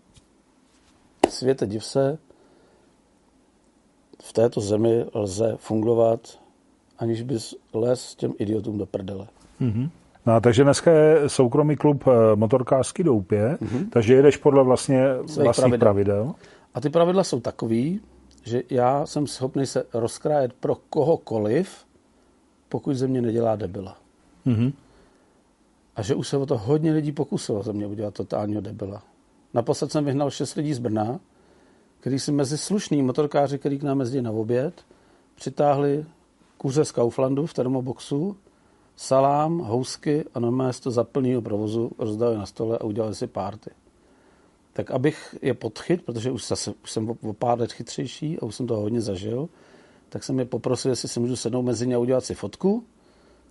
[1.29, 2.17] Světe div se,
[4.21, 6.39] v této zemi lze fungovat,
[6.97, 9.27] aniž bys les těm idiotům do prdele.
[9.61, 9.89] Mm-hmm.
[10.25, 13.89] No, takže dneska je soukromý klub eh, motorkářský doupě, mm-hmm.
[13.89, 15.79] takže jedeš podle vlastně vlastních pravidel.
[15.79, 16.33] pravidel.
[16.73, 18.01] A ty pravidla jsou takový,
[18.43, 21.85] že já jsem schopný se rozkrájet pro kohokoliv,
[22.69, 23.97] pokud ze mě nedělá debila.
[24.47, 24.73] Mm-hmm.
[25.95, 29.03] A že už se o to hodně lidí pokusilo ze mě udělat totálního debila.
[29.53, 31.19] Naposled jsem vyhnal šest lidí z Brna,
[31.99, 34.85] který si mezi slušný motorkáři, který k nám jezdí na oběd,
[35.35, 36.05] přitáhli
[36.57, 38.37] kuře z Kauflandu v termoboxu,
[39.01, 43.69] salám, housky a normálně to za plného provozu rozdali na stole a udělali si párty.
[44.73, 48.55] Tak abych je podchyt, protože už, zase, už jsem o pár let chytřejší a už
[48.55, 49.49] jsem to hodně zažil,
[50.09, 52.83] tak jsem je poprosil, jestli si můžu sednout mezi ně a udělat si fotku.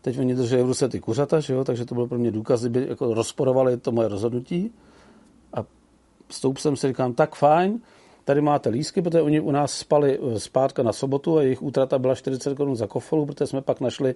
[0.03, 1.64] Teď oni drželi v ruce ty kuřata, že jo?
[1.64, 4.72] takže to byl pro mě důkaz, kdyby jako rozporovali to moje rozhodnutí.
[5.55, 5.64] A
[6.28, 7.80] stoup jsem si říkám, tak fajn,
[8.24, 11.98] tady máte lísky, protože oni u nás spali eh, zpátka na sobotu a jejich útrata
[11.98, 14.14] byla 40 korun za kofolu, protože jsme pak našli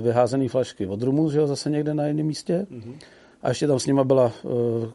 [0.00, 2.66] vyházené flašky od rumu, že jo, zase někde na jiném místě.
[2.70, 2.94] Mm-hmm.
[3.42, 4.52] A ještě tam s nima byla uh,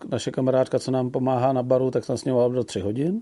[0.10, 3.22] naše kamarádka, co nám pomáhá na baru, tak tam s nima do tři hodin.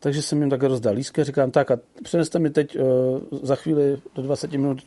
[0.00, 2.84] Takže jsem jim také rozdal lísky, říkám, tak a přineste mi teď uh,
[3.42, 4.78] za chvíli do 20 minut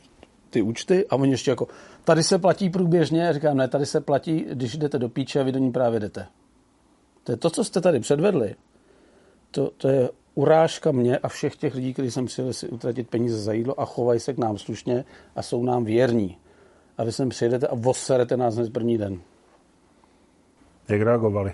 [0.49, 1.67] ty účty a oni ještě jako,
[2.03, 5.51] tady se platí průběžně, říkám, ne, tady se platí, když jdete do píče a vy
[5.51, 6.27] do ní právě jdete.
[7.23, 8.55] To je to, co jste tady předvedli.
[9.51, 13.41] To, to je urážka mě a všech těch lidí, kteří sem přijeli si utratit peníze
[13.41, 15.05] za jídlo a chovají se k nám slušně
[15.35, 16.37] a jsou nám věrní.
[16.97, 19.19] A vy sem přijedete a voserete nás hned první den.
[20.89, 21.53] Jak reagovali?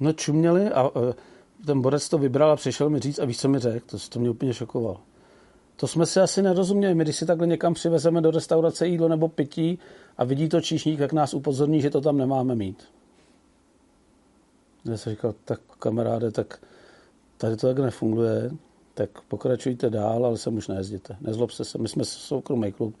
[0.00, 1.12] No čuměli a uh,
[1.66, 3.86] ten borec to vybral a přišel mi říct a víš, co mi řekl?
[3.86, 5.00] To, to mě úplně šokoval.
[5.76, 6.94] To jsme si asi nerozuměli.
[6.94, 9.78] My, když si takhle někam přivezeme do restaurace jídlo nebo pití
[10.16, 12.84] a vidí to číšník, jak nás upozorní, že to tam nemáme mít.
[14.84, 16.60] Já jsem říkal, tak kamaráde, tak
[17.42, 18.50] tady to tak nefunguje,
[18.94, 21.16] tak pokračujte dál, ale sem už nejezděte.
[21.20, 22.94] Nezlobte se, my jsme soukromý klub,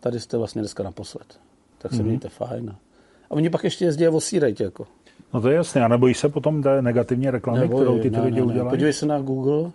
[0.00, 1.40] tady jste vlastně dneska naposled.
[1.78, 2.04] Tak se mm-hmm.
[2.04, 2.76] mějte fajn.
[3.30, 4.86] A oni pak ještě jezdí a osírají jako.
[5.34, 8.16] No to je jasné, a nebojí se potom té negativní reklamy, Nebojí, kterou ty, ty
[8.16, 8.70] ne, lidi ne, udělají?
[8.70, 9.70] Podívej se na Google,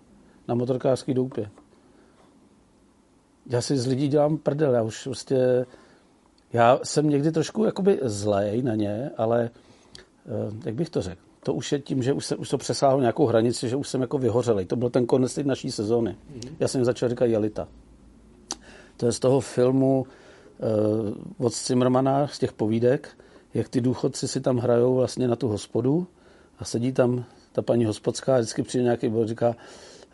[0.48, 1.50] na motorkářský doupě.
[3.46, 5.66] já si z lidí dělám prdel, já už prostě,
[6.54, 9.50] já jsem někdy trošku jakoby zlej na ně, ale
[10.26, 13.00] eh, jak bych to řekl, to už je tím, že už, se, už to přesáhlo
[13.00, 14.66] nějakou hranici, že už jsem jako vyhořelej.
[14.66, 16.12] To byl ten konec té naší sezóny.
[16.12, 16.52] Mm-hmm.
[16.60, 17.68] Já jsem začal říkat Jelita.
[18.98, 20.06] To je z toho filmu
[21.38, 23.10] uh, od Zimmermana, z těch povídek,
[23.54, 26.08] jak ty důchodci si tam hrajou vlastně na tu hospodu
[26.60, 29.56] a sedí tam ta paní hospodská, vždycky přijde nějaký bod, říká,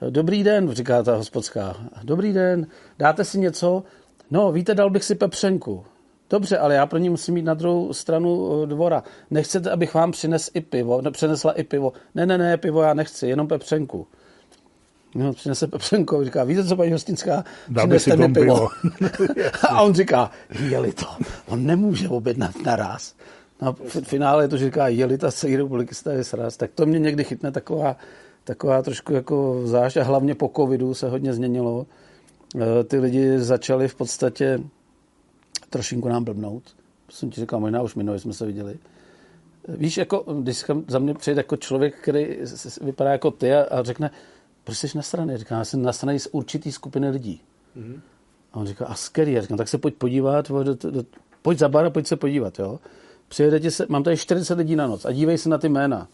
[0.09, 2.67] dobrý den, říká ta hospodská, dobrý den,
[2.99, 3.83] dáte si něco?
[4.31, 5.85] No, víte, dal bych si pepřenku.
[6.29, 9.03] Dobře, ale já pro ní musím mít na druhou stranu eh, dvora.
[9.31, 11.01] Nechcete, abych vám přines i pivo?
[11.01, 11.93] Ne, přinesla i pivo.
[12.15, 14.07] Ne, ne, ne, pivo já nechci, jenom pepřenku.
[15.15, 16.23] No, přinese pepřenku.
[16.23, 17.43] Říká, víte co, paní Hostinská?
[17.77, 18.67] Přineste mi pivo.
[19.69, 20.31] a on říká,
[20.69, 21.05] jeli to.
[21.47, 23.15] On nemůže objednat naraz.
[23.61, 26.57] No, v finále je to, že říká, jeli ta celý republiky je sraz.
[26.57, 27.97] Tak to mě někdy chytne taková,
[28.43, 31.85] taková trošku jako zášť a hlavně po covidu se hodně změnilo.
[32.55, 34.59] Eh, ty lidi začali v podstatě
[35.73, 36.63] trošinku nám blbnout.
[37.09, 38.77] Jsem ti říkal, možná už minulý jsme se viděli.
[39.67, 42.37] Víš, jako, když za mě přijde jako člověk, který
[42.81, 44.11] vypadá jako ty a, a řekne,
[44.63, 45.37] proč jsi na straně?
[45.37, 47.41] Říká, já jsem na straně z určitý skupiny lidí.
[47.77, 47.99] Mm-hmm.
[48.53, 49.41] A on říká, a skvělý.
[49.41, 51.03] Říkám, tak se pojď podívat, do, do, do,
[51.41, 52.79] pojď za bar a pojď se podívat, jo.
[53.27, 56.07] Přijede se, mám tady 40 lidí na noc a dívej se na ty jména.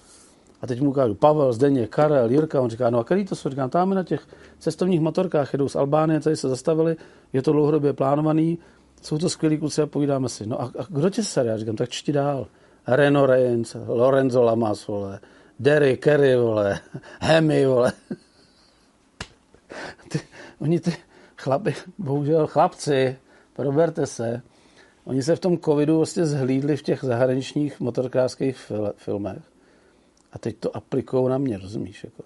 [0.61, 2.61] A teď mu ukážu Pavel, Zdeně, Karel, Jirka.
[2.61, 3.49] On říká, no a který to jsou?
[3.49, 4.27] Říkám, tam na těch
[4.59, 6.95] cestovních motorkách jedou z Albánie, tady se zastavili,
[7.33, 8.57] je to dlouhodobě plánovaný,
[9.01, 10.45] jsou to skvělí kluci a povídáme si.
[10.45, 12.47] No a, a kdo tě se Já říkám, tak čti dál.
[12.87, 15.19] Reno Reigns, Lorenzo Lamas, vole.
[15.59, 16.79] Derry, Kerry, vole.
[17.19, 17.93] Hemi, vole.
[20.09, 20.19] Ty,
[20.59, 20.93] oni ty
[21.37, 23.17] chlapi, bohužel chlapci,
[23.53, 24.41] proberte se,
[25.05, 29.41] oni se v tom covidu vlastně zhlídli v těch zahraničních motorkářských fil, filmech
[30.31, 32.03] a teď to aplikují na mě, rozumíš?
[32.03, 32.23] Jako.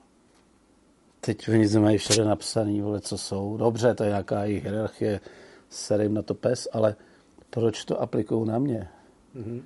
[1.22, 3.58] Teď oni mají všude napsaný, vole, co jsou.
[3.58, 5.20] Dobře, to je nějaká hierarchie,
[5.74, 6.96] sere jim na to pes, ale
[7.50, 8.90] proč to aplikují na mě?
[9.36, 9.62] Mm-hmm.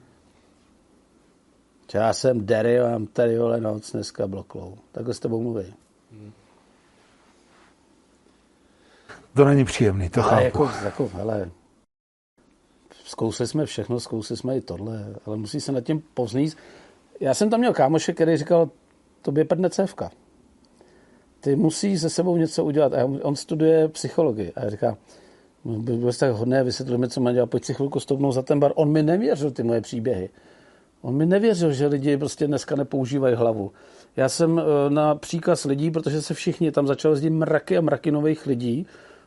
[1.94, 4.78] Já jsem Derry, mám tady vole noc dneska bloklou.
[4.92, 5.74] Takhle s tebou mluví.
[6.12, 6.32] Mm.
[9.34, 10.64] To není příjemný, to ale chápu.
[10.64, 11.52] Jako, jako, hele,
[13.04, 16.58] zkousli jsme všechno, zkousli jsme i tohle, ale musí se nad tím poznít.
[17.20, 18.70] Já jsem tam měl kámoše, který říkal,
[19.22, 20.12] tobě prdne cévka.
[21.40, 22.94] Ty musíš se sebou něco udělat.
[22.94, 24.54] A on studuje psychologii.
[24.54, 24.98] A já říkám,
[25.68, 26.64] byl jsi tak hodné,
[26.98, 28.72] mi, co má dělat, pojď si chvilku stoupnout za ten bar.
[28.76, 30.30] On mi nevěřil ty moje příběhy.
[31.02, 33.72] On mi nevěřil, že lidi prostě dneska nepoužívají hlavu.
[34.16, 38.12] Já jsem eh, na příkaz lidí, protože se všichni tam začali jezdit mraky a mraky
[38.12, 38.86] nových lidí,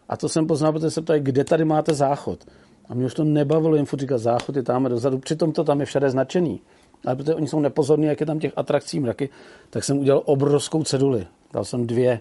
[0.08, 2.44] a to jsem poznal, protože se ptají, kde tady máte záchod.
[2.88, 5.80] A mě už to nebavilo jim furt říkat, záchod je tam dozadu, přitom to tam
[5.80, 6.60] je všade značený.
[7.06, 9.28] Ale protože oni jsou nepozorní, jak je tam těch atrakcí mraky,
[9.70, 11.26] tak jsem udělal obrovskou ceduli.
[11.52, 12.20] Dal jsem dvě.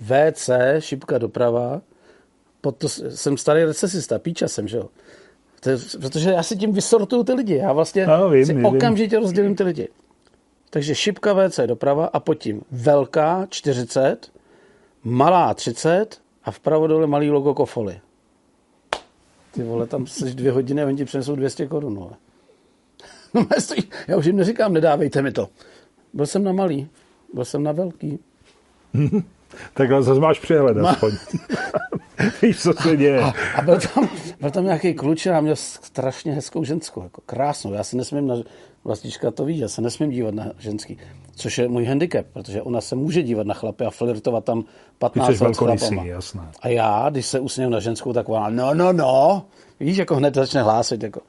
[0.00, 1.80] WC, šipka doprava,
[2.66, 4.88] pod to, jsem starý recesista, píča jsem, že jo.
[5.60, 7.56] To je, protože já si tím vysortuju ty lidi.
[7.56, 8.66] Já vlastně no, vím, si vím.
[8.66, 9.88] okamžitě rozdělím ty lidi.
[10.70, 14.32] Takže šipka WC doprava a pod tím velká 40,
[15.04, 18.00] malá 30 a vpravo dole malý logo kofoly.
[19.52, 21.94] Ty vole, tam jsi dvě hodiny a oni ti přinesou 200 korun.
[21.94, 22.16] No
[24.08, 25.48] já už jim neříkám, nedávejte mi to.
[26.12, 26.88] Byl jsem na malý,
[27.32, 28.18] byl jsem na velký.
[29.74, 31.12] tak zase máš přehled aspoň.
[32.42, 33.20] Víš, co se děje.
[33.20, 34.08] A, a byl, tam,
[34.40, 37.72] byl tam nějaký kluč a měl strašně hezkou ženskou, jako krásnou.
[37.72, 38.36] Já se nesmím, na,
[38.84, 40.98] vlastička to ví, já se nesmím dívat na ženský,
[41.36, 44.64] což je můj handicap, protože ona se může dívat na chlapy a flirtovat tam
[44.98, 46.04] 15 let s chlapama.
[46.60, 49.44] A já, když se usměju na ženskou, tak ona, no, no, no,
[49.80, 51.02] víš, jako hned začne hlásit.
[51.02, 51.20] Jako.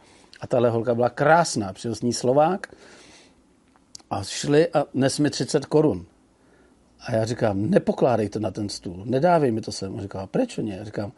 [0.42, 2.68] A tahle holka byla krásná, přijel s ní Slovák
[4.10, 6.06] a šli a nes mi 30 korun.
[7.00, 9.94] A já říkám, nepokládej to na ten stůl, nedávej mi to sem.
[9.94, 10.76] On říká, proč ne?
[10.76, 11.12] Já říkám,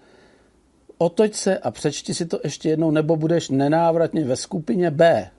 [0.97, 5.29] otoč se a přečti si to ještě jednou, nebo budeš nenávratně ve skupině B.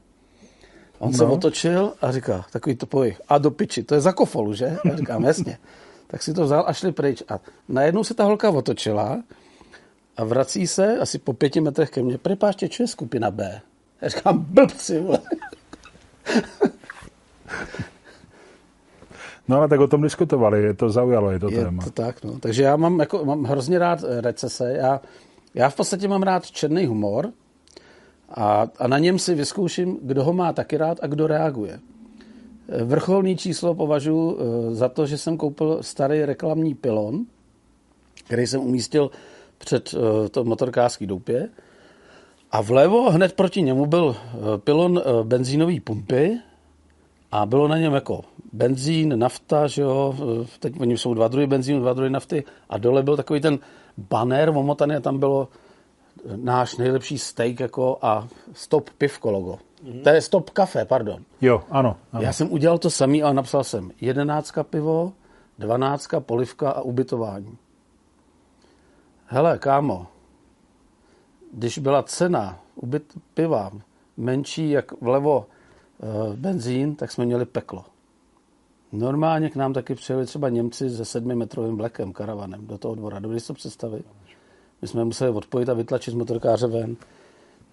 [0.99, 1.19] On no.
[1.19, 4.77] se otočil a říká, takový to pojich, a do piči, to je za kofolu, že?
[4.85, 5.59] Já říkám, jasně.
[6.07, 7.23] Tak si to vzal a šli pryč.
[7.29, 9.23] A najednou se ta holka otočila
[10.17, 12.19] a vrací se asi po pěti metrech ke mně.
[12.19, 13.61] Prepáště, čo je skupina B?
[14.01, 15.05] Já říkám, blbci.
[19.51, 21.83] No ale tak o tom diskutovali, je to zaujalo, je to je téma.
[21.83, 22.39] To tak, no.
[22.39, 24.73] Takže já mám, jako, mám hrozně rád eh, recese.
[24.73, 25.01] Já,
[25.55, 27.33] já v podstatě mám rád černý humor
[28.31, 31.81] a, a na něm si vyzkouším, kdo ho má taky rád a kdo reaguje.
[32.69, 37.27] Eh, vrcholný číslo považuji eh, za to, že jsem koupil starý reklamní pilon,
[38.27, 39.11] který jsem umístil
[39.59, 39.95] před
[40.31, 41.49] to motorkářský doupě.
[42.51, 44.17] A vlevo hned proti němu byl
[44.65, 46.39] pilon benzínové pumpy
[47.33, 48.21] A bylo na něm jako
[48.53, 50.15] benzín, nafta, že jo,
[50.59, 53.59] teď oni jsou dva druhy benzínu, dva druhy nafty a dole byl takový ten
[53.99, 55.49] banner omotaný a tam bylo
[56.37, 59.59] náš nejlepší steak jako a stop pivko logo.
[59.85, 60.03] Mm-hmm.
[60.03, 61.25] To je stop kafe, pardon.
[61.41, 62.23] Jo, ano, ano.
[62.23, 65.13] Já jsem udělal to samý, ale napsal jsem jedenáctka pivo,
[65.59, 67.59] dvanáctka polivka a ubytování.
[69.27, 70.07] Hele, kámo,
[71.53, 73.71] když byla cena ubyt piva
[74.17, 75.47] menší jak vlevo
[76.37, 77.85] benzín, tak jsme měli peklo.
[78.93, 83.19] Normálně k nám taky přijeli třeba Němci se sedmimetrovým blekem, karavanem do toho dvora.
[83.19, 84.05] Dovedli to představit?
[84.83, 86.97] My jsme museli odpojit a vytlačit z motorkáře ven.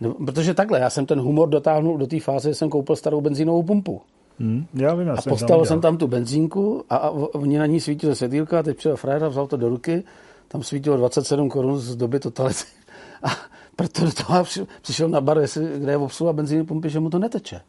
[0.01, 3.21] No, protože takhle, já jsem ten humor dotáhnul do té fáze, že jsem koupil starou
[3.21, 4.01] benzínovou pumpu.
[4.39, 7.80] Hmm, já vím, já a postavil jsem tam tu benzínku a, a oni na ní
[7.80, 10.03] svítili světýlka, teď přijel frajer a vzal to do ruky,
[10.47, 12.63] tam svítilo 27 korun z doby totality.
[13.23, 13.30] A
[13.75, 14.43] proto do toho
[14.82, 17.61] přišel na bar, jestli, kde je obsluha benzíny pumpy, že mu to neteče.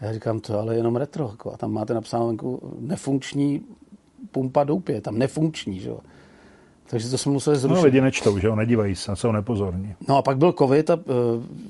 [0.00, 1.28] Já říkám, to ale jenom retro.
[1.30, 3.62] Jako, a tam máte napsáno venku nefunkční
[4.30, 6.00] pumpa doupě, tam nefunkční, že jo.
[6.86, 7.76] Takže to jsme museli zrušit.
[7.76, 9.94] No lidi nečtou, že jo, nedívají se, jsou nepozorní.
[10.08, 11.02] No a pak byl covid a uh,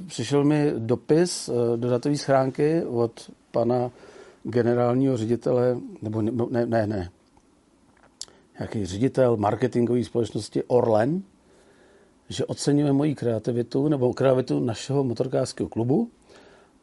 [0.06, 3.90] přišel mi dopis uh, do datové schránky od pana
[4.42, 7.10] generálního ředitele, nebo ne, ne, ne,
[8.60, 11.22] jaký ředitel marketingové společnosti Orlen,
[12.28, 16.10] že oceňuje moji kreativitu nebo kreativitu našeho motorkářského klubu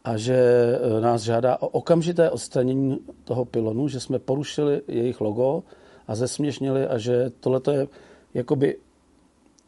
[0.07, 5.63] a že e, nás žádá o okamžité odstranění toho pilonu, že jsme porušili jejich logo
[6.07, 7.87] a zesměšnili a že tohle je
[8.33, 8.77] jakoby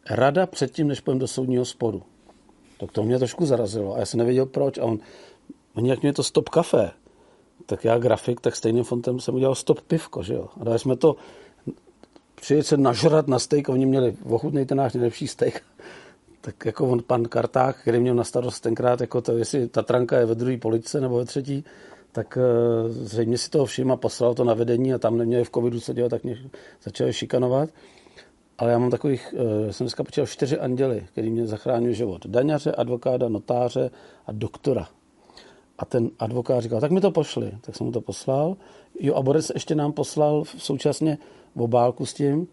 [0.09, 2.03] rada předtím, než půjdeme do soudního sporu.
[2.91, 4.77] To mě trošku zarazilo a já jsem nevěděl proč.
[4.77, 4.99] A on,
[5.75, 6.91] oni jak mě to stop kafe,
[7.65, 10.47] tak já grafik, tak stejným fontem jsem udělal stop pivko, že jo.
[10.61, 11.15] A dali jsme to
[12.35, 15.61] přijet se nažrat na steak, oni měli ochutnej ten náš nejlepší steak.
[16.41, 20.17] Tak jako on, pan Karták, který měl na starost tenkrát, jako to, jestli ta tranka
[20.17, 21.63] je ve druhé police nebo ve třetí,
[22.11, 25.51] tak uh, zřejmě si toho všiml a poslal to na vedení a tam neměli v
[25.51, 26.37] covidu co dělat, tak mě
[26.83, 27.69] začali šikanovat.
[28.57, 32.25] Ale já mám takových, uh, jsem dneska počítal čtyři anděly, který mě zachránil život.
[32.25, 33.91] Daňaře, advokáda, notáře
[34.25, 34.87] a doktora.
[35.77, 37.51] A ten advokát říkal, tak mi to pošli.
[37.61, 38.57] Tak jsem mu to poslal.
[38.99, 41.17] Jo, a Boris ještě nám poslal současně
[41.55, 42.47] obálku s tím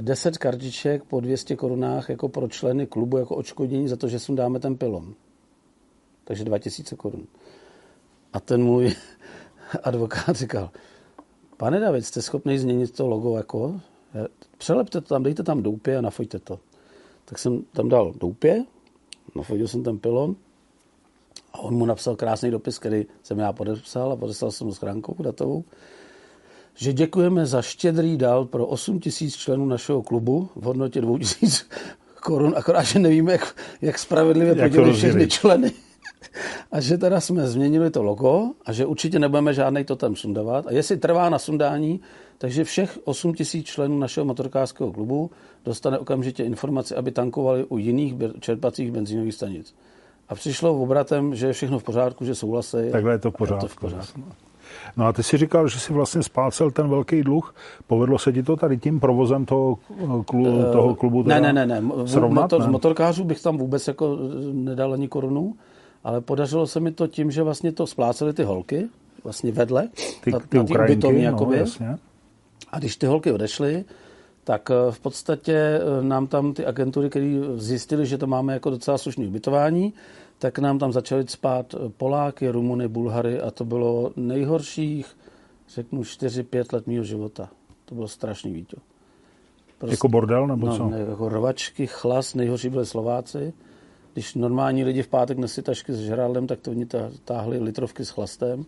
[0.00, 4.18] 10 eh, kartiček po 200 korunách jako pro členy klubu jako odškodnění za to, že
[4.18, 5.14] si dáme ten pilon.
[6.24, 7.26] Takže 2000 korun.
[8.32, 8.94] A ten můj
[9.82, 10.70] advokát říkal,
[11.56, 13.80] pane David, jste schopný změnit to logo jako?
[14.58, 16.60] Přelepte to tam, dejte tam doupě a nafojte to.
[17.24, 18.64] Tak jsem tam dal doupě,
[19.34, 20.36] nafojil jsem ten pilon
[21.52, 25.14] a on mu napsal krásný dopis, který jsem já podepsal a podeslal jsem mu schránkou
[25.22, 25.64] datovou
[26.76, 31.68] že děkujeme za štědrý dál pro 8 tisíc členů našeho klubu v hodnotě 2 tisíc
[32.22, 35.72] korun, akorát, že nevíme, jak, jak spravedlivě podělit všechny členy.
[36.72, 40.66] A že teda jsme změnili to logo a že určitě nebudeme žádný to tam sundávat.
[40.66, 42.00] A jestli trvá na sundání,
[42.38, 45.30] takže všech 8 tisíc členů našeho motorkářského klubu
[45.64, 49.74] dostane okamžitě informaci, aby tankovali u jiných čerpacích benzínových stanic.
[50.28, 52.90] A přišlo v obratem, že je všechno v pořádku, že souhlasí.
[52.92, 53.64] Takhle je to v pořádku.
[53.64, 54.24] Je to v pořádku.
[54.96, 57.54] No a ty si říkal, že si vlastně splácel ten velký dluh.
[57.86, 59.78] Povedlo se ti to tady tím provozem toho,
[60.26, 61.82] klu, eh, toho klubu ne, ne, ne, ne.
[62.04, 62.66] Srovnat, Motor, ne?
[62.66, 64.18] Z motorkářů bych tam vůbec jako
[64.52, 65.54] nedal ani korunu,
[66.04, 68.88] ale podařilo se mi to tím, že vlastně to splácely ty holky,
[69.24, 69.88] vlastně vedle,
[70.24, 71.98] ty, na, ty na Ukrajinky, no, jasně.
[72.70, 73.84] A když ty holky odešly,
[74.44, 78.70] tak eh, v podstatě eh, nám tam ty agentury, které zjistili, že to máme jako
[78.70, 79.92] docela slušný ubytování,
[80.38, 85.16] tak nám tam začali spát Poláky, Rumuny, Bulhary a to bylo nejhorších,
[85.68, 87.50] řeknu, 4-5 let mého života.
[87.84, 88.76] To bylo strašný vítě.
[89.78, 90.88] Prostě, jako bordel nebo no, co?
[90.88, 93.52] Ne, jako rovačky, chlas, nejhorší byli Slováci.
[94.12, 96.86] Když normální lidi v pátek nesli tašky s žrádlem, tak to oni
[97.24, 98.64] táhli litrovky s chlastem.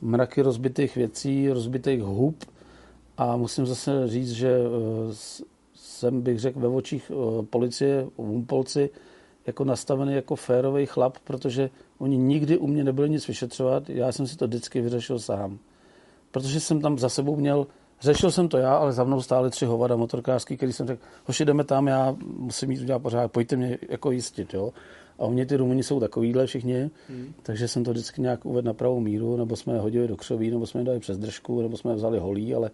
[0.00, 2.44] Mraky rozbitých věcí, rozbitých hub.
[3.16, 5.14] A musím zase říct, že eh,
[5.74, 8.90] jsem, bych řekl, ve očích eh, policie, Umpolci,
[9.46, 14.26] jako nastavený jako férový chlap, protože oni nikdy u mě nebyli nic vyšetřovat, já jsem
[14.26, 15.58] si to vždycky vyřešil sám.
[16.30, 17.66] Protože jsem tam za sebou měl,
[18.00, 21.44] řešil jsem to já, ale za mnou stály tři hovada motorkářský, který jsem řekl, hoši,
[21.44, 24.72] jdeme tam, já musím mít udělat pořád, pojďte mě jako jistit, jo.
[25.18, 27.34] A u mě ty Rumuni jsou takovýhle všichni, hmm.
[27.42, 30.50] takže jsem to vždycky nějak uvedl na pravou míru, nebo jsme je hodili do křoví,
[30.50, 32.70] nebo jsme je dali přes držku, nebo jsme je vzali holí, ale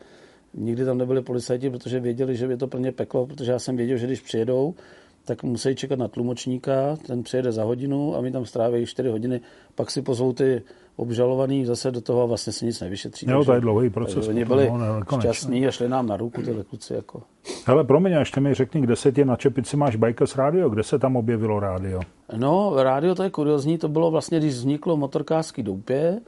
[0.55, 3.97] nikdy tam nebyli policajti, protože věděli, že je to plně peklo, protože já jsem věděl,
[3.97, 4.75] že když přijedou,
[5.29, 9.41] tak musí čekat na tlumočníka, ten přijede za hodinu a my tam stráví 4 hodiny,
[9.75, 10.63] pak si pozvou ty
[10.97, 13.27] obžalovaný zase do toho a vlastně se nic nevyšetří.
[13.31, 14.29] Jo, to je dlouhý proces.
[14.29, 16.95] Oni byli no, šťastní a šli nám na ruku ty kluci.
[16.95, 17.23] Jako.
[17.67, 20.99] Hele, promiň, ještě mi řekni, kde se tě na čepici máš Bikers rádio, kde se
[20.99, 22.01] tam objevilo rádio?
[22.37, 26.21] No, rádio to je kuriozní, to bylo vlastně, když vzniklo motorkářský doupě,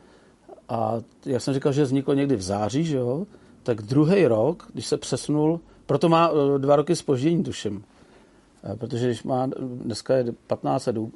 [0.69, 3.27] A jak jsem říkal, že vzniklo někdy v září, že jo,
[3.63, 7.83] tak druhý rok, když se přesunul, proto má eh, dva roky spoždění, tuším.
[8.65, 11.09] Eh, protože když má, dneska je 15 do,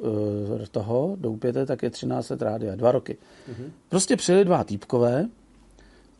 [0.70, 3.16] toho, do upěte, tak je 13 rádia, dva roky.
[3.16, 3.70] Mm-hmm.
[3.88, 5.28] Prostě přijeli dva týpkové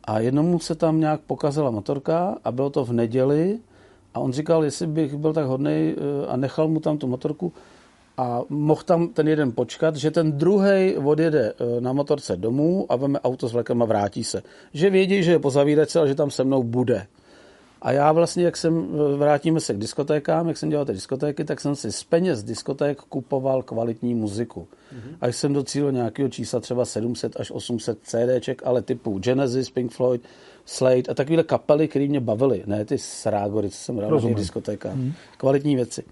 [0.05, 3.59] a jednomu se tam nějak pokazila motorka a bylo to v neděli
[4.15, 5.95] a on říkal, jestli bych byl tak hodný
[6.29, 7.53] a nechal mu tam tu motorku,
[8.17, 13.21] a mohl tam ten jeden počkat, že ten druhý odjede na motorce domů a veme
[13.21, 14.43] auto s vlekem a vrátí se.
[14.75, 17.07] Že vědí, že je po zavíračce, ale že tam se mnou bude.
[17.85, 21.61] A já vlastně, jak jsem, vrátíme se k diskotékám, jak jsem dělal ty diskotéky, tak
[21.61, 24.61] jsem si z peněz diskoték kupoval kvalitní muziku.
[24.61, 25.17] Mm-hmm.
[25.21, 30.23] Až jsem docílil nějakého čísla třeba 700 až 800 CDček, ale typu Genesis, Pink Floyd,
[30.65, 32.63] Slade a takovéhle kapely, které mě bavily.
[32.67, 34.97] Ne ty srágory, co jsem hrál na těch diskotékách.
[34.97, 35.13] Mm-hmm.
[35.37, 36.05] Kvalitní věci.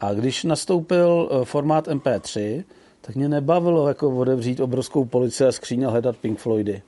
[0.00, 2.64] A když nastoupil eh, formát MP3,
[3.00, 6.82] tak mě nebavilo jako odevřít obrovskou policii a skříň a hledat Pink Floydy.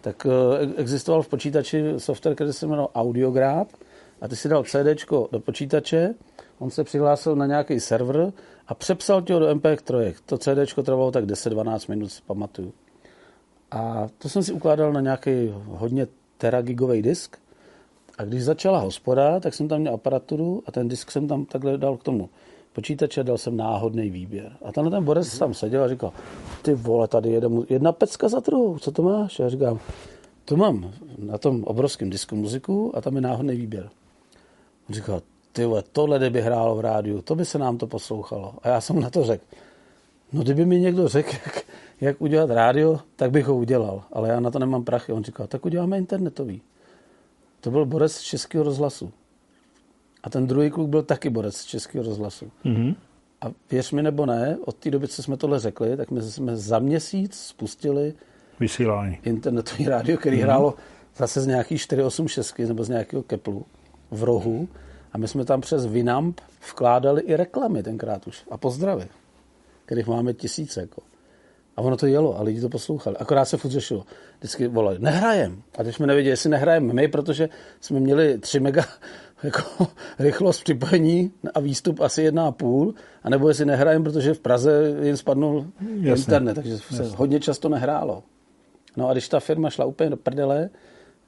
[0.00, 3.68] Tak eh, existoval v počítači software, který se jmenoval Audiograb
[4.20, 6.14] a ty si dal CD do počítače,
[6.58, 8.32] on se přihlásil na nějaký server
[8.66, 10.14] a přepsal tě do MP3.
[10.26, 12.72] To CD trvalo tak 10-12 minut, si pamatuju.
[13.70, 16.06] A to jsem si ukládal na nějaký hodně
[16.38, 17.36] teragigový disk.
[18.18, 21.78] A když začala hospoda, tak jsem tam měl aparaturu a ten disk jsem tam takhle
[21.78, 22.30] dal k tomu
[22.76, 24.56] počítače, dal jsem náhodný výběr.
[24.64, 26.12] A tenhle ten Boris tam seděl a říkal,
[26.62, 29.38] ty vole, tady jede mu jedna pecka za druhou, co to máš?
[29.38, 29.78] Já říkám,
[30.44, 33.88] to mám na tom obrovském disku muziku a tam je náhodný výběr.
[34.88, 35.22] On říkal,
[35.52, 38.54] ty vole, tohle kdyby hrálo v rádiu, to by se nám to poslouchalo.
[38.62, 39.44] A já jsem na to řekl,
[40.32, 41.64] no kdyby mi někdo řekl, jak,
[42.00, 45.12] jak udělat rádio, tak bych ho udělal, ale já na to nemám prachy.
[45.12, 46.62] On říkal, tak uděláme internetový.
[47.60, 49.12] To byl borec z Českého rozhlasu.
[50.26, 52.50] A ten druhý kluk byl taky borec z Českého rozhlasu.
[52.64, 52.94] Mm-hmm.
[53.40, 56.56] A věř mi nebo ne, od té doby, co jsme tohle řekli, tak my jsme
[56.56, 58.14] za měsíc spustili
[58.60, 59.18] vysílání.
[59.22, 60.42] Internetový rádio, který mm-hmm.
[60.42, 60.74] hrálo
[61.16, 63.66] zase z nějaký 486 nebo z nějakého keplu
[64.10, 64.68] v rohu.
[65.12, 68.44] A my jsme tam přes Vinamp vkládali i reklamy tenkrát už.
[68.50, 69.08] A pozdravy,
[69.84, 70.80] kterých máme tisíce.
[70.80, 71.02] Jako.
[71.76, 73.16] A ono to jelo a lidi to poslouchali.
[73.16, 74.04] Akorát se furt řešilo.
[74.38, 75.62] Vždycky volali, nehrajem.
[75.78, 77.48] A teď jsme nevěděli, jestli nehrajeme my, protože
[77.80, 78.84] jsme měli 3 mega
[79.42, 79.86] jako,
[80.18, 86.10] rychlost připojení a výstup asi 1,5, anebo jestli nehrajeme, protože v Praze jim spadnul Jasně.
[86.10, 86.96] internet, takže Jasně.
[86.96, 88.22] se hodně často nehrálo.
[88.96, 90.70] No a když ta firma šla úplně do prdele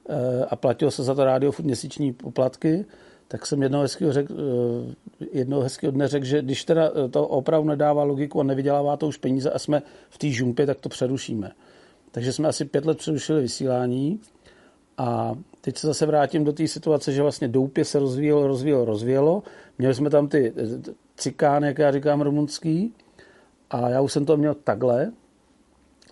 [0.09, 2.85] eh, a platilo se za to rádio furt měsíční poplatky,
[3.27, 7.27] tak jsem jednoho hezkého, řek, eh, jednoho hezkého dne řekl, že když teda eh, to
[7.27, 10.89] opravdu nedává logiku a nevydělává to už peníze a jsme v té žumpě, tak to
[10.89, 11.51] přerušíme.
[12.11, 14.19] Takže jsme asi pět let přerušili vysílání
[14.99, 19.43] a teď se zase vrátím do té situace, že vlastně doupě se rozvíjelo, rozvíjelo, rozvíjelo.
[19.77, 22.93] Měli jsme tam ty eh, cikány, jak já říkám, rumunský
[23.69, 25.11] a já už jsem to měl takhle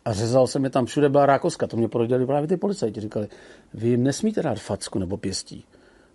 [0.06, 3.28] a řezal jsem je tam, všude byla rákoska, to mě prodělali právě ty policajti, říkali,
[3.74, 5.66] vy jim nesmíte dát facku nebo pěstí.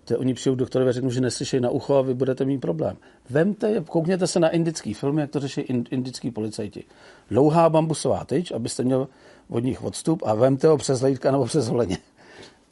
[0.05, 2.97] To oni přijdou doktorovi a řeknou, že neslyšejí na ucho a vy budete mít problém.
[3.31, 5.61] Vemte, koukněte se na indický film, jak to řeší
[5.91, 6.85] indický policajti.
[7.31, 9.09] Dlouhá bambusová tyč, abyste měl
[9.49, 11.99] od nich odstup a vemte ho přes lejtka nebo přes holeně.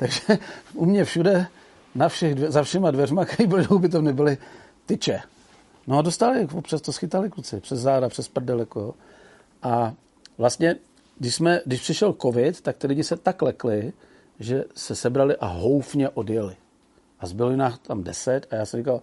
[0.00, 0.38] Takže
[0.74, 1.46] u mě všude,
[1.94, 4.38] na všech, za všema dveřma, které byly by byly
[4.86, 5.20] tyče.
[5.86, 8.94] No a dostali, občas to schytali kluci, přes záda, přes prdel, jako.
[9.62, 9.94] A
[10.38, 10.76] vlastně,
[11.18, 13.92] když, jsme, když přišel covid, tak ty lidi se tak lekli,
[14.38, 16.56] že se sebrali a houfně odjeli.
[17.18, 19.02] A zbylo nás tam deset a já jsem říkal,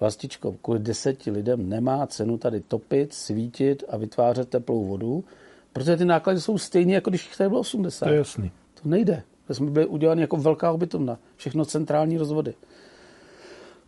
[0.00, 5.24] Vlastičko, kvůli deseti lidem nemá cenu tady topit, svítit a vytvářet teplou vodu,
[5.72, 8.06] protože ty náklady jsou stejné, jako když jich tady bylo 80.
[8.06, 8.52] To je jasný.
[8.82, 9.22] To nejde.
[9.48, 11.18] To jsme byli uděláni jako velká obytovna.
[11.36, 12.54] Všechno centrální rozvody.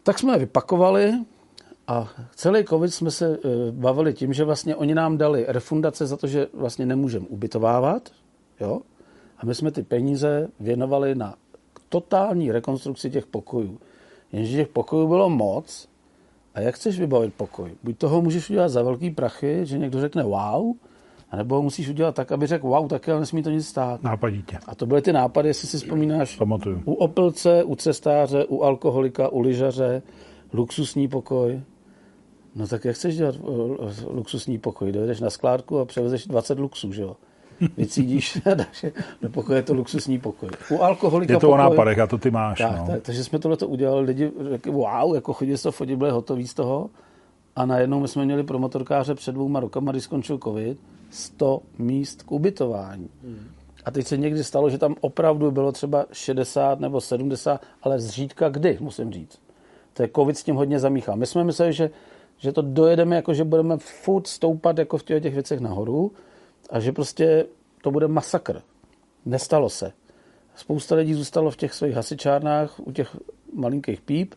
[0.03, 1.13] Tak jsme je vypakovali
[1.87, 6.17] a celý covid jsme se eh, bavili tím, že vlastně oni nám dali refundace za
[6.17, 8.09] to, že vlastně nemůžeme ubytovávat,
[8.61, 8.81] jo?
[9.39, 11.35] A my jsme ty peníze věnovali na
[11.89, 13.79] totální rekonstrukci těch pokojů.
[14.33, 15.89] Jenže těch pokojů bylo moc.
[16.55, 17.71] A jak chceš vybavit pokoj?
[17.83, 20.77] Buď toho můžeš udělat za velký prachy, že někdo řekne wow,
[21.31, 24.03] anebo ho musíš udělat tak, aby řekl wow, tak ale nesmí to nic stát.
[24.03, 24.59] Nápadítě.
[24.67, 26.37] A to byly ty nápady, jestli si vzpomínáš.
[26.37, 26.83] Pamatuju.
[26.85, 30.03] U opilce, u cestáře, u alkoholika, u lyžaře,
[30.53, 31.61] luxusní pokoj.
[32.55, 34.93] No tak jak chceš dělat eh, luxusní pokoj?
[34.93, 37.17] Dojdeš na skládku a převezeš 20 luxů, že jo?
[37.77, 38.85] vycídíš a dáš
[39.23, 40.49] do pokoje, to luxusní pokoj.
[40.71, 42.59] U alkoholika Je to pokoj, o nápadech a to ty máš.
[42.59, 42.87] Tak, no.
[42.87, 46.55] tak, takže jsme tohle udělali, lidi řekli, wow, jako chodili se fotit, byli hotoví z
[46.55, 46.91] toho.
[47.57, 50.79] A najednou my jsme měli pro motorkáře před dvouma rokama, když skončil covid,
[51.11, 53.11] 100 míst k ubytování.
[53.25, 53.49] Hmm.
[53.85, 58.49] A teď se někdy stalo, že tam opravdu bylo třeba 60 nebo 70, ale zřídka
[58.49, 59.41] kdy, musím říct.
[59.93, 61.17] To je covid s tím hodně zamíchal.
[61.17, 61.91] My jsme mysleli, že,
[62.39, 66.13] že to dojedeme, jako že budeme furt stoupat jako v těch, věcech nahoru,
[66.71, 67.47] a že prostě
[67.83, 68.63] to bude masakr.
[69.27, 69.93] Nestalo se.
[70.57, 73.17] Spousta lidí zůstalo v těch svých hasičárnách, u těch
[73.55, 74.35] malinkých píp,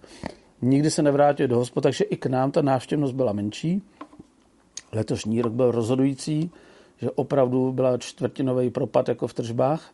[0.61, 3.81] nikdy se nevrátil do hospod, takže i k nám ta návštěvnost byla menší.
[4.93, 6.51] Letošní rok byl rozhodující,
[6.97, 9.93] že opravdu byla čtvrtinový propad jako v tržbách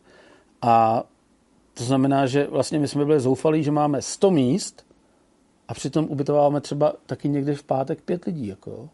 [0.62, 1.04] a
[1.74, 4.86] to znamená, že vlastně my jsme byli zoufalí, že máme 100 míst
[5.68, 8.46] a přitom ubytováváme třeba taky někdy v pátek pět lidí.
[8.46, 8.88] Jako.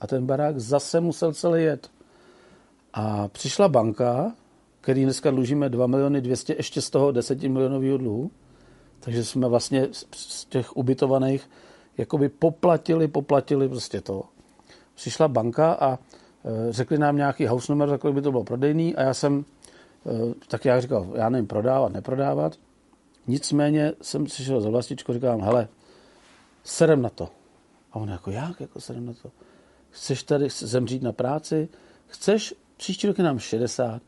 [0.00, 1.90] A ten barák zase musel celý jet.
[2.94, 4.32] A přišla banka,
[4.80, 8.30] který dneska dlužíme 2 miliony 200, ještě z toho 10 milionového dluhu,
[9.00, 11.50] takže jsme vlastně z těch ubytovaných
[11.98, 14.22] jakoby poplatili, poplatili prostě to.
[14.98, 15.98] Přišla banka a e,
[16.72, 19.44] řekli nám nějaký house number, kolik by to bylo prodejný a já jsem,
[20.06, 22.56] e, tak já říkal, já nevím, prodávat, neprodávat.
[23.26, 25.68] Nicméně jsem přišel za vlastičku, říkám, hele,
[26.64, 27.28] sedem na to.
[27.92, 29.30] A on jako, jak, jako sedem na to?
[29.90, 31.68] Chceš tady zemřít na práci?
[32.06, 34.02] Chceš, příští rok je nám 60,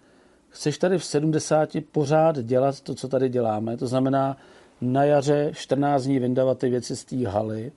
[0.48, 4.36] chceš tady v 70 pořád dělat to, co tady děláme, to znamená
[4.80, 7.72] na jaře 14 dní vyndávat ty věci z té haly,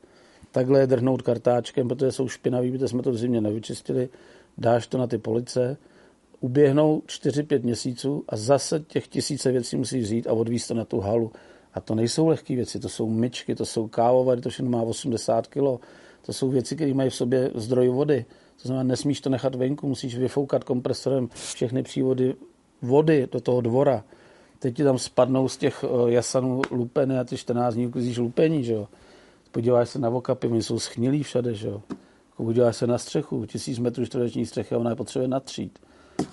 [0.54, 4.10] takhle je drhnout kartáčkem, protože jsou špinaví, protože jsme to v zimě nevyčistili,
[4.58, 5.78] dáš to na ty police,
[6.40, 11.00] uběhnou 4-5 měsíců a zase těch tisíce věcí musí vzít a odvíst to na tu
[11.00, 11.32] halu.
[11.74, 15.48] A to nejsou lehké věci, to jsou myčky, to jsou kávovary, to všechno má 80
[15.48, 15.64] kg.
[16.26, 18.26] To jsou věci, které mají v sobě zdroj vody.
[18.62, 22.36] To znamená, nesmíš to nechat venku, musíš vyfoukat kompresorem všechny přívody
[22.82, 24.04] vody do toho dvora.
[24.60, 28.64] Teď ti tam spadnou z těch eh, jasanů lupeny a ty 14 dní uklízíš lupení,
[28.64, 28.88] že jo.
[29.54, 31.82] Podíváš se na okapy, my jsou schnilí všade, že jo.
[32.38, 35.80] Podíváš se na střechu, tisíc metrů čtvereční střechy a ona je potřebuje natřít.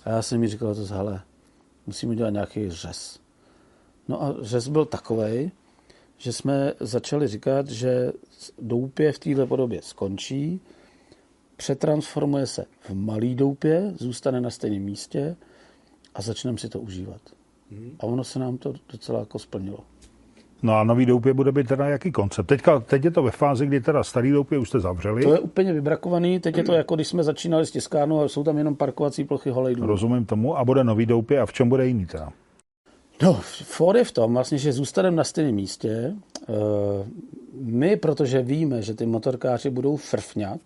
[0.04, 1.20] A já jsem mi říkal, to hele,
[1.86, 3.20] musíme dělat nějaký řez.
[4.08, 5.52] No a řez byl takový,
[6.18, 8.12] že jsme začali říkat, že
[8.58, 10.60] doupě v této podobě skončí,
[11.56, 15.36] přetransformuje se v malý doupě, zůstane na stejném místě
[16.14, 17.20] a začneme si to užívat.
[17.70, 17.96] Hmm.
[18.00, 19.89] A ono se nám to docela jako splnilo.
[20.62, 22.46] No a nový doupě bude být teda jaký koncept?
[22.46, 25.22] Teďka, teď je to ve fázi, kdy teda starý doupě už jste zavřeli.
[25.22, 28.44] To je úplně vybrakovaný, teď je to jako když jsme začínali s tiskárnou a jsou
[28.44, 29.86] tam jenom parkovací plochy holejdů.
[29.86, 32.32] Rozumím tomu a bude nový doupě a v čem bude jiný teda?
[33.22, 36.14] No, for je v tom vlastně, že zůstaneme na stejném místě.
[36.42, 36.52] Eh,
[37.60, 40.60] my, protože víme, že ty motorkáři budou frfňat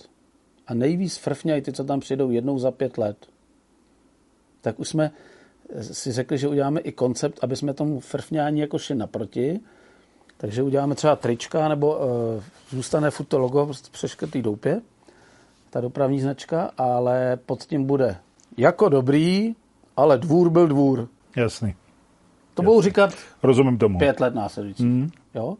[0.66, 3.16] a nejvíc frfňají ty, co tam přijdou jednou za pět let,
[4.61, 5.11] tak už jsme
[5.80, 9.61] si řekli, že uděláme i koncept, aby jsme tomu frfňání jako šli naproti.
[10.37, 14.80] Takže uděláme třeba trička, nebo uh, zůstane furt to logo přeškrtý doupě,
[15.70, 18.16] ta dopravní značka, ale pod tím bude
[18.57, 19.55] jako dobrý,
[19.97, 21.09] ale dvůr byl dvůr.
[21.37, 21.74] Jasný.
[22.55, 23.99] To budou říkat Rozumím tomu.
[23.99, 24.85] pět let následující.
[24.85, 25.11] Mm.
[25.35, 25.57] Jo?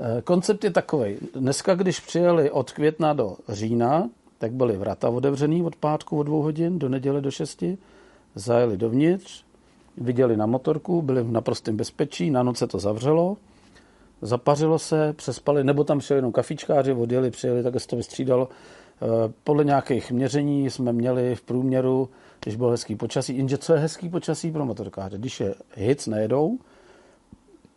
[0.00, 1.16] Eh, koncept je takový.
[1.34, 4.08] Dneska, když přijeli od května do října,
[4.38, 7.78] tak byly vrata otevřený od pátku od dvou hodin do neděle do šesti
[8.34, 9.44] zajeli dovnitř,
[9.96, 13.36] viděli na motorku, byli v naprostém bezpečí, na noc se to zavřelo,
[14.22, 18.48] zapařilo se, přespali, nebo tam přijeli jenom kafičkáři, odjeli, přijeli, tak se to vystřídalo.
[19.02, 22.08] Eh, podle nějakých měření jsme měli v průměru,
[22.44, 25.18] když bylo hezký počasí, jenže co je hezký počasí pro motorkáře?
[25.18, 26.58] Když je hic, nejedou,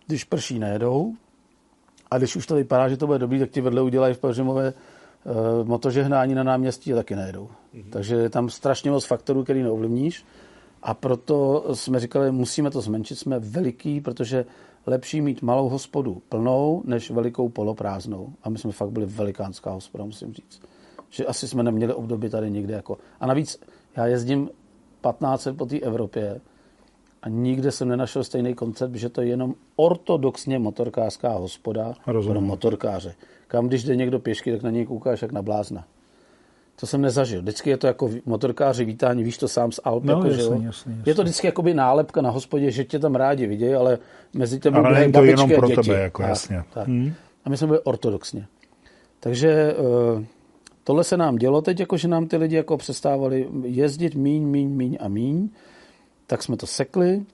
[0.08, 1.14] když prší, nejedou,
[2.12, 4.74] a když už to vypadá, že to bude dobrý, tak ti vedle udělají v Pařimové
[4.74, 7.50] uh, motožehnání na náměstí a taky nejedou.
[7.76, 7.90] Mm-hmm.
[7.90, 10.26] Takže je tam strašně moc faktorů, který neovlivníš.
[10.84, 14.46] A proto jsme říkali, musíme to zmenšit, jsme veliký, protože
[14.86, 18.34] lepší mít malou hospodu plnou, než velikou poloprázdnou.
[18.44, 20.62] A my jsme fakt byli velikánská hospoda, musím říct.
[21.10, 22.98] Že asi jsme neměli období tady někde jako...
[23.20, 23.60] A navíc
[23.96, 24.50] já jezdím
[25.02, 26.42] 15 po té Evropě
[27.22, 32.34] a nikde jsem nenašel stejný koncept, že to je jenom ortodoxně motorkářská hospoda Rozumím.
[32.34, 33.16] pro motorkáře.
[33.48, 35.88] Kam když jde někdo pěšky, tak na něj koukáš jak na blázna.
[36.82, 37.42] To jsem nezažil.
[37.42, 40.04] Vždycky je to jako motorkáři vítání, víš to sám z Alp.
[40.04, 40.44] No, jako, jasný, že?
[40.44, 41.04] Jasný, jasný.
[41.06, 43.98] Je to vždycky jakoby nálepka na hospodě, že tě tam rádi vidějí, ale
[44.34, 45.82] mezi těmi ale není to jenom pro děti.
[45.82, 46.64] tebe, jako tak, jasně.
[46.74, 46.88] Tak.
[46.88, 47.14] Hmm.
[47.46, 48.46] A my jsme byli ortodoxně.
[49.20, 50.24] Takže uh,
[50.84, 54.70] tohle se nám dělo teď, jako že nám ty lidi jako přestávali jezdit míň, míň,
[54.70, 55.50] míň a míň.
[56.28, 57.26] Tak jsme to sekli.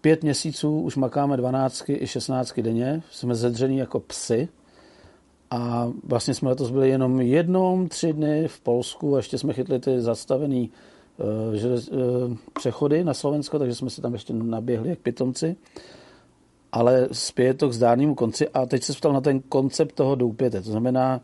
[0.00, 3.02] Pět měsíců už makáme dvanáctky i šestnáctky denně.
[3.10, 4.48] Jsme zedření jako psy.
[5.50, 9.78] A vlastně jsme letos byli jenom jednou, tři dny v Polsku a ještě jsme chytli
[9.78, 10.70] ty zastavený
[11.48, 11.98] uh, želez, uh,
[12.54, 15.56] přechody na Slovensko, takže jsme se tam ještě naběhli jak pitomci.
[16.72, 20.60] Ale spěje to k zdárnému konci a teď se ptal na ten koncept toho doupěte.
[20.60, 21.20] To znamená,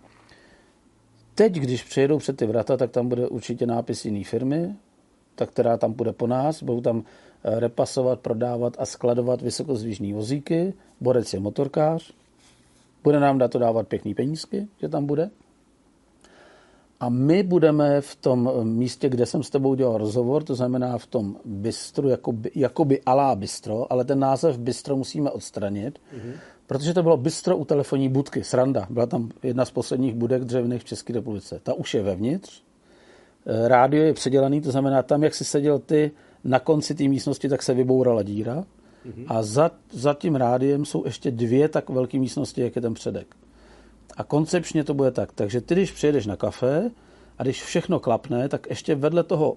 [1.35, 4.75] teď, když přejedou před ty vrata, tak tam bude určitě nápis jiné firmy,
[5.35, 7.05] tak která tam bude po nás, budou tam
[7.45, 10.75] eh, repasovat, prodávat a skladovat vysokozvížní vozíky.
[11.01, 12.15] Borec je motorkář,
[13.05, 15.31] bude nám dát to dávat pěkný penízky, že tam bude.
[17.01, 21.07] A my budeme v tom místě, kde jsem s tebou dělal rozhovor, to znamená v
[21.07, 26.33] tom bistru, jakoby, jakoby alá bistro, ale ten název bistro musíme odstranit, mm-hmm.
[26.67, 28.87] protože to bylo bistro u telefonní budky, sranda.
[28.91, 31.61] Byla tam jedna z posledních budek dřevných v České republice.
[31.63, 32.63] Ta už je vevnitř.
[33.47, 36.11] Eh, rádio je předělaný, to znamená tam, jak si seděl ty
[36.45, 38.65] na konci té místnosti, tak se vybourala díra.
[39.07, 39.25] Mm-hmm.
[39.29, 43.37] A za, za tím rádiem jsou ještě dvě tak velké místnosti, jak je ten předek.
[44.17, 45.33] A koncepčně to bude tak.
[45.33, 46.91] Takže ty, když přijedeš na kafe
[47.39, 49.57] a když všechno klapne, tak ještě vedle toho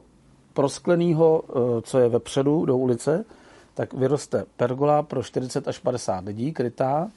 [0.53, 3.25] proskleného, eh, co je vepředu do ulice,
[3.73, 7.11] tak vyroste pergola pro 40 až 50 lidí, krytá.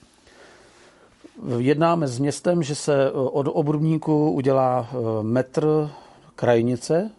[1.58, 5.90] Jednáme s městem, že se eh, od obrubníku udělá eh, metr
[6.36, 7.10] krajnice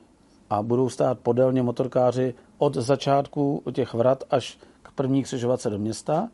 [0.50, 4.58] a budou stát podélně motorkáři od začátku těch vrat až
[4.96, 6.30] první křižovatce do města.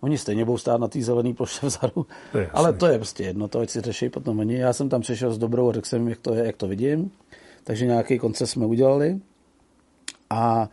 [0.00, 3.48] Oni stejně budou stát na té zelené ploše vzadu, to ale to je prostě jedno,
[3.48, 4.54] to ať si řeší potom oni.
[4.54, 7.10] Já jsem tam přišel s dobrou a řekl jsem jak to je, jak to vidím.
[7.64, 9.20] Takže nějaký koncept jsme udělali.
[10.30, 10.68] A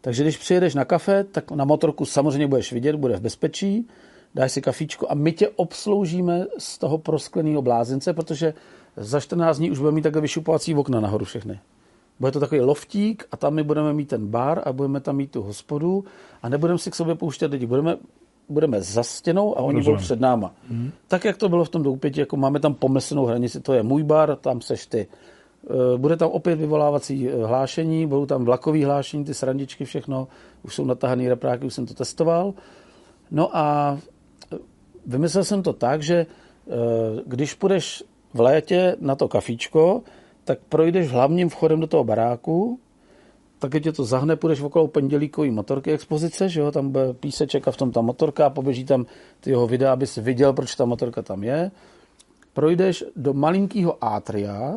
[0.00, 3.88] takže když přijedeš na kafe, tak na motorku samozřejmě budeš vidět, bude v bezpečí,
[4.34, 8.54] dáš si kafíčko a my tě obsloužíme z toho proskleného blázince, protože
[8.96, 11.60] za 14 dní už budeme mít takové vyšupovací okna nahoru všechny.
[12.20, 15.30] Bude to takový loftík a tam my budeme mít ten bar a budeme tam mít
[15.30, 16.04] tu hospodu
[16.42, 17.66] a nebudeme si k sobě pouštět lidi.
[17.66, 17.96] Budeme
[18.48, 19.96] budeme za stěnou a oni Rozumím.
[19.96, 20.54] budou před náma.
[20.68, 20.90] Hmm.
[21.08, 24.02] Tak, jak to bylo v tom doupěti, jako máme tam pomyslnou hranici, to je můj
[24.02, 24.98] bar, tam seš ty.
[24.98, 30.28] E, bude tam opět vyvolávací e, hlášení, budou tam vlakový hlášení, ty srandičky, všechno.
[30.62, 32.54] Už jsou natahaný repráky, už jsem to testoval.
[33.30, 33.98] No a
[34.52, 34.56] e,
[35.06, 36.26] vymyslel jsem to tak, že
[37.26, 38.04] když půjdeš
[38.34, 40.02] v létě na to kafíčko,
[40.44, 42.78] tak projdeš hlavním vchodem do toho baráku,
[43.58, 47.70] tak tě to zahne, půjdeš okolo pondělíkový motorky expozice, že jo, tam bude píseček a
[47.70, 49.06] v tom ta motorka a poběží tam
[49.40, 51.70] ty jeho videa, aby si viděl, proč ta motorka tam je.
[52.52, 54.74] Projdeš do malinkého atria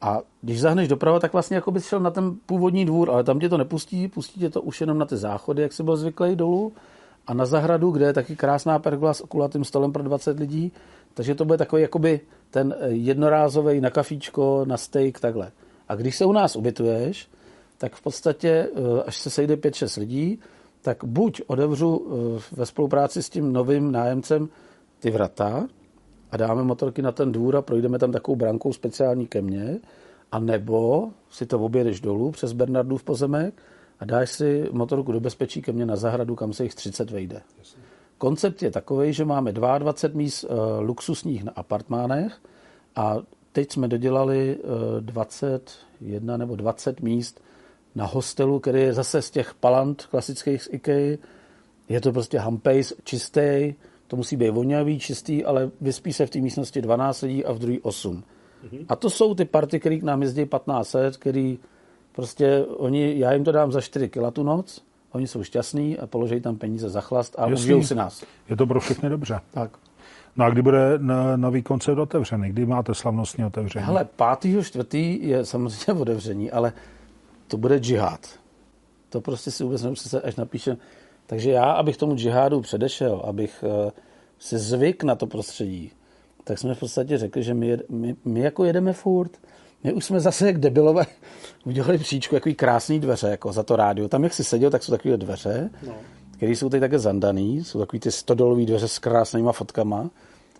[0.00, 3.40] a když zahneš doprava, tak vlastně jako bys šel na ten původní dvůr, ale tam
[3.40, 6.36] tě to nepustí, pustí tě to už jenom na ty záchody, jak jsi byl zvyklý
[6.36, 6.72] dolů
[7.26, 10.72] a na zahradu, kde je taky krásná pergola s kulatým stolem pro 20 lidí,
[11.14, 12.20] takže to bude takový jakoby
[12.54, 15.52] ten jednorázový na kafíčko, na steak, takhle.
[15.88, 17.28] A když se u nás ubytuješ,
[17.78, 20.38] tak v podstatě, eh, až se sejde 5-6 lidí,
[20.82, 24.48] tak buď odevřu eh, ve spolupráci s tím novým nájemcem
[25.00, 25.66] ty vrata
[26.30, 29.78] a dáme motorky na ten dvůr a projdeme tam takovou brankou speciální ke mně,
[30.32, 33.54] a nebo si to objedeš dolů přes Bernardův pozemek
[34.00, 37.42] a dáš si motorku do bezpečí ke mně na zahradu, kam se jich 30 vejde.
[38.24, 40.50] Koncept je takový, že máme 22 míst uh,
[40.80, 42.40] luxusních na apartmánech
[42.96, 43.16] a
[43.52, 47.40] teď jsme dodělali uh, 21 nebo 20 míst
[47.94, 51.16] na hostelu, který je zase z těch palant klasických z IKEA.
[51.88, 53.74] Je to prostě hampejs čistý,
[54.06, 57.58] to musí být vonavý, čistý, ale vyspí se v té místnosti 12 lidí a v
[57.58, 58.16] druhý 8.
[58.16, 58.86] Mm-hmm.
[58.88, 61.58] A to jsou ty party, které k nám jezdí 1500, který
[62.12, 64.82] prostě oni, já jim to dám za 4 kg tu noc,
[65.14, 68.24] oni jsou šťastní a položí tam peníze za chlast a užijou si nás.
[68.48, 69.40] Je to pro všechny dobře.
[69.50, 69.70] Tak.
[70.36, 70.98] No a kdy bude
[71.36, 72.48] nový koncept otevřený?
[72.48, 73.86] Kdy máte slavnostní otevření?
[73.86, 74.08] Hele,
[74.40, 74.64] 5.
[74.64, 76.72] čtvrtý je samozřejmě otevření, ale
[77.48, 78.20] to bude džihad.
[79.08, 80.76] To prostě si vůbec nemůžu až napíšem.
[81.26, 83.90] Takže já, abych tomu džihádu předešel, abych eh,
[84.38, 85.92] si zvyk na to prostředí,
[86.44, 89.38] tak jsme v podstatě řekli, že my, my, my jako jedeme furt.
[89.84, 91.06] My už jsme zase jak debilové
[91.64, 94.08] udělali příčku, jaký krásný dveře, jako za to rádio.
[94.08, 95.94] Tam, jak si seděl, tak jsou takové dveře, no.
[96.36, 100.10] které jsou tady také zandaný, jsou takový ty stodolový dveře s krásnýma fotkama,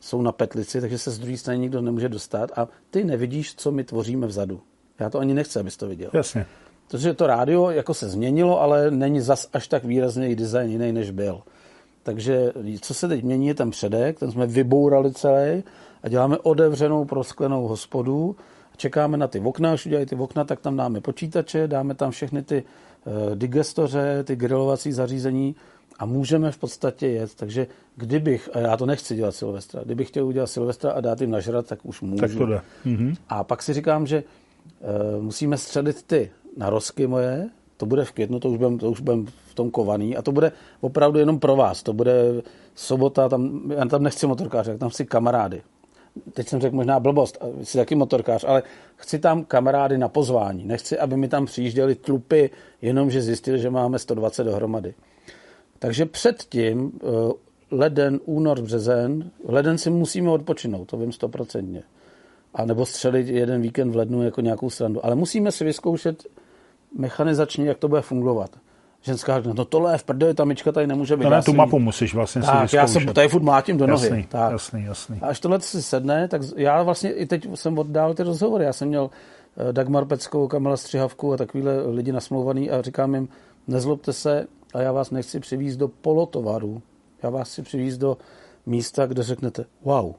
[0.00, 3.72] jsou na petlici, takže se z druhé strany nikdo nemůže dostat a ty nevidíš, co
[3.72, 4.60] my tvoříme vzadu.
[4.98, 6.10] Já to ani nechci, abys to viděl.
[6.12, 6.46] Jasně.
[6.88, 11.10] Protože to rádio jako se změnilo, ale není zas až tak výrazný design jiný, než
[11.10, 11.42] byl.
[12.02, 15.64] Takže co se teď mění, je ten předek, ten jsme vybourali celý
[16.02, 18.36] a děláme otevřenou prosklenou hospodu.
[18.76, 22.42] Čekáme na ty okna, až udělají ty okna, tak tam dáme počítače, dáme tam všechny
[22.42, 22.64] ty
[23.04, 25.56] uh, digestoře, ty grilovací zařízení
[25.98, 27.34] a můžeme v podstatě jet.
[27.34, 31.30] Takže kdybych, a já to nechci dělat Silvestra, kdybych chtěl udělat Silvestra a dát jim
[31.30, 32.20] nažrat, tak už můžu.
[32.20, 32.60] Tak to jde.
[32.84, 33.14] Mhm.
[33.28, 34.24] A pak si říkám, že
[34.80, 39.00] uh, musíme středit ty narozky moje, to bude v květnu, to už budem, to už
[39.00, 41.82] budem v tom kovaný a to bude opravdu jenom pro vás.
[41.82, 42.42] To bude
[42.74, 45.62] sobota, tam, já tam nechci motorkáře, tam chci kamarády.
[46.32, 48.62] Teď jsem řekl možná blbost, jsi taky motorkář, ale
[48.96, 50.64] chci tam kamarády na pozvání.
[50.64, 52.50] Nechci, aby mi tam přijížděli tlupy,
[52.82, 54.94] jenom že zjistili, že máme 120 dohromady.
[55.78, 57.32] Takže předtím, eh,
[57.70, 61.82] leden, únor, březen, leden si musíme odpočinout, to vím stoprocentně
[62.54, 65.06] a nebo střelit jeden víkend v lednu jako nějakou strandu.
[65.06, 66.26] Ale musíme si vyzkoušet
[66.98, 68.50] mechanizačně, jak to bude fungovat.
[69.04, 71.24] Ženská řekne, no tohle je v prdeli, ta myčka tady nemůže být.
[71.24, 74.06] No ne, tu mapu musíš vlastně tak, si já se tady furt mlátím do nohy.
[74.06, 74.52] Jasný, tak.
[74.52, 75.18] jasný, jasný.
[75.22, 78.64] A až tohle si sedne, tak já vlastně i teď jsem oddál ty rozhovory.
[78.64, 79.10] Já jsem měl
[79.56, 83.28] eh, Dagmar Peckou, Kamila Střihavku a takovýhle lidi nasmlouvaný a říkám jim,
[83.68, 86.82] nezlobte se, a já vás nechci přivízt do polotovaru.
[87.22, 88.16] Já vás chci přivízt do
[88.66, 90.12] místa, kde řeknete, wow.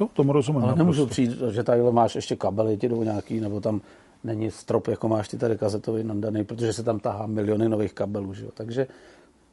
[0.00, 0.64] Jo, tomu rozumím.
[0.64, 3.80] Ale nemůžu přijít, že tady máš ještě kabely, ti jdou nějaký, nebo tam
[4.26, 8.34] není strop, jako máš ty tady kazetový nandaný, protože se tam tahá miliony nových kabelů.
[8.34, 8.50] Že jo?
[8.54, 8.86] Takže,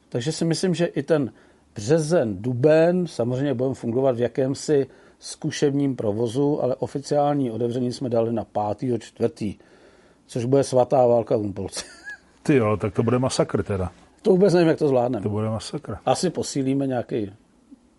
[0.10, 1.32] takže si myslím, že i ten
[1.76, 4.88] březen, duben, samozřejmě budeme fungovat v jakémsi
[5.20, 8.46] zkušebním provozu, ale oficiální otevření jsme dali na
[8.78, 9.02] 5.
[9.02, 9.56] čtvrtý,
[10.28, 11.86] což bude svatá válka v Umpolci.
[12.44, 13.92] Ty jo, tak to bude masakr teda.
[14.22, 15.24] To vůbec nevím, jak to zvládneme.
[15.24, 15.98] To bude masakr.
[16.06, 17.32] Asi posílíme nějaký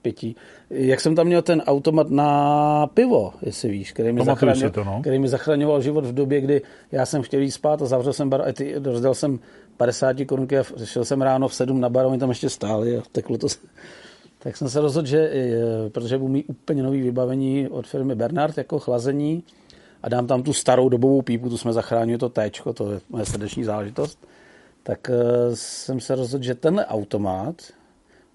[0.05, 0.37] pití.
[0.71, 5.01] Jak jsem tam měl ten automat na pivo, jestli víš, který mi, zachraňoval, to, no?
[5.01, 6.63] který mi zachraňoval život v době, kdy
[6.93, 9.39] já jsem chtěl jít spát a zavřel jsem bar a ty, rozdal jsem
[9.77, 12.99] 50 korunky a šel jsem ráno v 7 na bar a oni tam ještě stáli
[12.99, 13.47] a teklo to.
[14.39, 15.31] Tak jsem se rozhodl, že
[15.89, 19.43] protože budu mít úplně nový vybavení od firmy Bernard jako chlazení
[20.03, 23.25] a dám tam tu starou dobovou pípu, tu jsme zachránili, to téčko, to je moje
[23.25, 24.19] srdeční záležitost,
[24.83, 25.17] tak eh,
[25.57, 27.55] jsem se rozhodl, že tenhle automat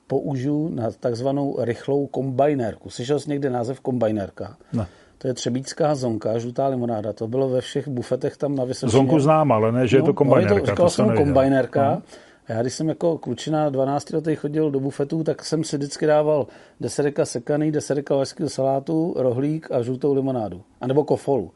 [0.10, 2.90] použiju na takzvanou rychlou kombajnérku.
[2.90, 4.58] Slyšel jsi někde název kombajnérka?
[4.74, 4.88] Ne.
[5.18, 7.14] To je třebícká zonka, žlutá limonáda.
[7.14, 8.92] To bylo ve všech bufetech tam na Vysočině.
[8.92, 10.56] Zonku znám, ale ne, že no, je to kombajnérka.
[10.56, 11.96] No, to, říkal to jsem kombajnérka.
[11.96, 12.02] Uh-huh.
[12.48, 16.06] A já, když jsem jako klučina 12 letý chodil do bufetu, tak jsem si vždycky
[16.06, 16.48] dával
[16.80, 20.62] desereka sekaný, desereka vařského salátu, rohlík a žlutou limonádu.
[20.82, 21.52] A nebo kofolu.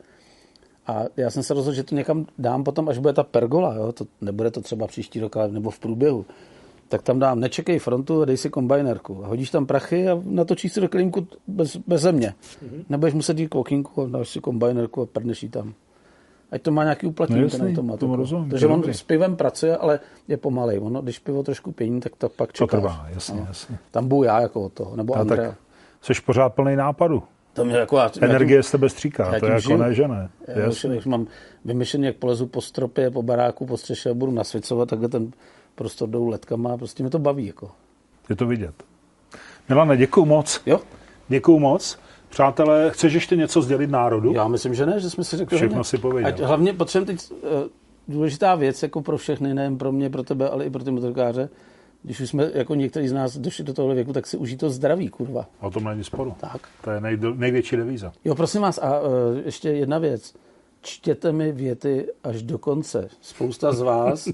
[0.88, 3.75] A já jsem se rozhodl, že to někam dám potom, až bude ta pergola.
[3.75, 3.91] Jo?
[3.91, 6.25] To, nebude to třeba příští rok, ale nebo v průběhu
[6.94, 9.26] tak tam dám, nečekej frontu a dej si kombajnerku.
[9.26, 12.34] A hodíš tam prachy a natočíš si do klínku bez, bez země.
[12.38, 12.86] Mm-hmm.
[12.90, 15.74] Nebudeš muset jít k okýnku a dáš si kombajnerku a prdneš tam.
[16.52, 17.99] Ať to má nějaký uplatnění no, ten automat.
[17.99, 18.22] Tomu jako.
[18.22, 20.80] rozumím, Takže on s pivem pracuje, ale je pomalej.
[20.80, 22.70] Ono, když pivo trošku pění, tak to pak čekáš.
[22.70, 23.45] To trvá, jasně, no.
[23.48, 23.78] jasně.
[23.91, 25.56] Tam budu já jako od toho, nebo a Andrea.
[26.07, 27.24] Tak jsi pořád plný nápadu.
[27.53, 30.30] To mě jako, já, Energie já z tebe stříká, to je jako ne, že ne.
[30.48, 31.28] Já už mám
[31.65, 35.32] vymyšlený, jak polezu po stropě, po baráku, po střeše a budu nasvěcovat, takhle ten
[35.76, 37.45] prostor jdou letkama prostě mě to baví.
[37.45, 37.72] Jako.
[38.30, 38.84] Je to vidět.
[39.70, 40.62] Milane, děkuju moc.
[40.66, 40.80] Jo.
[41.28, 42.00] Děkuju moc.
[42.30, 44.34] Přátelé, chceš ještě něco sdělit národu?
[44.34, 45.58] Já myslím, že ne, že jsme si řekli.
[45.58, 45.84] Všechno hodně.
[45.84, 46.30] si pověděl.
[46.30, 47.38] Ať hlavně potřebujeme teď uh,
[48.08, 51.50] důležitá věc jako pro všechny, nejen pro mě, pro tebe, ale i pro ty motorkáře.
[52.04, 54.70] Když už jsme jako někteří z nás došli do tohle věku, tak si užij to
[54.70, 55.45] zdraví, kurva.
[55.60, 56.36] O tom není sporu.
[56.40, 56.62] Tak.
[56.84, 58.12] To je nej, největší devíza.
[58.26, 59.08] Jo, prosím vás, a uh,
[59.45, 60.34] ještě jedna věc
[60.84, 63.07] čtěte mi věty až do konce.
[63.22, 64.34] Spousta z vás eh,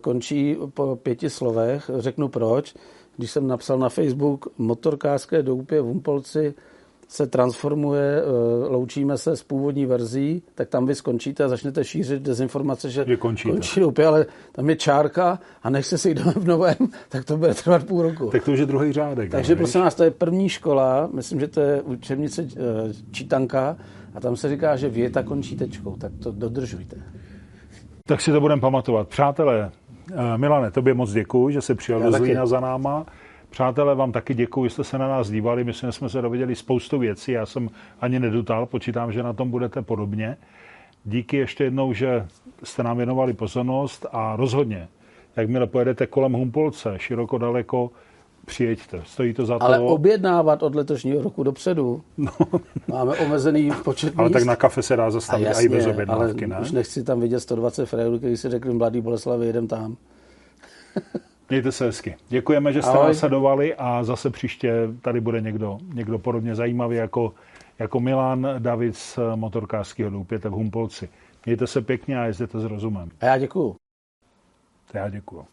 [0.00, 1.90] končí po pěti slovech.
[1.98, 2.74] Řeknu proč.
[3.16, 6.54] Když jsem napsal na Facebook motorkářské doupě v Umpolci
[7.08, 12.22] se transformuje, eh, loučíme se s původní verzí, tak tam vy skončíte a začnete šířit
[12.22, 16.76] dezinformace, že je končí doupě, ale tam je čárka a než se sejdeme v novém,
[17.08, 18.30] tak to bude trvat půl roku.
[18.30, 19.30] Tak to už je druhý řádek.
[19.30, 22.58] Takže no, prosím vás, to je první škola, myslím, že to je učebnice eh,
[23.10, 23.76] čítanka,
[24.16, 26.96] a tam se říká, že věta končí tečkou, tak to dodržujte.
[28.04, 29.08] Tak si to budeme pamatovat.
[29.08, 29.70] Přátelé,
[30.12, 33.06] eh, Milane, tobě moc děkuji, že jsi přijel do Zlína za náma.
[33.50, 35.64] Přátelé, vám taky děkuji, že jste se na nás dívali.
[35.64, 37.32] Myslím, že jsme se dověděli spoustu věcí.
[37.32, 37.68] Já jsem
[38.00, 40.36] ani nedutal, počítám, že na tom budete podobně.
[41.04, 42.26] Díky ještě jednou, že
[42.62, 44.88] jste nám věnovali pozornost a rozhodně,
[45.36, 47.90] jakmile pojedete kolem Humpolce, široko daleko,
[48.46, 49.64] přijeďte, stojí to za to.
[49.64, 52.30] Ale objednávat od letošního roku dopředu, no.
[52.88, 56.44] máme omezený počet Ale tak na kafe se dá zastavit a jasně, i bez objednávky,
[56.44, 56.60] ale ne?
[56.60, 59.96] už nechci tam vidět 120 frajerů, který si řekli, mladý Boleslavi, jedem tam.
[61.50, 62.16] Mějte se hezky.
[62.28, 63.08] Děkujeme, že jste Ahoj.
[63.08, 67.34] nás sledovali a zase příště tady bude někdo, někdo podobně zajímavý jako,
[67.78, 71.08] jako Milan David z motorkářského doupěte v Humpolci.
[71.46, 73.10] Mějte se pěkně a jezděte s rozumem.
[73.20, 73.76] A já děkuju.
[74.94, 75.44] Já děkuju.